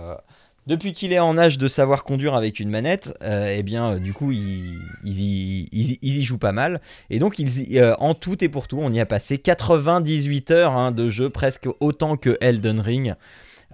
depuis 0.70 0.92
qu'il 0.92 1.12
est 1.12 1.18
en 1.18 1.36
âge 1.38 1.58
de 1.58 1.68
savoir 1.68 2.04
conduire 2.04 2.34
avec 2.34 2.60
une 2.60 2.70
manette, 2.70 3.16
euh, 3.22 3.52
eh 3.56 3.62
bien, 3.62 3.94
euh, 3.94 3.98
du 3.98 4.12
coup, 4.12 4.30
il, 4.30 4.78
y 5.04 6.22
joue 6.22 6.38
pas 6.38 6.52
mal. 6.52 6.80
Et 7.10 7.18
donc, 7.18 7.40
euh, 7.40 7.94
en 7.98 8.14
tout 8.14 8.42
et 8.44 8.48
pour 8.48 8.68
tout, 8.68 8.78
on 8.80 8.92
y 8.92 9.00
a 9.00 9.06
passé 9.06 9.38
98 9.38 10.50
heures 10.52 10.72
hein, 10.76 10.92
de 10.92 11.10
jeu, 11.10 11.28
presque 11.28 11.68
autant 11.80 12.16
que 12.16 12.36
Elden 12.40 12.78
Ring. 12.78 13.14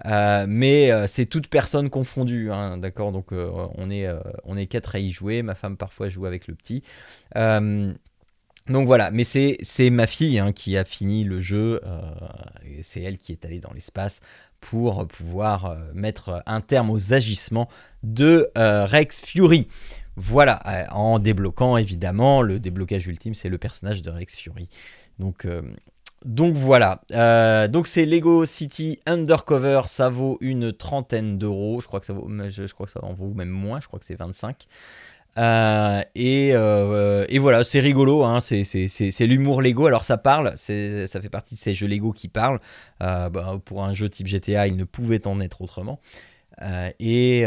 Mais 0.05 1.07
c'est 1.07 1.25
toute 1.25 1.47
personne 1.47 1.89
confondue, 1.89 2.51
hein, 2.51 2.77
d'accord? 2.77 3.11
Donc 3.11 3.31
on 3.31 3.89
est 3.89 4.07
on 4.43 4.57
est 4.57 4.67
quatre 4.67 4.95
à 4.95 4.99
y 4.99 5.11
jouer. 5.11 5.41
Ma 5.41 5.55
femme 5.55 5.77
parfois 5.77 6.09
joue 6.09 6.25
avec 6.25 6.47
le 6.47 6.55
petit. 6.55 6.83
donc 7.35 8.85
voilà, 8.85 9.11
mais 9.11 9.23
c'est 9.23 9.89
ma 9.89 10.07
fille 10.07 10.39
hein, 10.39 10.51
qui 10.51 10.77
a 10.77 10.85
fini 10.85 11.23
le 11.23 11.41
jeu. 11.41 11.81
c'est 12.81 13.01
elle 13.01 13.17
qui 13.17 13.31
est 13.31 13.45
allée 13.45 13.59
dans 13.59 13.73
l'espace 13.73 14.21
pour 14.59 15.07
pouvoir 15.07 15.65
euh, 15.65 15.77
mettre 15.93 16.43
un 16.45 16.61
terme 16.61 16.89
aux 16.89 17.13
agissements 17.13 17.69
de 18.03 18.49
euh, 18.57 18.85
Rex 18.85 19.21
Fury. 19.21 19.67
Voilà, 20.15 20.61
euh, 20.67 20.85
en 20.91 21.19
débloquant 21.19 21.77
évidemment, 21.77 22.41
le 22.41 22.59
déblocage 22.59 23.07
ultime, 23.07 23.35
c'est 23.35 23.49
le 23.49 23.57
personnage 23.57 24.01
de 24.01 24.09
Rex 24.09 24.35
Fury. 24.35 24.67
Donc 25.19 25.47
donc 26.25 26.55
voilà, 26.55 27.01
euh, 27.11 27.67
donc 27.67 27.87
c'est 27.87 28.05
Lego 28.05 28.45
City 28.45 28.99
Undercover, 29.05 29.81
ça 29.85 30.09
vaut 30.09 30.37
une 30.41 30.73
trentaine 30.73 31.37
d'euros, 31.37 31.79
je 31.79 31.87
crois 31.87 31.99
que 31.99 32.07
ça 32.07 32.13
vaut, 32.13 32.27
je, 32.49 32.73
crois 32.73 32.87
que 32.87 32.91
ça 32.91 33.03
en 33.03 33.13
vaut 33.13 33.33
même 33.33 33.49
moins, 33.49 33.79
je 33.79 33.87
crois 33.87 33.99
que 33.99 34.05
c'est 34.05 34.15
25. 34.15 34.67
Euh, 35.37 36.01
et, 36.15 36.51
euh, 36.53 37.25
et, 37.29 37.37
voilà, 37.37 37.63
c'est 37.63 37.79
rigolo, 37.79 38.23
hein, 38.23 38.39
c'est 38.39 39.27
l'humour 39.27 39.61
Lego. 39.61 39.85
Alors 39.85 40.03
ça 40.03 40.17
parle, 40.17 40.57
ça 40.57 41.21
fait 41.21 41.29
partie 41.29 41.55
de 41.55 41.59
ces 41.59 41.73
jeux 41.73 41.87
Lego 41.87 42.11
qui 42.11 42.27
parlent. 42.27 42.59
Euh, 43.03 43.29
bah, 43.29 43.59
pour 43.63 43.83
un 43.83 43.93
jeu 43.93 44.09
type 44.09 44.27
GTA, 44.27 44.67
il 44.67 44.75
ne 44.75 44.83
pouvait 44.83 45.27
en 45.27 45.39
être 45.39 45.61
autrement. 45.61 45.99
et, 46.99 47.41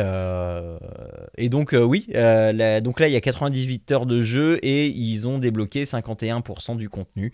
et, 1.36 1.48
donc 1.48 1.74
oui, 1.74 2.06
donc 2.06 3.00
là 3.00 3.08
il 3.08 3.12
y 3.12 3.16
a 3.16 3.20
98 3.20 3.90
heures 3.90 4.06
de 4.06 4.20
jeu 4.20 4.58
et 4.62 4.86
ils 4.86 5.26
ont 5.26 5.38
débloqué 5.38 5.84
51% 5.84 6.76
du 6.76 6.88
contenu. 6.88 7.32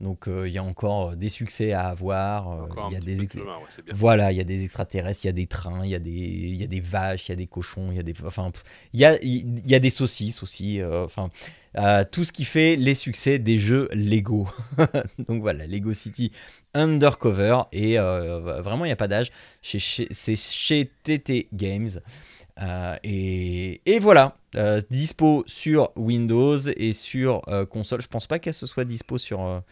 Donc 0.00 0.26
il 0.28 0.52
y 0.52 0.58
a 0.58 0.62
encore 0.62 1.16
des 1.16 1.30
succès 1.30 1.72
à 1.72 1.88
avoir. 1.88 2.68
il 2.88 2.94
y 2.94 2.96
a 2.96 3.00
des 3.00 3.26
voilà, 3.92 4.30
il 4.30 4.38
y 4.38 4.40
a 4.40 4.44
des 4.44 4.62
extraterrestres, 4.64 5.24
il 5.24 5.28
y 5.28 5.30
a 5.30 5.32
des 5.32 5.46
trains, 5.46 5.84
il 5.84 5.90
y 5.90 5.94
a 5.94 5.98
des, 5.98 6.10
y 6.10 6.64
a 6.64 6.66
des 6.66 6.80
vaches, 6.80 7.28
il 7.28 7.32
y 7.32 7.32
a 7.32 7.36
des 7.36 7.46
cochons, 7.46 7.88
il 7.90 7.96
y 7.96 8.00
a 8.00 8.02
des, 8.02 8.14
enfin, 8.24 8.52
il 8.92 9.00
y 9.00 9.04
a, 9.06 9.18
y 9.22 9.74
a 9.74 9.78
des 9.78 9.90
saucisses 9.90 10.42
aussi. 10.42 10.82
enfin, 10.84 11.30
tout 12.10 12.24
ce 12.24 12.32
qui 12.32 12.44
fait 12.44 12.76
les 12.76 12.94
succès 12.94 13.38
des 13.38 13.58
jeux 13.58 13.88
Lego. 13.92 14.48
Donc 15.28 15.40
voilà, 15.40 15.66
Lego 15.66 15.92
City 15.94 16.30
Undercover 16.74 17.62
et 17.72 17.96
vraiment 17.96 18.84
il 18.84 18.88
n'y 18.88 18.92
a 18.92 18.96
pas 18.96 19.08
d'âge. 19.08 19.30
C'est 19.62 19.78
chez 20.36 20.90
TT 21.04 21.48
Games. 21.52 22.00
Euh, 22.62 22.96
et, 23.02 23.98
voilà, 24.00 24.36
euh, 24.54 24.80
dispo 24.90 25.44
sur 25.46 25.92
Windows 25.96 26.58
et 26.58 26.92
sur 26.92 27.42
euh, 27.48 27.66
console. 27.66 28.00
Je 28.00 28.08
pense 28.08 28.26
pas 28.26 28.38
qu'elle 28.38 28.54
se 28.54 28.66
soit 28.66 28.84
dispo 28.84 29.18
sur, 29.18 29.62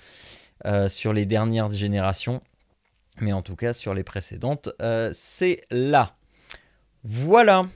sur 0.89 1.13
les 1.13 1.27
dernières 1.27 1.71
générations, 1.73 2.43
mais 3.21 3.33
en 3.33 3.43
tout 3.43 3.57
cas 3.57 3.73
sur 3.73 3.95
les 3.95 4.05
précédentes, 4.05 4.71
c'est 5.13 5.63
là. 5.71 6.17
Voilà. 7.05 7.67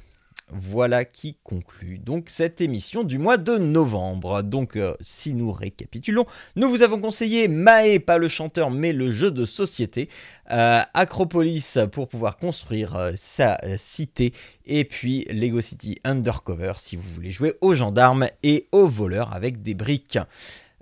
Voilà 0.51 1.05
qui 1.05 1.37
conclut 1.45 1.99
donc 1.99 2.31
cette 2.31 2.61
émission 2.61 3.05
du 3.05 3.19
mois 3.19 3.37
de 3.37 3.59
novembre. 3.59 4.43
Donc 4.43 4.77
euh, 4.77 4.95
si 5.01 5.35
nous 5.35 5.53
récapitulons, 5.53 6.25
nous 6.57 6.69
vous 6.71 6.83
avons 6.83 7.01
conseillé 7.01 7.49
Mae, 7.49 7.99
pas 7.99 8.17
le 8.17 8.29
chanteur 8.29 8.71
mais 8.71 8.93
le 8.93 9.11
jeu 9.11 9.31
de 9.31 9.45
société, 9.45 10.09
euh, 10.51 10.81
Acropolis 10.95 11.79
pour 11.93 12.09
pouvoir 12.09 12.39
construire 12.39 12.97
euh, 12.97 13.13
sa 13.15 13.61
cité 13.77 14.33
et 14.65 14.85
puis 14.85 15.27
Lego 15.31 15.61
City 15.61 15.99
Undercover 16.05 16.73
si 16.79 16.97
vous 16.97 17.09
voulez 17.15 17.31
jouer 17.31 17.55
aux 17.61 17.75
gendarmes 17.75 18.29
et 18.43 18.69
aux 18.73 18.87
voleurs 18.87 19.35
avec 19.35 19.63
des 19.63 19.75
briques. 19.75 20.19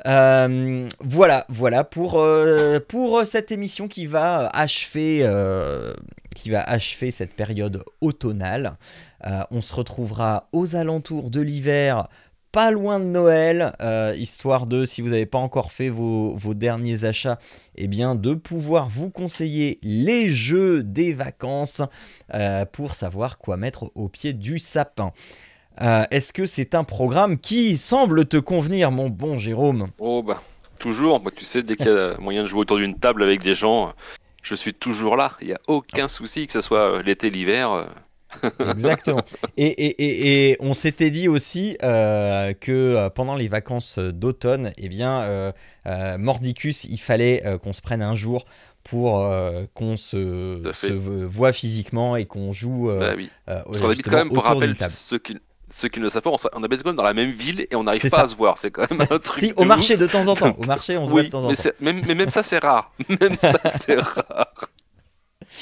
Euh, 0.05 0.89
voilà, 1.01 1.47
voilà 1.49 1.85
pour, 1.85 2.19
euh, 2.19 2.81
pour 2.81 3.25
cette 3.25 3.51
émission 3.51 3.89
qui 3.89 4.07
va 4.07 4.49
achever, 4.49 5.21
euh, 5.23 5.95
cette 7.11 7.35
période 7.35 7.83
automnale. 8.01 8.77
on 9.51 9.61
se 9.61 9.75
retrouvera 9.75 10.49
aux 10.53 10.77
alentours 10.77 11.31
de 11.31 11.41
l'hiver, 11.41 12.09
pas 12.53 12.71
loin 12.71 13.01
de 13.01 13.05
Noël, 13.05 13.75
histoire 14.17 14.67
de, 14.67 14.85
si 14.85 15.01
vous 15.01 15.09
n'avez 15.11 15.27
pas 15.27 15.39
encore 15.39 15.73
fait 15.73 15.89
vos, 15.89 16.35
vos, 16.35 16.55
derniers 16.55 17.05
achats, 17.05 17.39
eh 17.75 17.89
bien 17.89 18.15
de 18.15 18.35
pouvoir 18.35 18.89
vous 18.89 19.11
conseiller 19.11 19.79
les 19.83 20.29
jeux 20.29 20.83
des 20.83 21.13
vacances 21.13 21.83
pour 22.73 22.95
savoir 22.95 23.39
quoi 23.39 23.57
mettre 23.57 23.91
au 23.95 24.09
pied 24.09 24.33
du 24.33 24.59
sapin. 24.59 25.13
Euh, 25.81 26.05
est-ce 26.11 26.33
que 26.33 26.47
c'est 26.47 26.75
un 26.75 26.85
programme 26.85 27.39
qui 27.39 27.77
semble 27.77 28.27
te 28.27 28.37
convenir, 28.37 28.91
mon 28.91 29.11
bon 29.11 29.37
Jérôme? 29.37 29.89
Oh 29.99 30.23
bah 30.23 30.43
toujours. 30.79 31.23
tu 31.35 31.45
sais, 31.45 31.63
dès 31.63 31.77
qu'il 31.77 31.87
y 31.87 31.91
a 31.91 32.17
moyen 32.21 32.43
de 32.43 32.49
jouer 32.49 32.61
autour 32.61 32.79
d'une 32.79 32.99
table 32.99 33.23
avec 33.23 33.43
des 33.43 33.55
gens, 33.55 33.93
je 34.43 34.55
suis 34.55 34.75
toujours 34.75 35.17
là. 35.17 35.37
Il 35.41 35.49
n'y 35.49 35.53
a 35.53 35.61
aucun 35.67 36.09
souci 36.09 36.47
que 36.47 36.53
ce 36.53 36.61
soit 36.61 36.97
euh, 36.97 37.03
l'été, 37.03 37.31
l'hiver. 37.31 37.73
Euh. 37.73 37.85
Exactement. 38.71 39.23
Et, 39.57 40.57
on 40.61 40.75
s'était 40.75 41.11
dit 41.11 41.29
aussi 41.29 41.77
que 41.81 43.09
pendant 43.11 43.35
les 43.35 43.49
vacances 43.49 43.99
d'automne, 43.99 44.73
eh 44.77 44.89
bien, 44.89 45.53
Mordicus, 46.19 46.85
il 46.85 46.99
fallait 46.99 47.43
qu'on 47.63 47.73
se 47.73 47.81
prenne 47.81 48.03
un 48.03 48.15
jour 48.15 48.45
pour 48.83 49.31
qu'on 49.75 49.97
se, 49.97 50.61
voit 51.25 51.53
physiquement 51.53 52.17
et 52.17 52.27
qu'on 52.27 52.53
joue. 52.53 52.91
Bah 52.99 53.15
oui. 53.17 53.31
Parce 53.47 53.81
qu'on 53.81 53.91
habite 53.91 54.09
quand 54.09 54.17
même, 54.17 54.33
pour 54.33 54.45
rappel, 54.45 54.77
ceux 54.91 55.19
qui, 55.19 55.39
ceux 55.69 55.89
qui 55.89 55.99
ne 55.99 56.05
le 56.05 56.09
savent 56.11 56.23
pas, 56.23 56.31
on, 56.31 56.63
habite 56.63 56.83
quand 56.83 56.91
même 56.91 56.97
dans 56.97 57.03
la 57.03 57.15
même 57.15 57.31
ville 57.31 57.67
et 57.71 57.75
on 57.75 57.85
n'arrive 57.85 58.09
pas 58.09 58.23
à 58.23 58.29
se 58.29 58.37
voir. 58.37 58.59
C'est 58.59 58.71
quand 58.71 58.89
même 58.91 59.07
un 59.11 59.19
truc. 59.19 59.45
si, 59.45 59.53
au 59.57 59.65
marché 59.65 59.97
de 59.97 60.07
temps 60.07 60.27
en 60.29 60.35
temps. 60.35 60.57
Au 60.59 60.65
marché, 60.65 60.97
on 60.97 61.07
se 61.07 61.11
voit 61.11 61.23
de 61.23 61.29
temps 61.29 61.45
en 61.45 61.53
temps. 61.53 61.71
mais 61.81 61.93
même 61.93 62.31
ça, 62.31 62.43
c'est 62.43 62.59
rare. 62.59 62.93
Même 63.21 63.37
ça, 63.37 63.61
c'est 63.79 63.99
rare. 63.99 64.55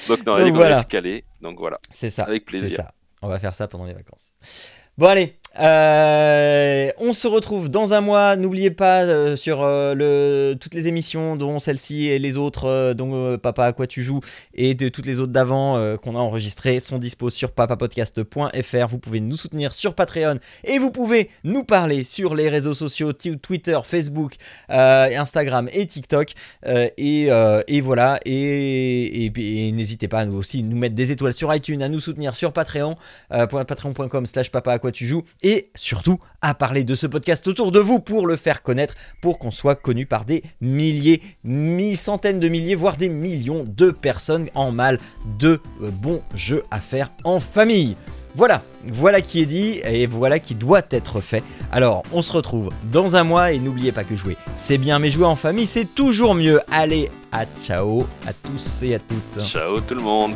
Donc, 0.09 0.27
non, 0.27 0.39
Donc, 0.39 0.55
voilà. 0.55 0.83
Donc 1.41 1.59
voilà. 1.59 1.79
C'est 1.91 2.11
ça. 2.11 2.25
Avec 2.25 2.45
plaisir. 2.45 2.77
Ça. 2.77 2.93
On 3.23 3.29
va 3.29 3.39
faire 3.39 3.55
ça 3.55 3.69
pendant 3.69 3.85
les 3.85 3.95
vacances. 3.95 4.33
Bon 4.97 5.07
allez, 5.09 5.37
euh, 5.61 6.91
on 6.99 7.13
se 7.13 7.29
retrouve 7.29 7.69
dans 7.69 7.95
un 7.95 8.01
mois. 8.01 8.37
N'oubliez 8.37 8.71
pas 8.71 9.03
euh, 9.03 9.37
sur 9.37 9.61
euh, 9.63 10.55
toutes 10.55 10.75
les 10.75 10.89
émissions, 10.89 11.37
dont 11.37 11.59
celle-ci 11.59 12.07
et 12.07 12.19
les 12.19 12.37
autres, 12.37 12.93
dont 12.95 13.39
Papa 13.39 13.67
à 13.67 13.73
quoi 13.73 13.87
tu 13.87 14.03
joues, 14.03 14.21
et 14.55 14.75
de 14.75 14.89
toutes 14.89 15.07
les 15.07 15.21
autres 15.21 15.33
d'avant 15.33 15.97
qu'on 15.99 16.17
a 16.17 16.19
enregistrées, 16.19 16.81
sont 16.81 16.99
dispo 16.99 17.31
sur 17.31 17.53
papapodcast.fr. 17.53 18.89
Vous 18.89 18.99
pouvez 18.99 19.21
nous 19.21 19.37
soutenir 19.37 19.75
sur 19.75 19.95
Patreon 19.95 20.39
et 20.65 20.79
vous 20.79 20.91
pouvez 20.91 21.31
nous 21.45 21.65
parler 21.65 22.05
sur 22.05 22.35
les 22.35 22.49
réseaux 22.49 22.75
sociaux 22.75 23.13
Twitter, 23.13 23.79
Facebook, 23.85 24.35
Instagram 24.69 25.69
et 25.73 25.87
TikTok. 25.87 26.33
Et, 26.67 27.81
voilà. 27.83 28.19
Et, 28.25 29.31
n'hésitez 29.75 30.09
pas 30.09 30.21
à 30.21 30.27
nous 30.27 30.37
aussi 30.37 30.63
nous 30.63 30.77
mettre 30.77 30.95
des 30.95 31.13
étoiles 31.13 31.33
sur 31.33 31.55
iTunes, 31.55 31.83
à 31.83 31.89
nous 31.89 32.01
soutenir 32.01 32.35
sur 32.35 32.53
Patreon, 32.53 32.97
patreon.com/slash 33.29 34.51
papa 34.51 34.79
quoi 34.79 34.93
tu 34.93 35.07
joues 35.07 35.25
et 35.45 35.71
surtout 35.77 36.19
à 36.43 36.55
parler 36.55 36.83
de 36.83 36.97
ce 36.97 37.07
podcast 37.07 37.47
autour 37.47 37.71
de 37.71 37.79
vous 37.79 38.01
pour 38.01 38.27
le 38.27 38.37
faire 38.37 38.63
connaître, 38.63 38.95
pour 39.23 39.39
qu'on 39.39 39.53
soit 39.53 39.77
connu 39.77 40.07
par 40.07 40.25
des 40.25 40.43
milliers, 40.61 41.23
mi 41.45 41.95
centaines 41.95 42.41
de 42.41 42.49
milliers, 42.49 42.75
voire 42.75 42.97
des 42.97 43.09
millions 43.09 43.65
de 43.65 43.91
personnes 43.91 44.49
en 44.55 44.73
mal 44.73 44.99
de 45.39 45.61
euh, 45.83 45.91
bons 45.91 46.23
jeux 46.35 46.65
à 46.71 46.81
faire 46.81 47.11
en 47.23 47.39
famille. 47.39 47.97
Voilà, 48.37 48.63
voilà 48.85 49.21
qui 49.21 49.43
est 49.43 49.47
dit 49.47 49.81
et 49.85 50.07
voilà 50.07 50.41
qui 50.41 50.57
doit 50.57 50.83
être 50.91 51.21
fait. 51.21 51.45
Alors, 51.71 52.03
on 52.13 52.21
se 52.21 52.33
retrouve 52.33 52.71
dans 52.91 53.15
un 53.15 53.23
mois 53.23 53.53
et 53.53 53.61
n'oubliez 53.61 53.93
pas 53.93 54.03
que 54.03 54.17
jouer, 54.17 54.37
c'est 54.57 54.79
bien, 54.79 54.99
mais 54.99 55.11
jouer 55.11 55.27
en 55.27 55.37
famille, 55.37 55.67
c'est 55.67 55.95
toujours 55.95 56.35
mieux. 56.35 56.61
Allez, 56.73 57.11
à 57.31 57.45
ciao 57.63 58.07
à 58.27 58.33
tous 58.33 58.83
et 58.83 58.97
à 58.97 58.99
toutes. 58.99 59.41
Ciao 59.41 59.81
tout 59.81 59.95
le 59.95 60.03
monde. 60.03 60.33